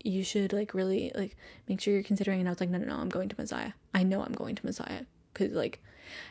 you 0.03 0.25
should 0.25 0.53
like 0.53 0.73
really 0.73 1.13
like 1.15 1.37
make 1.69 1.81
sure 1.81 1.93
you're 1.93 2.03
considering 2.03 2.41
and 2.41 2.49
I 2.49 2.53
was 2.53 2.61
like, 2.61 2.71
no, 2.71 2.79
no, 2.79 2.87
no, 2.87 2.97
I'm 2.97 3.09
going 3.09 3.29
to 3.29 3.37
Messiah. 3.39 3.73
I 3.93 4.03
know 4.03 4.23
I'm 4.23 4.33
going 4.33 4.55
to 4.55 4.67
Messiah 4.67 5.03
because 5.33 5.53
like 5.53 5.81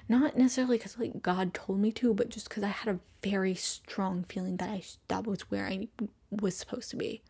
not 0.08 0.38
necessarily 0.38 0.78
because 0.78 0.98
like 0.98 1.22
God 1.22 1.54
told 1.54 1.80
me 1.80 1.92
to, 1.94 2.14
but 2.14 2.30
just 2.30 2.50
because 2.50 2.64
I 2.64 2.70
had 2.70 2.94
a 2.94 3.00
very 3.22 3.56
strong 3.56 4.26
feeling 4.28 4.58
that 4.58 4.70
I 4.70 4.84
that 5.08 5.26
was 5.26 5.42
where 5.52 5.68
I 5.68 5.88
was 6.32 6.58
supposed 6.58 6.90
to 6.92 6.96
be. 6.96 7.22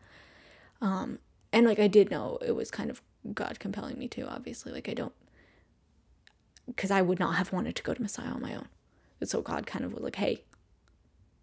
Um, 0.80 1.18
and 1.52 1.66
like 1.66 1.78
I 1.78 1.88
did 1.88 2.10
know 2.10 2.38
it 2.44 2.52
was 2.52 2.70
kind 2.70 2.90
of 2.90 3.02
God 3.34 3.58
compelling 3.58 3.98
me 3.98 4.08
to. 4.08 4.28
Obviously, 4.28 4.72
like 4.72 4.88
I 4.88 4.94
don't 4.94 5.12
because 6.66 6.90
I 6.90 7.02
would 7.02 7.18
not 7.18 7.36
have 7.36 7.52
wanted 7.52 7.76
to 7.76 7.82
go 7.82 7.94
to 7.94 8.02
Messiah 8.02 8.28
on 8.28 8.40
my 8.40 8.54
own. 8.54 8.68
But 9.20 9.28
so 9.28 9.42
God 9.42 9.66
kind 9.66 9.84
of 9.84 9.92
was 9.92 10.02
like, 10.02 10.16
hey, 10.16 10.42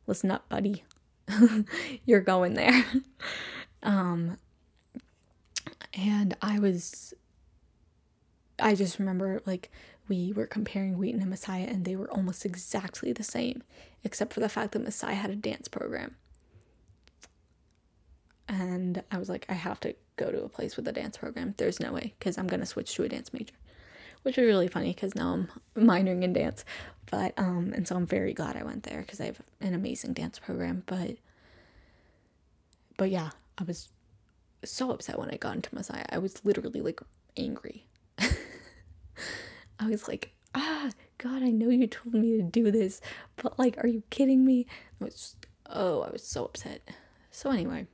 listen 0.07 0.31
up, 0.31 0.49
buddy. 0.49 0.83
You're 2.05 2.21
going 2.21 2.55
there. 2.55 2.85
um, 3.83 4.37
and 5.93 6.35
I 6.41 6.59
was, 6.59 7.13
I 8.59 8.75
just 8.75 8.99
remember 8.99 9.41
like 9.45 9.71
we 10.09 10.33
were 10.33 10.47
comparing 10.47 10.97
Wheaton 10.97 11.21
and 11.21 11.29
Messiah, 11.29 11.67
and 11.67 11.85
they 11.85 11.95
were 11.95 12.09
almost 12.09 12.45
exactly 12.45 13.13
the 13.13 13.23
same, 13.23 13.61
except 14.03 14.33
for 14.33 14.39
the 14.39 14.49
fact 14.49 14.71
that 14.71 14.83
Messiah 14.83 15.15
had 15.15 15.29
a 15.29 15.35
dance 15.35 15.67
program. 15.67 16.15
And 18.47 19.03
I 19.11 19.17
was 19.17 19.27
like, 19.27 19.45
I 19.49 19.53
have 19.53 19.79
to 19.81 19.93
go 20.15 20.31
to 20.31 20.43
a 20.43 20.49
place 20.49 20.77
with 20.77 20.87
a 20.87 20.93
dance 20.93 21.17
program. 21.17 21.53
There's 21.57 21.81
no 21.81 21.91
way, 21.91 22.13
because 22.17 22.37
I'm 22.37 22.47
going 22.47 22.61
to 22.61 22.65
switch 22.65 22.95
to 22.95 23.03
a 23.03 23.09
dance 23.09 23.33
major 23.33 23.53
which 24.23 24.37
was 24.37 24.45
really 24.45 24.67
funny 24.67 24.93
because 24.93 25.15
now 25.15 25.33
I'm 25.33 25.49
minoring 25.85 26.23
in 26.23 26.33
dance. 26.33 26.65
But 27.09 27.33
um, 27.37 27.71
and 27.73 27.87
so 27.87 27.95
I'm 27.95 28.05
very 28.05 28.33
glad 28.33 28.57
I 28.57 28.63
went 28.63 28.83
there 28.83 29.01
because 29.01 29.21
I 29.21 29.25
have 29.25 29.41
an 29.61 29.73
amazing 29.73 30.13
dance 30.13 30.39
program. 30.39 30.83
But 30.85 31.17
but 32.97 33.09
yeah, 33.09 33.29
I 33.57 33.63
was 33.63 33.89
so 34.65 34.91
upset 34.91 35.19
when 35.19 35.29
I 35.29 35.37
got 35.37 35.55
into 35.55 35.73
Messiah. 35.73 36.05
I 36.09 36.17
was 36.17 36.43
literally 36.43 36.81
like 36.81 37.01
angry. 37.37 37.85
I 39.79 39.87
was 39.87 40.07
like, 40.07 40.33
ah, 40.55 40.89
God, 41.17 41.43
I 41.43 41.49
know 41.49 41.69
you 41.69 41.87
told 41.87 42.13
me 42.13 42.37
to 42.37 42.43
do 42.43 42.71
this, 42.71 42.99
but 43.37 43.57
like, 43.57 43.77
are 43.83 43.87
you 43.87 44.03
kidding 44.09 44.43
me? 44.43 44.65
I 44.99 45.05
was 45.05 45.13
just, 45.13 45.45
oh, 45.69 46.01
I 46.01 46.09
was 46.09 46.23
so 46.23 46.45
upset. 46.45 46.81
So 47.31 47.51
anyway, 47.51 47.87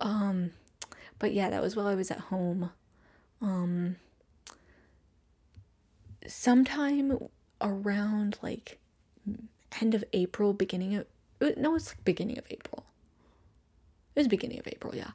um, 0.00 0.52
but 1.18 1.32
yeah, 1.32 1.50
that 1.50 1.62
was 1.62 1.76
while 1.76 1.86
I 1.86 1.94
was 1.94 2.10
at 2.10 2.18
home. 2.18 2.70
Um, 3.42 3.96
sometime 6.30 7.18
around 7.60 8.38
like 8.42 8.78
end 9.80 9.94
of 9.94 10.04
April, 10.12 10.52
beginning 10.52 10.96
of 10.96 11.06
uh, 11.40 11.50
no, 11.56 11.74
it's 11.74 11.88
like 11.88 12.04
beginning 12.04 12.38
of 12.38 12.44
April. 12.50 12.84
It 14.14 14.20
was 14.20 14.28
beginning 14.28 14.58
of 14.58 14.66
April, 14.66 14.94
yeah. 14.94 15.12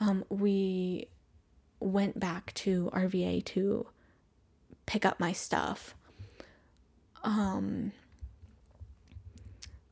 Um, 0.00 0.24
we 0.28 1.08
went 1.80 2.18
back 2.18 2.52
to 2.54 2.90
RVA 2.92 3.44
to 3.44 3.86
pick 4.86 5.04
up 5.04 5.20
my 5.20 5.32
stuff. 5.32 5.94
Um, 7.22 7.92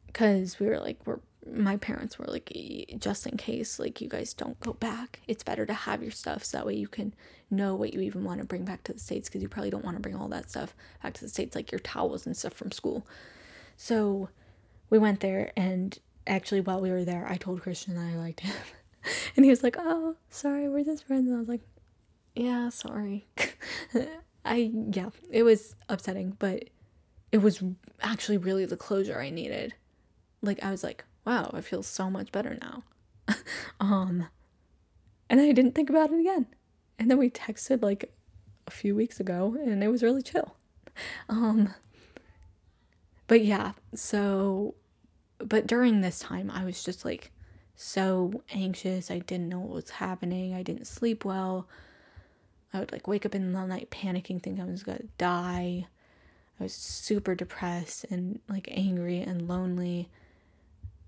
because 0.06 0.58
we 0.58 0.66
were 0.66 0.78
like, 0.78 0.98
we're 1.04 1.20
my 1.52 1.76
parents 1.76 2.18
were 2.18 2.26
like, 2.26 2.52
just 2.98 3.26
in 3.26 3.36
case, 3.36 3.78
like, 3.78 4.00
you 4.00 4.08
guys 4.08 4.34
don't 4.34 4.58
go 4.60 4.72
back, 4.74 5.20
it's 5.28 5.42
better 5.42 5.66
to 5.66 5.74
have 5.74 6.02
your 6.02 6.10
stuff 6.10 6.44
so 6.44 6.58
that 6.58 6.66
way 6.66 6.74
you 6.74 6.88
can 6.88 7.14
know 7.50 7.74
what 7.74 7.94
you 7.94 8.00
even 8.00 8.24
want 8.24 8.40
to 8.40 8.46
bring 8.46 8.64
back 8.64 8.82
to 8.84 8.92
the 8.92 8.98
States 8.98 9.28
because 9.28 9.42
you 9.42 9.48
probably 9.48 9.70
don't 9.70 9.84
want 9.84 9.96
to 9.96 10.02
bring 10.02 10.16
all 10.16 10.28
that 10.28 10.50
stuff 10.50 10.74
back 11.02 11.14
to 11.14 11.20
the 11.20 11.28
States, 11.28 11.54
like 11.54 11.70
your 11.70 11.78
towels 11.78 12.26
and 12.26 12.36
stuff 12.36 12.52
from 12.52 12.72
school. 12.72 13.06
So 13.76 14.28
we 14.90 14.98
went 14.98 15.20
there, 15.20 15.52
and 15.56 15.98
actually, 16.26 16.60
while 16.60 16.80
we 16.80 16.90
were 16.90 17.04
there, 17.04 17.26
I 17.28 17.36
told 17.36 17.62
Christian 17.62 17.94
that 17.94 18.14
I 18.14 18.16
liked 18.16 18.40
him. 18.40 18.54
and 19.36 19.44
he 19.44 19.50
was 19.50 19.62
like, 19.62 19.76
Oh, 19.78 20.16
sorry, 20.30 20.68
we're 20.68 20.84
just 20.84 21.06
friends. 21.06 21.28
And 21.28 21.36
I 21.36 21.40
was 21.40 21.48
like, 21.48 21.62
Yeah, 22.34 22.68
sorry. 22.70 23.26
I, 24.44 24.70
yeah, 24.92 25.10
it 25.30 25.42
was 25.42 25.74
upsetting, 25.88 26.36
but 26.38 26.64
it 27.32 27.38
was 27.38 27.62
actually 28.00 28.38
really 28.38 28.64
the 28.64 28.76
closure 28.76 29.20
I 29.20 29.30
needed. 29.30 29.74
Like, 30.40 30.62
I 30.62 30.70
was 30.70 30.84
like, 30.84 31.04
wow, 31.26 31.50
I 31.52 31.60
feel 31.60 31.82
so 31.82 32.08
much 32.08 32.32
better 32.32 32.56
now. 32.60 32.84
um, 33.80 34.28
and 35.28 35.40
I 35.40 35.52
didn't 35.52 35.74
think 35.74 35.90
about 35.90 36.12
it 36.12 36.20
again. 36.20 36.46
And 36.98 37.10
then 37.10 37.18
we 37.18 37.28
texted 37.28 37.82
like 37.82 38.12
a 38.66 38.70
few 38.70 38.94
weeks 38.94 39.20
ago 39.20 39.56
and 39.60 39.82
it 39.82 39.88
was 39.88 40.02
really 40.02 40.22
chill. 40.22 40.54
Um, 41.28 41.74
but 43.26 43.44
yeah, 43.44 43.72
so, 43.94 44.76
but 45.38 45.66
during 45.66 46.00
this 46.00 46.20
time, 46.20 46.50
I 46.50 46.64
was 46.64 46.82
just 46.82 47.04
like 47.04 47.32
so 47.74 48.42
anxious. 48.50 49.10
I 49.10 49.18
didn't 49.18 49.50
know 49.50 49.60
what 49.60 49.74
was 49.74 49.90
happening. 49.90 50.54
I 50.54 50.62
didn't 50.62 50.86
sleep 50.86 51.22
well. 51.22 51.68
I 52.72 52.80
would 52.80 52.92
like 52.92 53.06
wake 53.06 53.26
up 53.26 53.34
in 53.34 53.52
the 53.52 53.66
night 53.66 53.90
panicking, 53.90 54.42
think 54.42 54.58
I 54.58 54.64
was 54.64 54.82
gonna 54.82 55.00
die. 55.18 55.86
I 56.58 56.62
was 56.62 56.72
super 56.72 57.34
depressed 57.34 58.06
and 58.10 58.40
like 58.48 58.68
angry 58.70 59.20
and 59.20 59.46
lonely. 59.46 60.08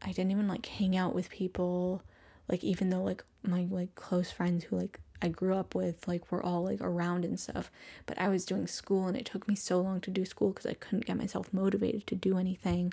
I 0.02 0.08
didn't 0.08 0.30
even 0.30 0.48
like 0.48 0.66
hang 0.66 0.96
out 0.96 1.14
with 1.14 1.30
people 1.30 2.02
like 2.48 2.64
even 2.64 2.90
though 2.90 3.02
like 3.02 3.24
my 3.42 3.66
like 3.70 3.94
close 3.94 4.30
friends 4.30 4.64
who 4.64 4.76
like 4.76 5.00
I 5.20 5.28
grew 5.28 5.54
up 5.54 5.74
with 5.74 6.06
like 6.06 6.30
were 6.30 6.42
all 6.42 6.64
like 6.64 6.80
around 6.80 7.24
and 7.24 7.38
stuff 7.38 7.70
but 8.06 8.18
I 8.18 8.28
was 8.28 8.44
doing 8.44 8.66
school 8.66 9.06
and 9.06 9.16
it 9.16 9.26
took 9.26 9.48
me 9.48 9.54
so 9.54 9.80
long 9.80 10.00
to 10.02 10.10
do 10.10 10.24
school 10.24 10.52
cuz 10.52 10.66
I 10.66 10.74
couldn't 10.74 11.06
get 11.06 11.16
myself 11.16 11.52
motivated 11.52 12.06
to 12.08 12.14
do 12.14 12.38
anything. 12.38 12.92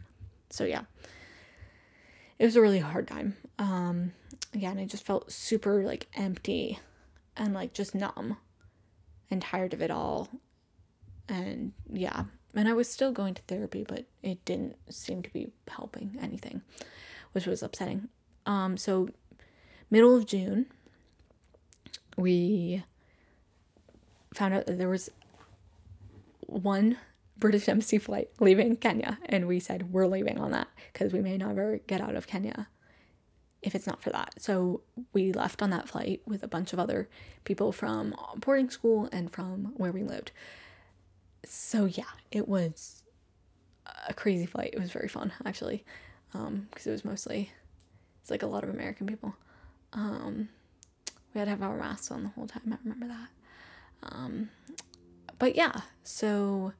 So 0.49 0.65
yeah. 0.65 0.83
It 2.37 2.45
was 2.45 2.55
a 2.55 2.61
really 2.61 2.79
hard 2.79 3.07
time. 3.07 3.37
Um 3.59 4.13
and 4.53 4.79
I 4.79 4.85
just 4.85 5.05
felt 5.05 5.31
super 5.31 5.83
like 5.83 6.07
empty 6.15 6.79
and 7.37 7.53
like 7.53 7.73
just 7.73 7.93
numb 7.93 8.37
and 9.29 9.41
tired 9.41 9.73
of 9.73 9.81
it 9.81 9.91
all. 9.91 10.29
And 11.27 11.73
yeah, 11.91 12.25
and 12.55 12.67
I 12.67 12.73
was 12.73 12.89
still 12.89 13.11
going 13.11 13.33
to 13.33 13.41
therapy, 13.43 13.85
but 13.87 14.05
it 14.23 14.43
didn't 14.45 14.75
seem 14.89 15.21
to 15.23 15.29
be 15.31 15.51
helping 15.67 16.17
anything, 16.21 16.61
which 17.33 17.45
was 17.45 17.61
upsetting. 17.61 18.09
Um, 18.45 18.77
so, 18.77 19.09
middle 19.91 20.15
of 20.15 20.25
June, 20.25 20.67
we 22.17 22.83
found 24.33 24.53
out 24.53 24.65
that 24.67 24.77
there 24.77 24.89
was 24.89 25.09
one 26.47 26.97
British 27.37 27.67
Embassy 27.67 27.97
flight 27.97 28.29
leaving 28.39 28.77
Kenya, 28.77 29.19
and 29.25 29.47
we 29.47 29.59
said 29.59 29.91
we're 29.91 30.07
leaving 30.07 30.39
on 30.39 30.51
that 30.51 30.67
because 30.93 31.11
we 31.11 31.21
may 31.21 31.37
never 31.37 31.79
get 31.87 32.01
out 32.01 32.15
of 32.15 32.27
Kenya 32.27 32.67
if 33.61 33.73
it's 33.73 33.87
not 33.87 34.01
for 34.01 34.11
that. 34.11 34.35
So 34.37 34.81
we 35.11 35.33
left 35.33 35.61
on 35.61 35.71
that 35.71 35.89
flight 35.89 36.21
with 36.25 36.43
a 36.43 36.47
bunch 36.47 36.71
of 36.71 36.79
other 36.79 37.09
people 37.43 37.71
from 37.71 38.15
boarding 38.37 38.69
school 38.69 39.09
and 39.11 39.31
from 39.31 39.73
where 39.75 39.91
we 39.91 40.03
lived 40.03 40.31
so 41.51 41.85
yeah, 41.85 42.03
it 42.31 42.47
was 42.47 43.03
a 44.07 44.13
crazy 44.13 44.45
flight. 44.45 44.71
It 44.73 44.79
was 44.79 44.91
very 44.91 45.07
fun 45.07 45.31
actually, 45.45 45.83
because 46.31 46.47
um, 46.47 46.67
it 46.85 46.89
was 46.89 47.05
mostly 47.05 47.51
it's 48.21 48.31
like 48.31 48.43
a 48.43 48.47
lot 48.47 48.63
of 48.63 48.69
American 48.69 49.07
people. 49.07 49.35
Um, 49.93 50.49
we 51.33 51.39
had 51.39 51.45
to 51.45 51.51
have 51.51 51.61
our 51.61 51.77
masks 51.77 52.11
on 52.11 52.23
the 52.23 52.29
whole 52.29 52.47
time. 52.47 52.61
I 52.71 52.77
remember 52.83 53.07
that. 53.07 53.29
Um, 54.03 54.49
but 55.37 55.55
yeah, 55.55 55.81
so 56.03 56.73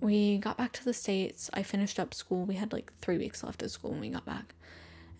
we 0.00 0.38
got 0.38 0.56
back 0.56 0.72
to 0.72 0.84
the 0.84 0.92
states. 0.92 1.50
I 1.54 1.62
finished 1.62 2.00
up 2.00 2.14
school. 2.14 2.44
We 2.44 2.56
had 2.56 2.72
like 2.72 2.92
three 3.00 3.18
weeks 3.18 3.44
left 3.44 3.62
of 3.62 3.70
school 3.70 3.92
when 3.92 4.00
we 4.00 4.10
got 4.10 4.24
back, 4.24 4.54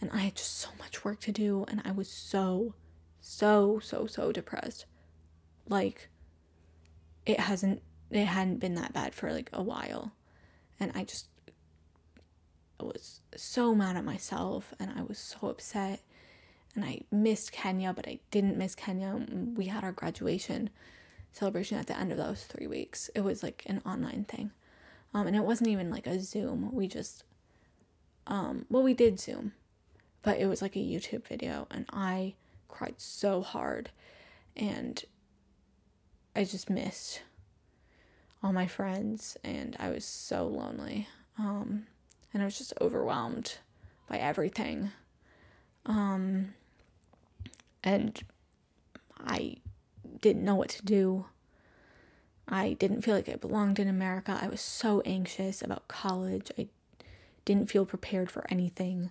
and 0.00 0.10
I 0.12 0.18
had 0.18 0.36
just 0.36 0.58
so 0.58 0.70
much 0.78 1.04
work 1.04 1.20
to 1.20 1.32
do, 1.32 1.64
and 1.68 1.80
I 1.84 1.92
was 1.92 2.08
so, 2.08 2.74
so, 3.20 3.78
so, 3.82 4.06
so 4.06 4.32
depressed. 4.32 4.86
Like, 5.68 6.08
it 7.24 7.40
hasn't 7.40 7.82
it 8.10 8.26
hadn't 8.26 8.58
been 8.58 8.74
that 8.74 8.92
bad 8.92 9.14
for 9.14 9.32
like 9.32 9.50
a 9.52 9.62
while. 9.62 10.12
And 10.78 10.92
I 10.94 11.04
just 11.04 11.26
was 12.80 13.20
so 13.36 13.74
mad 13.74 13.96
at 13.96 14.04
myself 14.04 14.74
and 14.78 14.90
I 14.96 15.02
was 15.02 15.18
so 15.18 15.48
upset. 15.48 16.00
And 16.74 16.84
I 16.84 17.00
missed 17.10 17.52
Kenya, 17.52 17.92
but 17.92 18.06
I 18.06 18.20
didn't 18.30 18.56
miss 18.56 18.74
Kenya. 18.74 19.26
We 19.56 19.66
had 19.66 19.82
our 19.82 19.92
graduation 19.92 20.70
celebration 21.32 21.78
at 21.78 21.86
the 21.86 21.98
end 21.98 22.12
of 22.12 22.18
those 22.18 22.44
three 22.44 22.66
weeks. 22.66 23.10
It 23.14 23.22
was 23.22 23.42
like 23.42 23.64
an 23.66 23.82
online 23.84 24.24
thing. 24.24 24.52
Um, 25.12 25.26
and 25.26 25.34
it 25.34 25.44
wasn't 25.44 25.70
even 25.70 25.90
like 25.90 26.06
a 26.06 26.20
Zoom. 26.20 26.72
We 26.72 26.86
just, 26.86 27.24
um, 28.26 28.66
well, 28.70 28.84
we 28.84 28.94
did 28.94 29.18
Zoom, 29.18 29.52
but 30.22 30.38
it 30.38 30.46
was 30.46 30.62
like 30.62 30.76
a 30.76 30.80
YouTube 30.80 31.26
video. 31.26 31.66
And 31.70 31.86
I 31.92 32.34
cried 32.68 32.94
so 32.98 33.42
hard. 33.42 33.90
And 34.56 35.04
I 36.36 36.44
just 36.44 36.70
missed 36.70 37.22
all 38.42 38.52
my 38.52 38.66
friends 38.66 39.36
and 39.44 39.76
I 39.78 39.90
was 39.90 40.04
so 40.04 40.46
lonely. 40.46 41.08
Um, 41.38 41.86
and 42.32 42.42
I 42.42 42.46
was 42.46 42.58
just 42.58 42.72
overwhelmed 42.80 43.58
by 44.08 44.18
everything. 44.18 44.92
Um, 45.86 46.54
and 47.82 48.20
I 49.18 49.56
didn't 50.20 50.44
know 50.44 50.54
what 50.54 50.68
to 50.70 50.84
do. 50.84 51.26
I 52.48 52.74
didn't 52.74 53.02
feel 53.02 53.14
like 53.14 53.28
I 53.28 53.36
belonged 53.36 53.78
in 53.78 53.88
America. 53.88 54.38
I 54.40 54.48
was 54.48 54.60
so 54.60 55.02
anxious 55.04 55.62
about 55.62 55.88
college. 55.88 56.50
I 56.58 56.68
didn't 57.44 57.70
feel 57.70 57.86
prepared 57.86 58.30
for 58.30 58.44
anything. 58.50 59.10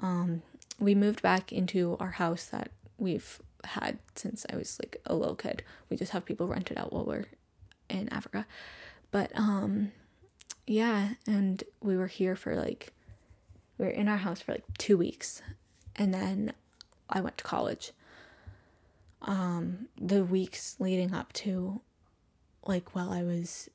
Um, 0.00 0.42
we 0.78 0.94
moved 0.94 1.22
back 1.22 1.52
into 1.52 1.96
our 2.00 2.12
house 2.12 2.44
that 2.46 2.70
we've 2.98 3.40
had 3.64 3.98
since 4.14 4.44
I 4.52 4.56
was 4.56 4.78
like 4.80 5.00
a 5.06 5.14
little 5.14 5.34
kid. 5.34 5.62
We 5.88 5.96
just 5.96 6.12
have 6.12 6.24
people 6.24 6.46
rent 6.46 6.70
it 6.70 6.78
out 6.78 6.92
while 6.92 7.04
we're 7.04 7.26
in 7.88 8.12
Africa. 8.12 8.46
But 9.10 9.30
um 9.34 9.92
yeah, 10.66 11.14
and 11.26 11.64
we 11.80 11.96
were 11.96 12.06
here 12.08 12.36
for 12.36 12.54
like 12.54 12.92
we 13.78 13.86
were 13.86 13.90
in 13.90 14.08
our 14.08 14.18
house 14.18 14.40
for 14.40 14.52
like 14.52 14.64
2 14.78 14.96
weeks 14.96 15.42
and 15.96 16.12
then 16.12 16.52
I 17.08 17.20
went 17.20 17.38
to 17.38 17.44
college. 17.44 17.92
Um 19.22 19.88
the 20.00 20.24
weeks 20.24 20.76
leading 20.78 21.14
up 21.14 21.32
to 21.34 21.80
like 22.66 22.94
while 22.94 23.12
I 23.12 23.22
was 23.22 23.68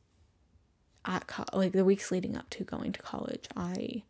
at 1.05 1.27
co- 1.27 1.45
like 1.53 1.73
the 1.73 1.85
weeks 1.85 2.11
leading 2.11 2.37
up 2.37 2.49
to 2.51 2.63
going 2.63 2.91
to 2.93 3.01
college, 3.01 3.47
I 3.55 4.03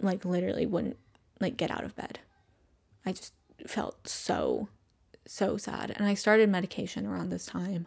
like 0.00 0.24
literally 0.24 0.66
wouldn't 0.66 0.96
like 1.40 1.56
get 1.56 1.70
out 1.70 1.84
of 1.84 1.96
bed. 1.96 2.20
I 3.04 3.12
just 3.12 3.32
felt 3.66 4.08
so 4.08 4.68
so 5.30 5.56
sad 5.56 5.92
and 5.96 6.06
I 6.06 6.14
started 6.14 6.48
medication 6.48 7.06
around 7.06 7.30
this 7.30 7.46
time. 7.46 7.86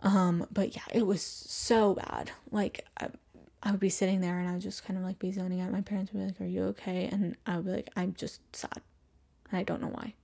Um 0.00 0.46
but 0.52 0.74
yeah, 0.74 0.82
it 0.92 1.06
was 1.06 1.22
so 1.22 1.94
bad. 1.94 2.30
Like 2.50 2.86
I, 2.98 3.08
I 3.62 3.70
would 3.70 3.80
be 3.80 3.88
sitting 3.88 4.20
there 4.20 4.38
and 4.38 4.48
I 4.48 4.52
would 4.52 4.62
just 4.62 4.84
kind 4.84 4.98
of 4.98 5.04
like 5.04 5.18
be 5.18 5.32
zoning 5.32 5.60
out. 5.60 5.70
My 5.70 5.80
parents 5.80 6.12
would 6.12 6.18
be 6.18 6.26
like, 6.26 6.40
"Are 6.40 6.44
you 6.44 6.64
okay?" 6.64 7.08
And 7.10 7.36
I 7.46 7.56
would 7.56 7.66
be 7.66 7.70
like, 7.72 7.90
"I'm 7.96 8.12
just 8.14 8.40
sad." 8.54 8.80
And 9.50 9.58
I 9.58 9.62
don't 9.62 9.80
know 9.80 9.88
why. 9.88 10.14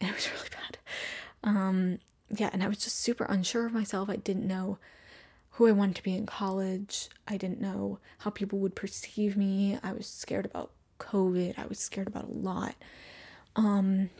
And 0.00 0.10
it 0.10 0.14
was 0.14 0.30
really 0.30 0.50
bad. 0.50 0.78
Um 1.42 1.98
yeah, 2.30 2.50
and 2.52 2.62
I 2.62 2.68
was 2.68 2.78
just 2.78 3.00
super 3.00 3.24
unsure 3.24 3.66
of 3.66 3.72
myself. 3.72 4.08
I 4.10 4.16
didn't 4.16 4.46
know 4.46 4.78
who 5.56 5.66
I 5.66 5.72
wanted 5.72 5.96
to 5.96 6.02
be 6.02 6.14
in 6.14 6.26
college. 6.26 7.08
I 7.26 7.36
didn't 7.36 7.60
know 7.60 7.98
how 8.18 8.30
people 8.30 8.58
would 8.58 8.74
perceive 8.74 9.36
me. 9.36 9.78
I 9.82 9.92
was 9.92 10.06
scared 10.06 10.44
about 10.44 10.70
COVID. 10.98 11.58
I 11.58 11.66
was 11.66 11.78
scared 11.78 12.08
about 12.08 12.24
a 12.24 12.32
lot. 12.32 12.74
Um 13.56 14.10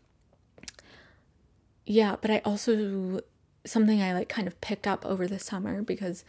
yeah, 1.84 2.16
but 2.20 2.30
I 2.30 2.42
also 2.44 3.20
something 3.64 4.02
I 4.02 4.12
like 4.12 4.28
kind 4.28 4.48
of 4.48 4.60
picked 4.60 4.86
up 4.86 5.04
over 5.04 5.26
the 5.26 5.38
summer 5.38 5.82
because 5.82 6.24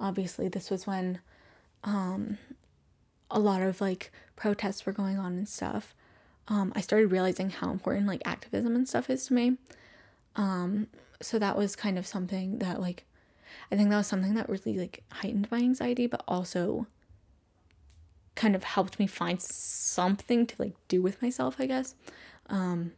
obviously 0.00 0.48
this 0.48 0.70
was 0.70 0.86
when 0.86 1.20
um 1.84 2.38
a 3.30 3.38
lot 3.38 3.62
of 3.62 3.80
like 3.80 4.12
protests 4.36 4.86
were 4.86 4.92
going 4.92 5.18
on 5.18 5.32
and 5.32 5.48
stuff. 5.48 5.94
Um 6.48 6.72
I 6.74 6.80
started 6.80 7.08
realizing 7.12 7.50
how 7.50 7.70
important 7.70 8.06
like 8.06 8.22
activism 8.24 8.74
and 8.74 8.88
stuff 8.88 9.10
is 9.10 9.26
to 9.26 9.34
me. 9.34 9.56
Um 10.36 10.86
so 11.20 11.38
that 11.38 11.56
was 11.56 11.76
kind 11.76 11.98
of 11.98 12.06
something 12.06 12.58
that 12.58 12.80
like 12.80 13.04
I 13.70 13.76
think 13.76 13.90
that 13.90 13.96
was 13.96 14.06
something 14.06 14.34
that 14.34 14.48
really 14.48 14.78
like 14.78 15.02
heightened 15.10 15.48
my 15.50 15.58
anxiety, 15.58 16.06
but 16.06 16.22
also 16.26 16.86
kind 18.34 18.54
of 18.54 18.64
helped 18.64 18.98
me 18.98 19.06
find 19.06 19.40
something 19.40 20.46
to 20.46 20.54
like 20.58 20.74
do 20.88 21.02
with 21.02 21.20
myself, 21.20 21.56
I 21.58 21.66
guess. 21.66 21.94
Um 22.52 22.92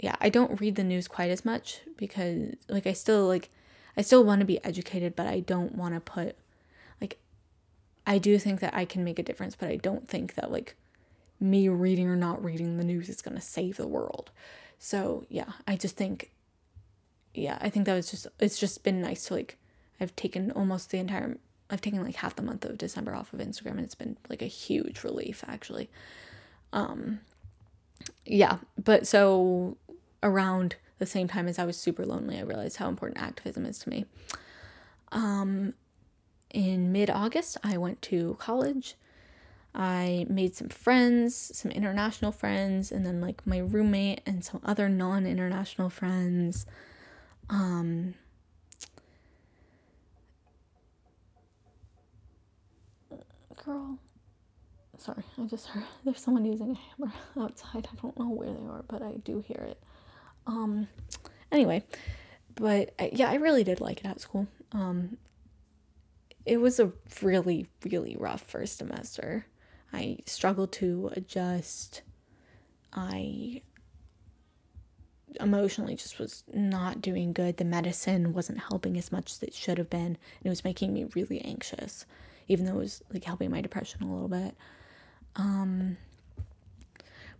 yeah, 0.00 0.16
I 0.20 0.28
don't 0.28 0.60
read 0.60 0.74
the 0.74 0.84
news 0.84 1.06
quite 1.06 1.30
as 1.30 1.44
much 1.44 1.80
because 1.96 2.54
like 2.68 2.86
I 2.86 2.92
still 2.92 3.26
like 3.26 3.50
I 3.96 4.02
still 4.02 4.24
want 4.24 4.40
to 4.40 4.46
be 4.46 4.62
educated, 4.64 5.14
but 5.14 5.26
I 5.26 5.40
don't 5.40 5.76
want 5.76 5.94
to 5.94 6.00
put 6.00 6.36
like 7.00 7.18
I 8.06 8.18
do 8.18 8.38
think 8.38 8.60
that 8.60 8.74
I 8.74 8.84
can 8.84 9.04
make 9.04 9.18
a 9.18 9.22
difference, 9.22 9.54
but 9.54 9.68
I 9.68 9.76
don't 9.76 10.08
think 10.08 10.34
that 10.34 10.50
like 10.50 10.74
me 11.38 11.68
reading 11.68 12.08
or 12.08 12.16
not 12.16 12.42
reading 12.42 12.76
the 12.76 12.84
news 12.84 13.08
is 13.08 13.22
going 13.22 13.36
to 13.36 13.42
save 13.42 13.76
the 13.76 13.86
world. 13.86 14.30
So, 14.78 15.26
yeah, 15.28 15.52
I 15.66 15.76
just 15.76 15.96
think 15.96 16.30
yeah, 17.34 17.58
I 17.60 17.68
think 17.68 17.86
that 17.86 17.94
was 17.94 18.10
just 18.10 18.26
it's 18.40 18.58
just 18.58 18.82
been 18.82 19.00
nice 19.00 19.26
to 19.26 19.34
like 19.34 19.56
I've 20.00 20.16
taken 20.16 20.50
almost 20.50 20.90
the 20.90 20.98
entire 20.98 21.36
I've 21.70 21.80
taken 21.80 22.02
like 22.02 22.16
half 22.16 22.36
the 22.36 22.42
month 22.42 22.64
of 22.64 22.78
December 22.78 23.14
off 23.14 23.32
of 23.32 23.40
Instagram 23.40 23.72
and 23.72 23.80
it's 23.80 23.94
been 23.94 24.16
like 24.28 24.42
a 24.42 24.46
huge 24.46 25.04
relief 25.04 25.44
actually. 25.46 25.90
Um 26.72 27.20
yeah, 28.24 28.58
but 28.82 29.06
so 29.06 29.76
around 30.22 30.76
the 30.98 31.06
same 31.06 31.28
time 31.28 31.48
as 31.48 31.58
I 31.58 31.64
was 31.64 31.76
super 31.76 32.04
lonely, 32.04 32.38
I 32.38 32.42
realized 32.42 32.76
how 32.76 32.88
important 32.88 33.20
activism 33.20 33.66
is 33.66 33.78
to 33.80 33.88
me. 33.90 34.06
Um 35.12 35.74
in 36.50 36.92
mid-August, 36.92 37.58
I 37.62 37.76
went 37.76 38.00
to 38.02 38.36
college. 38.38 38.94
I 39.74 40.24
made 40.30 40.56
some 40.56 40.68
friends, 40.70 41.36
some 41.54 41.70
international 41.70 42.32
friends, 42.32 42.90
and 42.90 43.04
then 43.04 43.20
like 43.20 43.46
my 43.46 43.58
roommate 43.58 44.22
and 44.24 44.42
some 44.42 44.60
other 44.64 44.88
non-international 44.88 45.90
friends. 45.90 46.64
Um, 47.50 48.14
girl, 53.64 53.98
sorry, 54.98 55.22
I 55.38 55.44
just 55.46 55.66
heard 55.68 55.84
there's 56.04 56.20
someone 56.20 56.44
using 56.44 56.72
a 56.72 56.74
hammer 56.74 57.12
outside. 57.40 57.88
I 57.92 58.00
don't 58.00 58.18
know 58.18 58.28
where 58.28 58.52
they 58.52 58.66
are, 58.66 58.84
but 58.88 59.02
I 59.02 59.12
do 59.24 59.40
hear 59.46 59.62
it. 59.62 59.82
Um, 60.46 60.88
anyway, 61.50 61.82
but 62.54 62.94
I, 62.98 63.10
yeah, 63.12 63.30
I 63.30 63.34
really 63.34 63.64
did 63.64 63.80
like 63.80 64.00
it 64.00 64.06
at 64.06 64.20
school. 64.20 64.46
Um, 64.72 65.18
it 66.44 66.60
was 66.60 66.78
a 66.78 66.92
really, 67.22 67.66
really 67.84 68.16
rough 68.18 68.42
first 68.42 68.78
semester. 68.78 69.46
I 69.92 70.18
struggled 70.26 70.72
to 70.72 71.10
adjust. 71.14 72.02
I 72.92 73.62
emotionally 75.40 75.96
just 75.96 76.18
was 76.18 76.44
not 76.52 77.02
doing 77.02 77.32
good. 77.32 77.56
The 77.56 77.64
medicine 77.64 78.32
wasn't 78.32 78.60
helping 78.60 78.96
as 78.96 79.12
much 79.12 79.32
as 79.32 79.42
it 79.42 79.54
should 79.54 79.78
have 79.78 79.90
been. 79.90 80.00
And 80.06 80.44
it 80.44 80.48
was 80.48 80.64
making 80.64 80.92
me 80.92 81.06
really 81.14 81.40
anxious, 81.42 82.06
even 82.48 82.64
though 82.64 82.76
it 82.76 82.78
was 82.78 83.02
like 83.12 83.24
helping 83.24 83.50
my 83.50 83.60
depression 83.60 84.02
a 84.02 84.12
little 84.12 84.28
bit. 84.28 84.54
Um, 85.36 85.96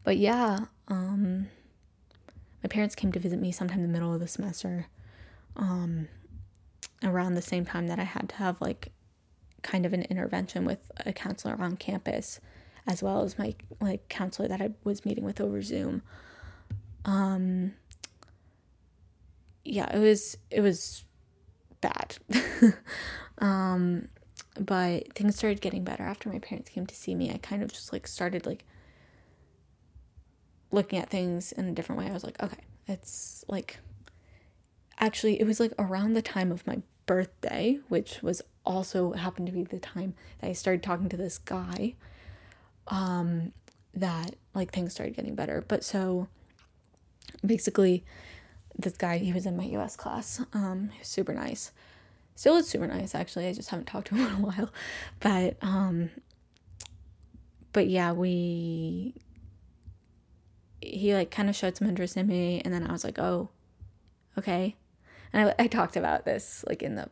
but 0.05 0.17
yeah, 0.17 0.61
um, 0.89 1.49
my 2.63 2.69
parents 2.69 2.95
came 2.95 3.13
to 3.13 3.19
visit 3.19 3.41
me 3.41 3.53
sometime 3.53 3.79
in 3.79 3.87
the 3.87 3.93
middle 3.93 4.13
of 4.13 4.21
the 4.21 4.29
semester. 4.29 4.87
Um, 5.57 6.09
around 7.03 7.35
the 7.35 7.43
same 7.43 7.65
time 7.65 7.89
that 7.89 7.99
I 7.99 8.05
had 8.05 8.29
to 8.31 8.37
have 8.37 8.61
like 8.61 8.93
kind 9.63 9.85
of 9.87 9.93
an 9.93 10.03
intervention 10.03 10.65
with 10.65 10.79
a 11.05 11.13
counselor 11.13 11.57
on 11.61 11.77
campus 11.77 12.41
as 12.87 13.03
well 13.03 13.23
as 13.23 13.39
my 13.39 13.55
like 13.81 14.09
counselor 14.09 14.49
that 14.49 14.61
I 14.61 14.71
was 14.85 15.05
meeting 15.05 15.25
with 15.25 15.41
over 15.41 15.61
Zoom. 15.61 16.03
Um 17.05 17.75
yeah, 19.65 19.95
it 19.95 19.99
was 19.99 20.37
it 20.51 20.61
was 20.61 21.05
bad. 21.81 22.17
um 23.39 24.09
but 24.59 25.13
things 25.15 25.37
started 25.37 25.61
getting 25.61 25.85
better 25.85 26.03
after 26.03 26.29
my 26.29 26.39
parents 26.39 26.71
came 26.71 26.87
to 26.87 26.95
see 26.95 27.15
me. 27.15 27.31
I 27.31 27.39
kind 27.39 27.63
of 27.63 27.73
just 27.73 27.93
like 27.93 28.07
started 28.07 28.47
like 28.47 28.65
looking 30.71 30.99
at 30.99 31.11
things 31.11 31.53
in 31.53 31.69
a 31.69 31.73
different 31.73 32.01
way. 32.01 32.09
I 32.09 32.13
was 32.13 32.25
like, 32.25 32.43
okay, 32.43 32.65
it's 32.87 33.45
like 33.49 33.79
actually 34.99 35.41
it 35.41 35.47
was 35.47 35.61
like 35.61 35.73
around 35.79 36.15
the 36.15 36.23
time 36.23 36.51
of 36.53 36.67
my 36.67 36.81
birthday, 37.07 37.79
which 37.89 38.23
was 38.23 38.43
also 38.65 39.13
happened 39.13 39.47
to 39.47 39.53
be 39.53 39.63
the 39.63 39.79
time 39.79 40.15
that 40.41 40.49
I 40.49 40.53
started 40.53 40.83
talking 40.83 41.09
to 41.09 41.17
this 41.17 41.39
guy. 41.39 41.95
Um 42.89 43.53
that 43.95 44.37
like 44.55 44.73
things 44.73 44.93
started 44.93 45.17
getting 45.17 45.35
better. 45.35 45.65
But 45.67 45.83
so 45.85 46.29
basically 47.45 48.05
this 48.79 48.97
guy, 48.97 49.19
he 49.19 49.33
was 49.33 49.47
in 49.47 49.57
my 49.57 49.65
US 49.65 49.97
class. 49.97 50.43
Um, 50.53 50.91
super 51.03 51.33
nice. 51.33 51.73
Still 52.37 52.57
is 52.57 52.69
super 52.69 52.87
nice 52.87 53.15
actually. 53.15 53.49
I 53.49 53.53
just 53.53 53.71
haven't 53.71 53.87
talked 53.87 54.09
to 54.09 54.15
him 54.17 54.27
in 54.27 54.45
a 54.45 54.47
while. 54.47 54.73
But 55.21 55.57
um 55.63 56.11
but 57.73 57.89
yeah, 57.89 58.13
we 58.13 59.15
he 60.81 61.15
like 61.15 61.31
kind 61.31 61.49
of 61.49 61.57
showed 61.57 61.77
some 61.77 61.89
interest 61.89 62.17
in 62.17 62.29
me 62.29 62.63
and 62.65 62.73
then 62.73 62.87
I 62.87 62.93
was 62.93 63.05
like, 63.05 63.19
"Oh, 63.19 63.51
okay." 64.39 64.77
And 65.33 65.51
I, 65.51 65.65
I 65.65 65.67
talked 65.67 65.97
about 65.97 66.25
this 66.25 66.65
like 66.69 66.83
in 66.83 66.95
the 66.95 67.11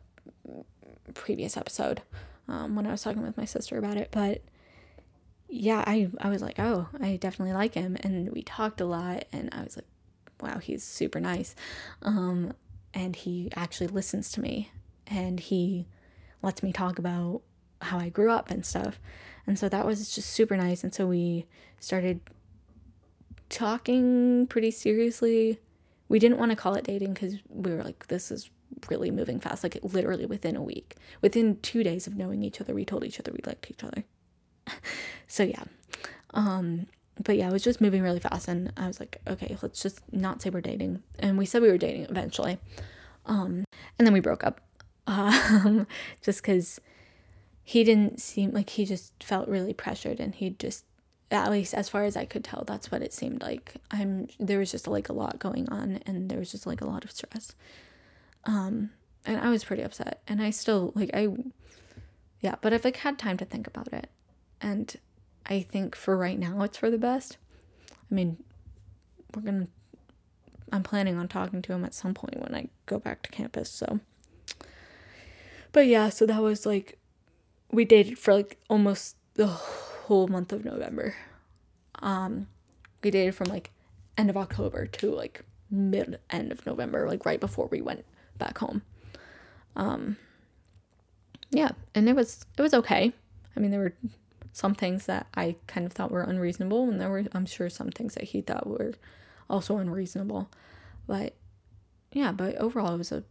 previous 1.12 1.56
episode 1.56 2.02
um, 2.48 2.76
when 2.76 2.86
I 2.86 2.92
was 2.92 3.02
talking 3.02 3.22
with 3.22 3.36
my 3.36 3.44
sister 3.44 3.76
about 3.76 3.96
it, 3.96 4.08
but 4.12 4.42
yeah, 5.48 5.82
I 5.86 6.08
I 6.20 6.28
was 6.30 6.40
like, 6.40 6.58
"Oh, 6.58 6.88
I 7.00 7.16
definitely 7.16 7.54
like 7.54 7.74
him." 7.74 7.96
And 8.00 8.30
we 8.32 8.42
talked 8.42 8.80
a 8.80 8.86
lot 8.86 9.24
and 9.32 9.50
I 9.52 9.64
was 9.64 9.76
like, 9.76 9.86
wow, 10.40 10.58
he's 10.58 10.84
super 10.84 11.20
nice. 11.20 11.54
Um, 12.02 12.52
and 12.92 13.16
he 13.16 13.50
actually 13.56 13.88
listens 13.88 14.30
to 14.32 14.40
me 14.40 14.70
and 15.06 15.40
he 15.40 15.86
lets 16.42 16.62
me 16.62 16.72
talk 16.72 16.98
about 16.98 17.42
how 17.80 17.98
I 17.98 18.08
grew 18.08 18.30
up 18.30 18.50
and 18.50 18.64
stuff. 18.64 18.98
And 19.46 19.58
so 19.58 19.68
that 19.68 19.86
was 19.86 20.14
just 20.14 20.30
super 20.30 20.56
nice. 20.56 20.82
And 20.82 20.94
so 20.94 21.06
we 21.06 21.46
started 21.80 22.20
talking 23.48 24.46
pretty 24.46 24.70
seriously. 24.70 25.60
We 26.08 26.18
didn't 26.18 26.38
want 26.38 26.50
to 26.50 26.56
call 26.56 26.74
it 26.74 26.84
dating 26.84 27.14
because 27.14 27.36
we 27.48 27.72
were 27.72 27.82
like, 27.82 28.06
this 28.06 28.30
is 28.30 28.50
really 28.88 29.10
moving 29.10 29.40
fast. 29.40 29.62
Like, 29.62 29.78
literally 29.82 30.26
within 30.26 30.56
a 30.56 30.62
week, 30.62 30.96
within 31.20 31.58
two 31.60 31.82
days 31.82 32.06
of 32.06 32.16
knowing 32.16 32.42
each 32.42 32.60
other, 32.60 32.74
we 32.74 32.84
told 32.84 33.04
each 33.04 33.20
other 33.20 33.32
we 33.32 33.40
liked 33.46 33.70
each 33.70 33.84
other. 33.84 34.04
so, 35.26 35.42
yeah. 35.42 35.64
Um, 36.32 36.86
but 37.22 37.36
yeah, 37.36 37.48
it 37.48 37.52
was 37.52 37.62
just 37.62 37.80
moving 37.80 38.02
really 38.02 38.20
fast, 38.20 38.48
and 38.48 38.72
I 38.76 38.86
was 38.86 38.98
like, 38.98 39.20
okay, 39.26 39.56
let's 39.62 39.82
just 39.82 40.00
not 40.12 40.42
say 40.42 40.50
we're 40.50 40.60
dating. 40.60 41.02
And 41.18 41.38
we 41.38 41.46
said 41.46 41.62
we 41.62 41.68
were 41.68 41.78
dating 41.78 42.06
eventually, 42.10 42.58
um, 43.26 43.64
and 43.98 44.06
then 44.06 44.12
we 44.12 44.20
broke 44.20 44.42
up, 44.44 44.60
um, 45.06 45.86
just 46.22 46.42
because 46.42 46.80
he 47.62 47.84
didn't 47.84 48.20
seem 48.20 48.52
like 48.52 48.70
he 48.70 48.84
just 48.84 49.22
felt 49.22 49.48
really 49.48 49.72
pressured, 49.72 50.20
and 50.20 50.34
he 50.34 50.50
just, 50.50 50.84
at 51.30 51.50
least 51.50 51.74
as 51.74 51.88
far 51.88 52.04
as 52.04 52.16
I 52.16 52.24
could 52.24 52.44
tell, 52.44 52.64
that's 52.66 52.90
what 52.90 53.02
it 53.02 53.12
seemed 53.12 53.42
like. 53.42 53.74
I'm 53.90 54.28
there 54.38 54.58
was 54.58 54.70
just 54.70 54.86
like 54.86 55.08
a 55.08 55.14
lot 55.14 55.38
going 55.38 55.68
on, 55.70 56.00
and 56.06 56.28
there 56.30 56.38
was 56.38 56.52
just 56.52 56.66
like 56.66 56.80
a 56.80 56.86
lot 56.86 57.04
of 57.04 57.10
stress, 57.10 57.54
um, 58.44 58.90
and 59.24 59.40
I 59.40 59.50
was 59.50 59.64
pretty 59.64 59.82
upset, 59.82 60.20
and 60.28 60.42
I 60.42 60.50
still 60.50 60.92
like 60.94 61.10
I, 61.14 61.28
yeah, 62.40 62.56
but 62.60 62.72
I've 62.72 62.84
like 62.84 62.98
had 62.98 63.18
time 63.18 63.38
to 63.38 63.44
think 63.44 63.66
about 63.66 63.92
it, 63.92 64.10
and 64.60 64.94
I 65.46 65.60
think 65.60 65.94
for 65.94 66.16
right 66.16 66.38
now 66.38 66.62
it's 66.62 66.78
for 66.78 66.90
the 66.90 66.98
best. 66.98 67.38
I 68.10 68.14
mean, 68.14 68.36
we're 69.34 69.42
gonna. 69.42 69.68
I'm 70.72 70.82
planning 70.82 71.16
on 71.16 71.28
talking 71.28 71.62
to 71.62 71.72
him 71.72 71.84
at 71.84 71.94
some 71.94 72.14
point 72.14 72.40
when 72.40 72.54
I 72.54 72.68
go 72.86 72.98
back 72.98 73.22
to 73.22 73.30
campus. 73.30 73.70
So, 73.70 74.00
but 75.74 75.88
yeah, 75.88 76.08
so 76.08 76.24
that 76.24 76.40
was 76.40 76.64
like, 76.64 76.98
we 77.72 77.84
dated 77.84 78.16
for 78.16 78.32
like 78.32 78.58
almost 78.70 79.16
the 79.34 79.48
whole 79.48 80.28
month 80.28 80.52
of 80.52 80.64
November. 80.64 81.14
Um, 82.00 82.46
we 83.02 83.10
dated 83.10 83.34
from 83.34 83.48
like 83.48 83.72
end 84.16 84.30
of 84.30 84.36
October 84.36 84.86
to 84.86 85.10
like 85.10 85.44
mid 85.70 86.20
end 86.30 86.52
of 86.52 86.64
November, 86.64 87.08
like 87.08 87.26
right 87.26 87.40
before 87.40 87.66
we 87.66 87.82
went 87.82 88.04
back 88.38 88.58
home. 88.58 88.82
Um, 89.74 90.16
yeah, 91.50 91.72
and 91.92 92.08
it 92.08 92.14
was 92.14 92.46
it 92.56 92.62
was 92.62 92.72
okay. 92.74 93.12
I 93.56 93.60
mean, 93.60 93.72
there 93.72 93.80
were 93.80 93.94
some 94.52 94.76
things 94.76 95.06
that 95.06 95.26
I 95.34 95.56
kind 95.66 95.84
of 95.86 95.92
thought 95.92 96.12
were 96.12 96.22
unreasonable, 96.22 96.88
and 96.88 97.00
there 97.00 97.10
were, 97.10 97.24
I'm 97.32 97.46
sure, 97.46 97.68
some 97.68 97.90
things 97.90 98.14
that 98.14 98.24
he 98.24 98.40
thought 98.40 98.68
were 98.68 98.94
also 99.50 99.78
unreasonable. 99.78 100.48
But 101.08 101.34
yeah, 102.12 102.30
but 102.30 102.54
overall, 102.56 102.94
it 102.94 102.98
was 102.98 103.10
a 103.10 103.24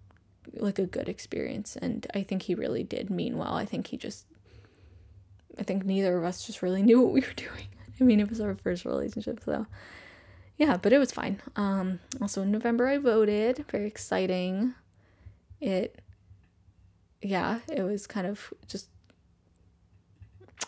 like 0.53 0.79
a 0.79 0.85
good 0.85 1.09
experience, 1.09 1.75
and 1.75 2.05
I 2.13 2.23
think 2.23 2.43
he 2.43 2.55
really 2.55 2.83
did 2.83 3.09
mean 3.09 3.37
well. 3.37 3.53
I 3.53 3.65
think 3.65 3.87
he 3.87 3.97
just, 3.97 4.25
I 5.57 5.63
think 5.63 5.85
neither 5.85 6.17
of 6.17 6.23
us 6.23 6.45
just 6.45 6.61
really 6.61 6.81
knew 6.83 7.01
what 7.01 7.13
we 7.13 7.21
were 7.21 7.33
doing. 7.35 7.67
I 7.99 8.03
mean, 8.03 8.19
it 8.19 8.29
was 8.29 8.41
our 8.41 8.55
first 8.55 8.85
relationship, 8.85 9.41
so 9.43 9.65
yeah, 10.57 10.77
but 10.77 10.93
it 10.93 10.97
was 10.97 11.11
fine. 11.11 11.41
Um, 11.55 11.99
also 12.21 12.41
in 12.41 12.51
November, 12.51 12.87
I 12.87 12.97
voted. 12.97 13.65
Very 13.69 13.87
exciting. 13.87 14.73
It, 15.59 16.01
yeah, 17.21 17.59
it 17.71 17.83
was 17.83 18.07
kind 18.07 18.27
of 18.27 18.53
just 18.67 18.87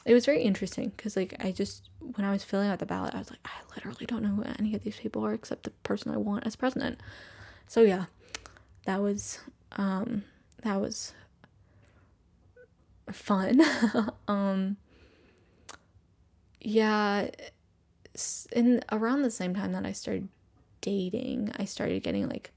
it 0.05 0.13
was 0.13 0.25
very 0.25 0.41
interesting 0.43 0.91
because 0.95 1.15
like 1.15 1.33
i 1.39 1.51
just 1.51 1.89
when 1.99 2.25
i 2.25 2.31
was 2.31 2.43
filling 2.43 2.69
out 2.69 2.79
the 2.79 2.85
ballot 2.85 3.15
i 3.15 3.17
was 3.17 3.29
like 3.29 3.39
i 3.45 3.51
literally 3.75 4.05
don't 4.05 4.23
know 4.23 4.29
who 4.29 4.43
any 4.59 4.75
of 4.75 4.83
these 4.83 4.97
people 4.97 5.25
are 5.25 5.33
except 5.33 5.63
the 5.63 5.71
person 5.83 6.11
i 6.11 6.17
want 6.17 6.45
as 6.45 6.55
president 6.55 6.99
so 7.67 7.81
yeah 7.81 8.05
that 8.85 9.01
was 9.01 9.39
um 9.75 10.23
that 10.63 10.79
was 10.79 11.13
fun 13.11 13.61
um 14.27 14.77
yeah 16.61 17.29
in 18.53 18.81
around 18.91 19.21
the 19.21 19.31
same 19.31 19.53
time 19.53 19.73
that 19.73 19.85
i 19.85 19.91
started 19.91 20.27
dating 20.81 21.51
i 21.57 21.65
started 21.65 22.01
getting 22.01 22.27
like 22.27 22.51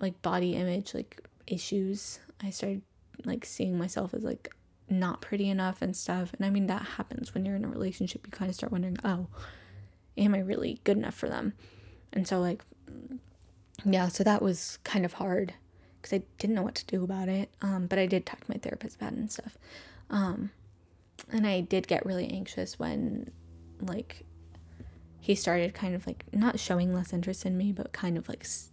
like 0.00 0.20
body 0.22 0.54
image 0.54 0.94
like 0.94 1.20
issues 1.46 2.20
i 2.42 2.50
started 2.50 2.82
like 3.24 3.44
seeing 3.44 3.76
myself 3.76 4.14
as 4.14 4.22
like 4.22 4.52
not 4.92 5.20
pretty 5.20 5.48
enough 5.48 5.82
and 5.82 5.96
stuff. 5.96 6.32
And 6.34 6.44
I 6.46 6.50
mean, 6.50 6.66
that 6.66 6.82
happens 6.82 7.34
when 7.34 7.44
you're 7.44 7.56
in 7.56 7.64
a 7.64 7.68
relationship. 7.68 8.26
You 8.26 8.30
kind 8.30 8.48
of 8.48 8.54
start 8.54 8.72
wondering, 8.72 8.98
oh, 9.04 9.26
am 10.16 10.34
I 10.34 10.38
really 10.38 10.80
good 10.84 10.96
enough 10.96 11.14
for 11.14 11.28
them? 11.28 11.54
And 12.12 12.28
so, 12.28 12.40
like, 12.40 12.62
yeah, 13.84 14.08
so 14.08 14.22
that 14.22 14.42
was 14.42 14.78
kind 14.84 15.04
of 15.04 15.14
hard 15.14 15.54
because 16.02 16.18
I 16.18 16.22
didn't 16.38 16.56
know 16.56 16.62
what 16.62 16.74
to 16.74 16.86
do 16.86 17.04
about 17.04 17.28
it. 17.28 17.48
Um, 17.62 17.86
but 17.86 17.98
I 17.98 18.06
did 18.06 18.26
talk 18.26 18.40
to 18.40 18.50
my 18.50 18.58
therapist 18.58 18.96
about 18.96 19.12
it 19.12 19.18
and 19.18 19.30
stuff. 19.30 19.56
Um, 20.10 20.50
and 21.30 21.46
I 21.46 21.60
did 21.60 21.86
get 21.86 22.04
really 22.04 22.28
anxious 22.28 22.78
when, 22.78 23.30
like, 23.80 24.24
he 25.20 25.36
started 25.36 25.72
kind 25.72 25.94
of 25.94 26.04
like 26.04 26.24
not 26.32 26.58
showing 26.58 26.92
less 26.92 27.12
interest 27.12 27.46
in 27.46 27.56
me, 27.56 27.70
but 27.70 27.92
kind 27.92 28.18
of 28.18 28.28
like 28.28 28.40
s- 28.40 28.70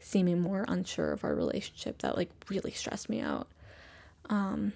seeming 0.00 0.40
more 0.40 0.64
unsure 0.66 1.12
of 1.12 1.22
our 1.22 1.32
relationship. 1.32 2.02
That 2.02 2.16
like 2.16 2.30
really 2.48 2.72
stressed 2.72 3.08
me 3.08 3.20
out. 3.20 3.46
Um, 4.28 4.72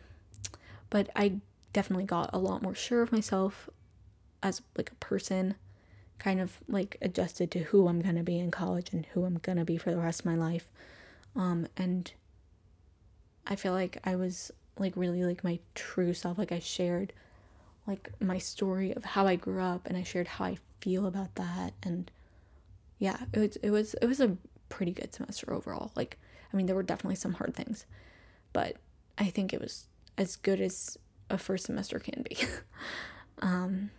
but 0.91 1.11
I 1.17 1.41
definitely 1.73 2.05
got 2.05 2.31
a 2.33 2.39
lot 2.39 2.63
more 2.63 2.77
sure 2.77 3.03
of 3.03 3.11
myself 3.11 3.69
as 4.41 4.63
like 4.77 4.93
a 4.93 4.95
person, 4.97 5.57
kind 6.21 6.41
of 6.41 6.59
like 6.69 6.97
adjusted 7.03 7.51
to 7.51 7.59
who 7.59 7.89
I'm 7.89 8.01
gonna 8.01 8.23
be 8.23 8.39
in 8.39 8.53
college 8.53 8.93
and 8.93 9.05
who 9.07 9.25
I'm 9.25 9.39
gonna 9.43 9.65
be 9.65 9.77
for 9.77 9.91
the 9.91 9.99
rest 9.99 10.21
of 10.21 10.27
my 10.27 10.37
life. 10.37 10.69
Um, 11.37 11.67
and 11.77 12.13
I 13.47 13.57
feel 13.57 13.73
like 13.73 13.99
I 14.05 14.17
was 14.17 14.51
like 14.79 14.95
really 14.97 15.25
like 15.25 15.45
my 15.45 15.59
true 15.75 16.15
self. 16.15 16.39
Like 16.39 16.53
I 16.53 16.59
shared 16.59 17.13
like 17.87 18.11
my 18.21 18.39
story 18.39 18.93
of 18.93 19.05
how 19.05 19.27
I 19.27 19.37
grew 19.37 19.63
up 19.63 19.87
and 19.87 19.97
I 19.97 20.03
shared 20.03 20.29
how 20.29 20.47
I 20.47 20.59
feel 20.81 21.07
about 21.07 21.35
that 21.37 21.73
and 21.83 22.11
yeah, 22.99 23.19
it 23.33 23.39
was 23.39 23.57
it 23.57 23.71
was 23.71 23.95
it 23.95 24.07
was 24.07 24.21
a 24.21 24.37
pretty 24.69 24.93
good 24.93 25.13
semester 25.13 25.53
overall. 25.53 25.93
Like 25.95 26.19
I 26.53 26.57
mean 26.57 26.67
there 26.67 26.77
were 26.77 26.83
definitely 26.83 27.17
some 27.17 27.35
hard 27.35 27.55
things, 27.55 27.87
but 28.53 28.77
I 29.19 29.27
think 29.27 29.53
it 29.53 29.61
was 29.61 29.89
as 30.17 30.37
good 30.37 30.61
as 30.61 30.97
a 31.31 31.39
first 31.39 31.67
semester 31.67 31.99
can 31.99 32.23
be. 32.23 32.37
um, 33.41 33.91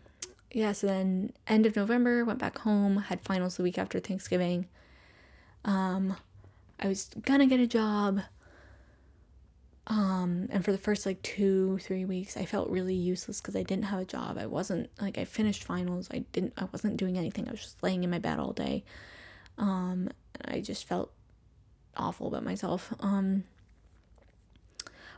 yeah, 0.52 0.72
so 0.72 0.88
then 0.88 1.34
end 1.48 1.66
of 1.66 1.76
November, 1.76 2.24
went 2.24 2.40
back 2.40 2.60
home, 2.60 2.98
had 2.98 3.22
finals 3.22 3.58
the 3.58 3.64
week 3.64 3.78
after 3.78 4.00
Thanksgiving. 4.00 4.68
Um, 5.66 6.16
I 6.80 6.88
was 6.88 7.10
gonna 7.22 7.48
get 7.48 7.60
a 7.60 7.68
job. 7.68 8.22
Um, 9.88 10.48
and 10.50 10.66
for 10.66 10.72
the 10.72 10.80
first 10.80 11.06
like 11.06 11.22
two, 11.22 11.78
three 11.78 12.06
weeks, 12.06 12.38
I 12.38 12.46
felt 12.46 12.70
really 12.70 12.96
useless 12.96 13.40
because 13.40 13.56
I 13.56 13.62
didn't 13.62 13.86
have 13.86 14.00
a 14.00 14.06
job. 14.06 14.38
I 14.38 14.48
wasn't 14.48 14.90
like 15.00 15.18
I 15.18 15.26
finished 15.26 15.64
finals. 15.64 16.08
I 16.12 16.20
didn't. 16.32 16.54
I 16.58 16.66
wasn't 16.72 16.98
doing 16.98 17.18
anything. 17.18 17.48
I 17.48 17.52
was 17.52 17.62
just 17.62 17.84
laying 17.84 18.04
in 18.04 18.10
my 18.10 18.20
bed 18.20 18.40
all 18.40 18.54
day. 18.54 18.84
Um, 19.58 20.10
I 20.44 20.60
just 20.60 20.86
felt 20.86 21.12
awful 21.96 22.28
about 22.28 22.44
myself. 22.44 22.94
Um, 23.00 23.44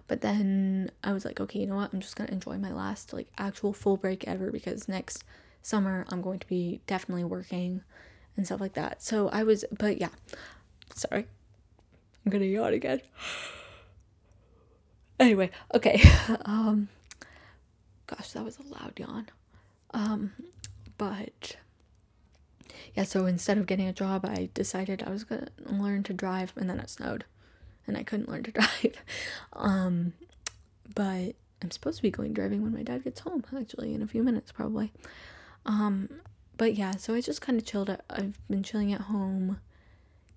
but 0.08 0.22
then 0.22 0.92
I 1.04 1.12
was 1.14 1.26
like, 1.26 1.40
okay, 1.40 1.60
you 1.60 1.68
know 1.68 1.76
what? 1.76 1.94
I'm 1.94 2.00
just 2.00 2.18
to 2.18 2.32
enjoy 2.32 2.58
my 2.58 2.72
last 2.72 3.14
like 3.14 3.28
actual 3.38 3.74
full 3.74 3.98
break 3.98 4.28
ever 4.28 4.52
because 4.52 4.88
next 4.88 5.24
summer 5.62 6.06
I'm 6.10 6.22
going 6.22 6.40
to 6.40 6.48
be 6.48 6.82
definitely 6.88 7.26
working 7.26 7.82
and 8.36 8.46
stuff 8.46 8.62
like 8.62 8.74
that. 8.74 9.04
So 9.04 9.28
I 9.30 9.44
was, 9.44 9.66
but 9.78 10.00
yeah, 10.00 10.10
sorry. 10.96 11.28
I'm 12.28 12.40
to 12.42 12.46
yawn 12.46 12.74
again. 12.74 13.02
Anyway, 15.18 15.50
okay. 15.74 16.02
Um, 16.46 16.90
gosh, 18.06 18.32
that 18.32 18.44
was 18.44 18.58
a 18.60 18.64
loud 18.64 18.94
yawn. 18.98 19.28
Um, 19.92 20.34
but 20.98 21.56
yeah, 22.94 23.04
so 23.04 23.26
instead 23.26 23.58
of 23.58 23.66
getting 23.66 23.88
a 23.88 23.94
job, 23.94 24.26
I 24.26 24.50
decided 24.54 25.04
I 25.04 25.12
was 25.12 25.24
to 25.26 25.48
learn 25.66 26.04
to 26.04 26.14
drive 26.14 26.52
and 26.58 26.70
then 26.70 26.80
it 26.80 26.90
snowed 26.90 27.24
and 27.88 27.96
I 27.96 28.04
couldn't 28.04 28.28
learn 28.28 28.44
to 28.44 28.52
drive. 28.60 29.02
Um, 29.54 30.12
but 30.94 31.34
I'm 31.62 31.72
supposed 31.72 31.98
to 31.98 32.04
be 32.04 32.12
going 32.12 32.34
driving 32.34 32.62
when 32.62 32.74
my 32.74 32.84
dad 32.84 33.06
gets 33.06 33.22
home, 33.22 33.44
actually, 33.58 33.94
in 33.94 34.02
a 34.02 34.08
few 34.08 34.22
minutes, 34.22 34.52
probably. 34.52 34.92
Um, 35.66 36.10
but 36.58 36.76
yeah, 36.76 36.98
so 36.98 37.14
I 37.14 37.22
just 37.22 37.42
kind 37.42 37.58
of 37.58 37.66
chilled. 37.66 37.90
I've 38.10 38.38
been 38.50 38.64
chilling 38.64 38.92
at 38.92 39.02
home, 39.02 39.62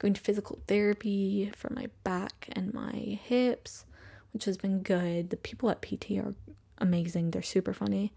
going 0.00 0.14
to 0.14 0.20
physical 0.20 0.58
therapy 0.66 1.52
for 1.54 1.72
my 1.72 1.86
back 2.02 2.48
and 2.52 2.74
my 2.74 2.90
hips, 2.92 3.84
which 4.32 4.46
has 4.46 4.56
been 4.56 4.82
good. 4.82 5.30
The 5.30 5.36
people 5.36 5.70
at 5.70 5.82
PT 5.82 6.12
are 6.12 6.34
amazing, 6.78 7.30
they're 7.30 7.42
super 7.42 7.74
funny, 7.74 8.12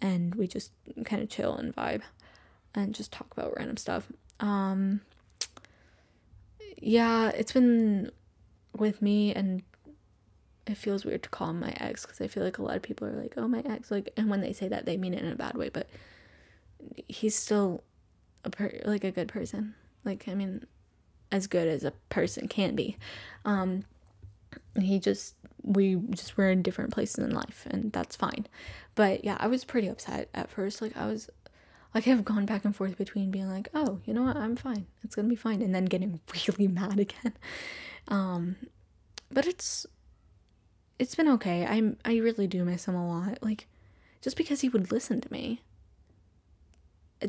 and 0.00 0.34
we 0.34 0.46
just 0.46 0.72
kind 1.04 1.22
of 1.22 1.30
chill 1.30 1.56
and 1.56 1.74
vibe 1.74 2.02
and 2.74 2.94
just 2.94 3.12
talk 3.12 3.28
about 3.32 3.54
random 3.56 3.76
stuff. 3.76 4.10
Um, 4.40 5.00
yeah, 6.76 7.28
it's 7.28 7.52
been 7.52 8.10
with 8.76 9.00
me 9.00 9.32
and 9.32 9.62
it 10.66 10.76
feels 10.76 11.04
weird 11.04 11.22
to 11.22 11.28
call 11.28 11.50
him 11.50 11.60
my 11.60 11.72
ex 11.76 12.04
because 12.04 12.20
I 12.20 12.26
feel 12.26 12.42
like 12.42 12.58
a 12.58 12.62
lot 12.62 12.76
of 12.76 12.82
people 12.82 13.06
are 13.06 13.12
like, 13.12 13.34
"Oh, 13.36 13.48
my 13.48 13.60
ex," 13.60 13.90
like, 13.90 14.12
and 14.16 14.28
when 14.30 14.40
they 14.40 14.52
say 14.52 14.68
that, 14.68 14.86
they 14.86 14.96
mean 14.96 15.14
it 15.14 15.22
in 15.22 15.30
a 15.30 15.36
bad 15.36 15.56
way. 15.56 15.68
But 15.68 15.88
he's 17.08 17.34
still 17.36 17.82
a 18.44 18.50
per- 18.50 18.80
like 18.84 19.04
a 19.04 19.10
good 19.10 19.28
person. 19.28 19.74
Like, 20.04 20.28
I 20.28 20.34
mean, 20.34 20.66
as 21.32 21.46
good 21.48 21.66
as 21.66 21.82
a 21.82 21.92
person 22.10 22.46
can 22.46 22.76
be. 22.76 22.96
Um, 23.44 23.84
he 24.80 25.00
just 25.00 25.34
we 25.62 25.96
just 26.10 26.36
were 26.36 26.50
in 26.50 26.62
different 26.62 26.92
places 26.92 27.18
in 27.18 27.30
life, 27.30 27.66
and 27.70 27.92
that's 27.92 28.14
fine. 28.14 28.46
But 28.94 29.24
yeah, 29.24 29.36
I 29.40 29.46
was 29.46 29.64
pretty 29.64 29.88
upset 29.88 30.28
at 30.34 30.50
first. 30.50 30.82
Like, 30.82 30.96
I 30.96 31.06
was 31.06 31.30
like 31.94 32.06
I've 32.06 32.24
gone 32.24 32.46
back 32.46 32.64
and 32.64 32.74
forth 32.74 32.96
between 32.96 33.30
being 33.30 33.48
like, 33.48 33.68
"Oh, 33.74 34.00
you 34.04 34.14
know 34.14 34.22
what? 34.22 34.36
I'm 34.36 34.56
fine. 34.56 34.86
It's 35.02 35.14
gonna 35.14 35.28
be 35.28 35.36
fine," 35.36 35.62
and 35.62 35.74
then 35.74 35.86
getting 35.86 36.20
really 36.48 36.68
mad 36.68 37.00
again. 37.00 37.34
Um, 38.08 38.56
but 39.30 39.46
it's 39.46 39.86
it's 40.98 41.14
been 41.14 41.28
okay. 41.28 41.66
I'm 41.66 41.96
I 42.04 42.16
really 42.18 42.46
do 42.46 42.64
miss 42.64 42.86
him 42.86 42.94
a 42.94 43.08
lot. 43.08 43.38
Like 43.42 43.66
just 44.20 44.36
because 44.36 44.60
he 44.60 44.68
would 44.68 44.92
listen 44.92 45.20
to 45.20 45.32
me. 45.32 45.62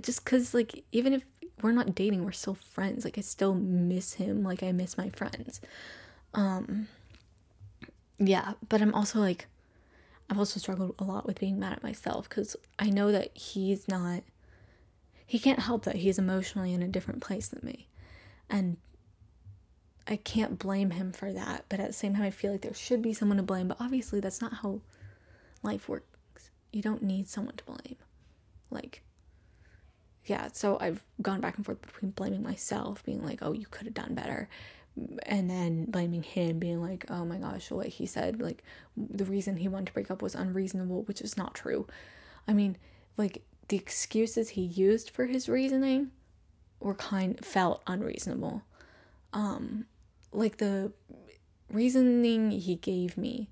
Just 0.01 0.23
because 0.23 0.53
like 0.53 0.83
even 0.91 1.13
if 1.13 1.23
we're 1.61 1.71
not 1.71 1.95
dating 1.95 2.25
we're 2.25 2.31
still 2.31 2.55
friends. 2.55 3.05
Like 3.05 3.17
i 3.17 3.21
still 3.21 3.53
miss 3.53 4.13
him 4.13 4.43
like 4.43 4.63
i 4.63 4.71
miss 4.71 4.97
my 4.97 5.09
friends. 5.09 5.61
Um 6.33 6.87
yeah 8.19 8.53
but 8.69 8.81
i'm 8.81 8.93
also 8.93 9.19
like 9.19 9.47
i've 10.29 10.37
also 10.37 10.59
struggled 10.59 10.95
a 10.99 11.03
lot 11.03 11.25
with 11.25 11.39
being 11.39 11.59
mad 11.59 11.73
at 11.73 11.83
myself 11.83 12.29
because 12.29 12.55
i 12.77 12.89
know 12.89 13.11
that 13.11 13.35
he's 13.35 13.87
not 13.87 14.21
he 15.25 15.39
can't 15.39 15.59
help 15.59 15.83
that 15.83 15.95
he's 15.97 16.19
emotionally 16.19 16.73
in 16.73 16.83
a 16.83 16.87
different 16.87 17.21
place 17.21 17.47
than 17.47 17.59
me. 17.63 17.87
And 18.49 18.77
i 20.07 20.15
can't 20.15 20.59
blame 20.59 20.91
him 20.91 21.11
for 21.11 21.33
that 21.33 21.65
but 21.69 21.79
at 21.79 21.87
the 21.87 21.93
same 21.93 22.13
time 22.13 22.23
i 22.23 22.29
feel 22.29 22.51
like 22.51 22.61
there 22.61 22.73
should 22.73 23.01
be 23.01 23.13
someone 23.13 23.37
to 23.37 23.43
blame 23.43 23.67
but 23.67 23.77
obviously 23.81 24.19
that's 24.19 24.41
not 24.41 24.53
how 24.61 24.79
life 25.63 25.89
works. 25.89 26.51
You 26.71 26.81
don't 26.81 27.01
need 27.01 27.27
someone 27.27 27.55
to 27.55 27.63
blame. 27.63 27.95
Like 28.69 29.01
yeah, 30.25 30.49
so 30.53 30.77
I've 30.79 31.03
gone 31.21 31.41
back 31.41 31.57
and 31.57 31.65
forth 31.65 31.81
between 31.81 32.11
blaming 32.11 32.43
myself, 32.43 33.03
being 33.03 33.23
like, 33.23 33.39
oh, 33.41 33.53
you 33.53 33.65
could 33.69 33.85
have 33.85 33.93
done 33.93 34.13
better, 34.13 34.47
and 35.25 35.49
then 35.49 35.85
blaming 35.85 36.23
him, 36.23 36.59
being 36.59 36.81
like, 36.81 37.05
oh 37.09 37.25
my 37.25 37.37
gosh, 37.37 37.71
what 37.71 37.87
he 37.87 38.05
said, 38.05 38.41
like, 38.41 38.63
the 38.95 39.25
reason 39.25 39.57
he 39.57 39.67
wanted 39.67 39.87
to 39.87 39.93
break 39.93 40.11
up 40.11 40.21
was 40.21 40.35
unreasonable, 40.35 41.03
which 41.03 41.21
is 41.21 41.35
not 41.37 41.55
true. 41.55 41.87
I 42.47 42.53
mean, 42.53 42.77
like, 43.17 43.43
the 43.67 43.77
excuses 43.77 44.49
he 44.49 44.61
used 44.61 45.09
for 45.09 45.25
his 45.25 45.49
reasoning 45.49 46.11
were 46.79 46.95
kind 46.95 47.43
felt 47.43 47.81
unreasonable. 47.87 48.63
Um, 49.31 49.85
like 50.31 50.57
the 50.57 50.91
reasoning 51.69 52.51
he 52.51 52.75
gave 52.75 53.17
me, 53.17 53.49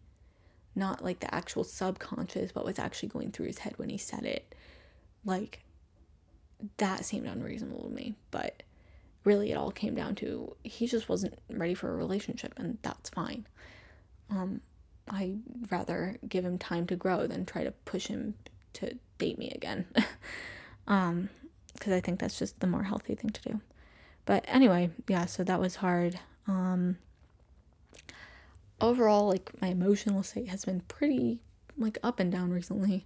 not 0.75 1.03
like 1.03 1.19
the 1.19 1.33
actual 1.33 1.63
subconscious, 1.63 2.51
but 2.51 2.65
what's 2.65 2.79
actually 2.79 3.09
going 3.09 3.31
through 3.31 3.47
his 3.47 3.59
head 3.59 3.73
when 3.77 3.89
he 3.89 3.97
said 3.97 4.25
it, 4.25 4.53
like 5.25 5.63
that 6.77 7.05
seemed 7.05 7.27
unreasonable 7.27 7.83
to 7.83 7.89
me. 7.89 8.15
But 8.31 8.63
really, 9.23 9.51
it 9.51 9.55
all 9.55 9.71
came 9.71 9.95
down 9.95 10.15
to 10.15 10.55
he 10.63 10.87
just 10.87 11.09
wasn't 11.09 11.37
ready 11.49 11.73
for 11.73 11.91
a 11.91 11.95
relationship, 11.95 12.53
and 12.57 12.77
that's 12.81 13.09
fine. 13.09 13.47
Um, 14.29 14.61
I'd 15.09 15.39
rather 15.69 16.17
give 16.27 16.45
him 16.45 16.57
time 16.57 16.87
to 16.87 16.95
grow 16.95 17.27
than 17.27 17.45
try 17.45 17.63
to 17.63 17.71
push 17.71 18.07
him 18.07 18.35
to 18.73 18.97
date 19.17 19.37
me 19.37 19.51
again. 19.51 19.85
um, 20.87 21.29
because 21.73 21.93
I 21.93 22.01
think 22.01 22.19
that's 22.19 22.37
just 22.37 22.59
the 22.59 22.67
more 22.67 22.83
healthy 22.83 23.15
thing 23.15 23.31
to 23.31 23.41
do. 23.41 23.61
But 24.25 24.45
anyway, 24.47 24.91
yeah, 25.07 25.25
so 25.25 25.43
that 25.43 25.59
was 25.59 25.77
hard. 25.77 26.19
Um, 26.47 26.97
overall, 28.79 29.27
like 29.27 29.51
my 29.61 29.69
emotional 29.69 30.23
state 30.23 30.49
has 30.49 30.65
been 30.65 30.81
pretty 30.81 31.39
like 31.77 31.97
up 32.03 32.19
and 32.19 32.31
down 32.31 32.51
recently. 32.51 33.05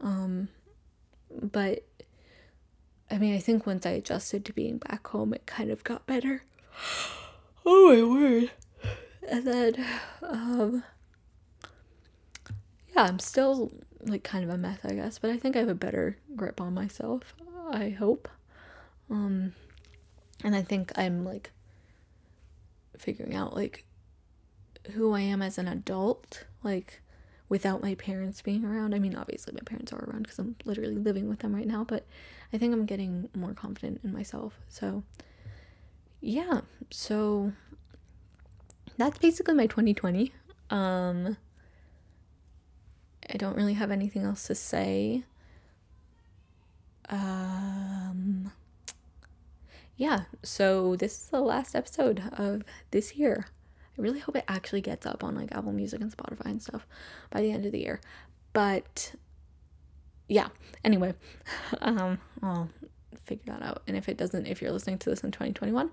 Um, 0.00 0.48
but 1.30 1.84
I 3.10 3.18
mean, 3.18 3.34
I 3.34 3.38
think 3.38 3.66
once 3.66 3.84
I 3.86 3.90
adjusted 3.90 4.44
to 4.44 4.52
being 4.52 4.78
back 4.78 5.06
home, 5.08 5.34
it 5.34 5.46
kind 5.46 5.70
of 5.70 5.84
got 5.84 6.06
better. 6.06 6.42
Oh 7.66 7.94
my 7.94 8.02
word. 8.02 8.50
And 9.28 9.46
then, 9.46 9.86
um, 10.22 10.82
yeah, 12.94 13.02
I'm 13.02 13.18
still 13.18 13.70
like 14.00 14.24
kind 14.24 14.44
of 14.44 14.50
a 14.50 14.56
mess, 14.56 14.78
I 14.82 14.94
guess, 14.94 15.18
but 15.18 15.30
I 15.30 15.36
think 15.36 15.56
I 15.56 15.58
have 15.58 15.68
a 15.68 15.74
better 15.74 16.16
grip 16.34 16.58
on 16.58 16.72
myself. 16.72 17.34
I 17.70 17.90
hope. 17.90 18.30
Um, 19.10 19.52
and 20.42 20.56
I 20.56 20.62
think 20.62 20.90
I'm 20.96 21.22
like 21.22 21.50
figuring 22.96 23.34
out 23.34 23.54
like 23.54 23.84
who 24.92 25.12
I 25.12 25.20
am 25.20 25.42
as 25.42 25.58
an 25.58 25.68
adult, 25.68 26.44
like 26.62 27.02
without 27.50 27.82
my 27.82 27.94
parents 27.96 28.40
being 28.40 28.64
around. 28.64 28.94
I 28.94 29.00
mean, 29.00 29.14
obviously 29.14 29.52
my 29.52 29.60
parents 29.66 29.92
are 29.92 30.02
around 30.04 30.22
because 30.22 30.38
I'm 30.38 30.54
literally 30.64 30.94
living 30.94 31.28
with 31.28 31.40
them 31.40 31.54
right 31.54 31.66
now, 31.66 31.84
but 31.84 32.06
I 32.52 32.58
think 32.58 32.72
I'm 32.72 32.86
getting 32.86 33.28
more 33.34 33.52
confident 33.52 34.00
in 34.02 34.12
myself. 34.12 34.54
So, 34.68 35.02
yeah. 36.20 36.62
So 36.90 37.52
that's 38.96 39.18
basically 39.18 39.54
my 39.54 39.66
2020. 39.66 40.32
Um 40.70 41.36
I 43.28 43.36
don't 43.36 43.56
really 43.56 43.74
have 43.74 43.90
anything 43.90 44.22
else 44.22 44.46
to 44.46 44.54
say. 44.54 45.24
Um 47.08 48.52
yeah, 49.96 50.22
so 50.42 50.94
this 50.96 51.12
is 51.12 51.26
the 51.28 51.40
last 51.40 51.74
episode 51.74 52.22
of 52.32 52.62
this 52.92 53.16
year. 53.16 53.48
I 54.00 54.02
really 54.02 54.18
hope 54.18 54.36
it 54.36 54.44
actually 54.48 54.80
gets 54.80 55.04
up 55.04 55.22
on 55.22 55.34
like 55.34 55.52
Apple 55.52 55.72
Music 55.72 56.00
and 56.00 56.16
Spotify 56.16 56.46
and 56.46 56.62
stuff 56.62 56.86
by 57.28 57.42
the 57.42 57.52
end 57.52 57.66
of 57.66 57.72
the 57.72 57.80
year. 57.80 58.00
But 58.54 59.14
yeah, 60.26 60.48
anyway, 60.82 61.14
um, 61.82 62.18
I'll 62.42 62.70
figure 63.26 63.52
that 63.52 63.62
out. 63.62 63.82
And 63.86 63.98
if 63.98 64.08
it 64.08 64.16
doesn't, 64.16 64.46
if 64.46 64.62
you're 64.62 64.72
listening 64.72 64.98
to 65.00 65.10
this 65.10 65.20
in 65.20 65.32
2021, 65.32 65.90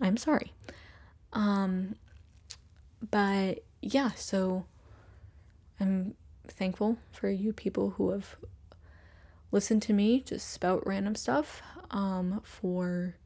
I'm 0.00 0.16
sorry. 0.16 0.52
Um, 1.32 1.96
but 3.10 3.64
yeah, 3.82 4.12
so 4.12 4.64
I'm 5.80 6.14
thankful 6.46 6.96
for 7.10 7.28
you 7.28 7.52
people 7.52 7.90
who 7.90 8.10
have 8.10 8.36
listened 9.50 9.82
to 9.82 9.92
me 9.92 10.20
just 10.20 10.48
spout 10.48 10.86
random 10.86 11.16
stuff 11.16 11.60
um, 11.90 12.40
for 12.44 13.16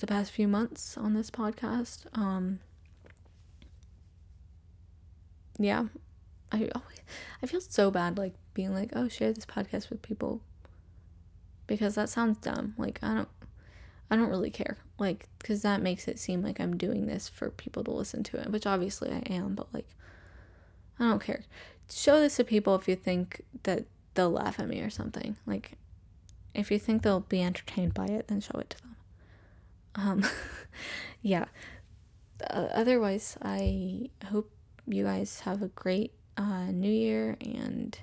the 0.00 0.06
past 0.06 0.32
few 0.32 0.48
months 0.48 0.96
on 0.96 1.14
this 1.14 1.30
podcast. 1.30 2.06
Um, 2.14 2.60
yeah, 5.58 5.84
I 6.50 6.70
always 6.74 7.00
I 7.42 7.46
feel 7.46 7.60
so 7.60 7.90
bad 7.90 8.18
like 8.18 8.34
being 8.54 8.72
like, 8.74 8.90
"Oh, 8.94 9.08
share 9.08 9.32
this 9.32 9.46
podcast 9.46 9.90
with 9.90 10.02
people." 10.02 10.40
Because 11.66 11.94
that 11.94 12.08
sounds 12.08 12.38
dumb. 12.38 12.74
Like 12.76 12.98
I 13.02 13.14
don't 13.14 13.28
I 14.10 14.16
don't 14.16 14.28
really 14.28 14.50
care. 14.50 14.78
Like 14.98 15.28
cuz 15.40 15.62
that 15.62 15.82
makes 15.82 16.08
it 16.08 16.18
seem 16.18 16.42
like 16.42 16.60
I'm 16.60 16.76
doing 16.76 17.06
this 17.06 17.28
for 17.28 17.50
people 17.50 17.84
to 17.84 17.90
listen 17.90 18.22
to 18.24 18.40
it, 18.40 18.50
which 18.50 18.66
obviously 18.66 19.10
I 19.10 19.22
am, 19.32 19.54
but 19.54 19.72
like 19.72 19.88
I 20.98 21.04
don't 21.04 21.22
care. 21.22 21.44
Show 21.90 22.20
this 22.20 22.36
to 22.36 22.44
people 22.44 22.74
if 22.76 22.88
you 22.88 22.96
think 22.96 23.42
that 23.64 23.84
they'll 24.14 24.30
laugh 24.30 24.58
at 24.60 24.68
me 24.68 24.80
or 24.80 24.90
something. 24.90 25.36
Like 25.46 25.72
if 26.54 26.70
you 26.70 26.78
think 26.78 27.02
they'll 27.02 27.20
be 27.20 27.42
entertained 27.42 27.94
by 27.94 28.06
it, 28.06 28.28
then 28.28 28.40
show 28.40 28.58
it 28.58 28.70
to 28.70 28.82
them. 28.82 28.91
Um 29.94 30.24
yeah. 31.22 31.46
Uh, 32.42 32.68
otherwise, 32.72 33.36
I 33.42 34.10
hope 34.30 34.50
you 34.86 35.04
guys 35.04 35.40
have 35.40 35.62
a 35.62 35.68
great 35.68 36.12
uh, 36.36 36.66
new 36.72 36.90
year 36.90 37.36
and 37.40 37.96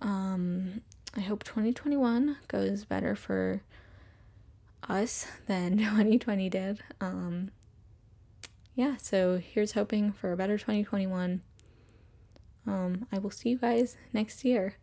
um, 0.00 0.80
I 1.16 1.20
hope 1.20 1.44
2021 1.44 2.36
goes 2.48 2.84
better 2.84 3.14
for 3.14 3.62
us 4.88 5.26
than 5.46 5.78
2020 5.78 6.48
did. 6.48 6.80
Um, 7.00 7.50
yeah, 8.74 8.96
so 8.96 9.38
here's 9.38 9.72
hoping 9.72 10.12
for 10.12 10.32
a 10.32 10.36
better 10.36 10.56
2021. 10.56 11.42
Um, 12.66 13.06
I 13.12 13.18
will 13.18 13.30
see 13.30 13.50
you 13.50 13.58
guys 13.58 13.96
next 14.12 14.44
year. 14.44 14.76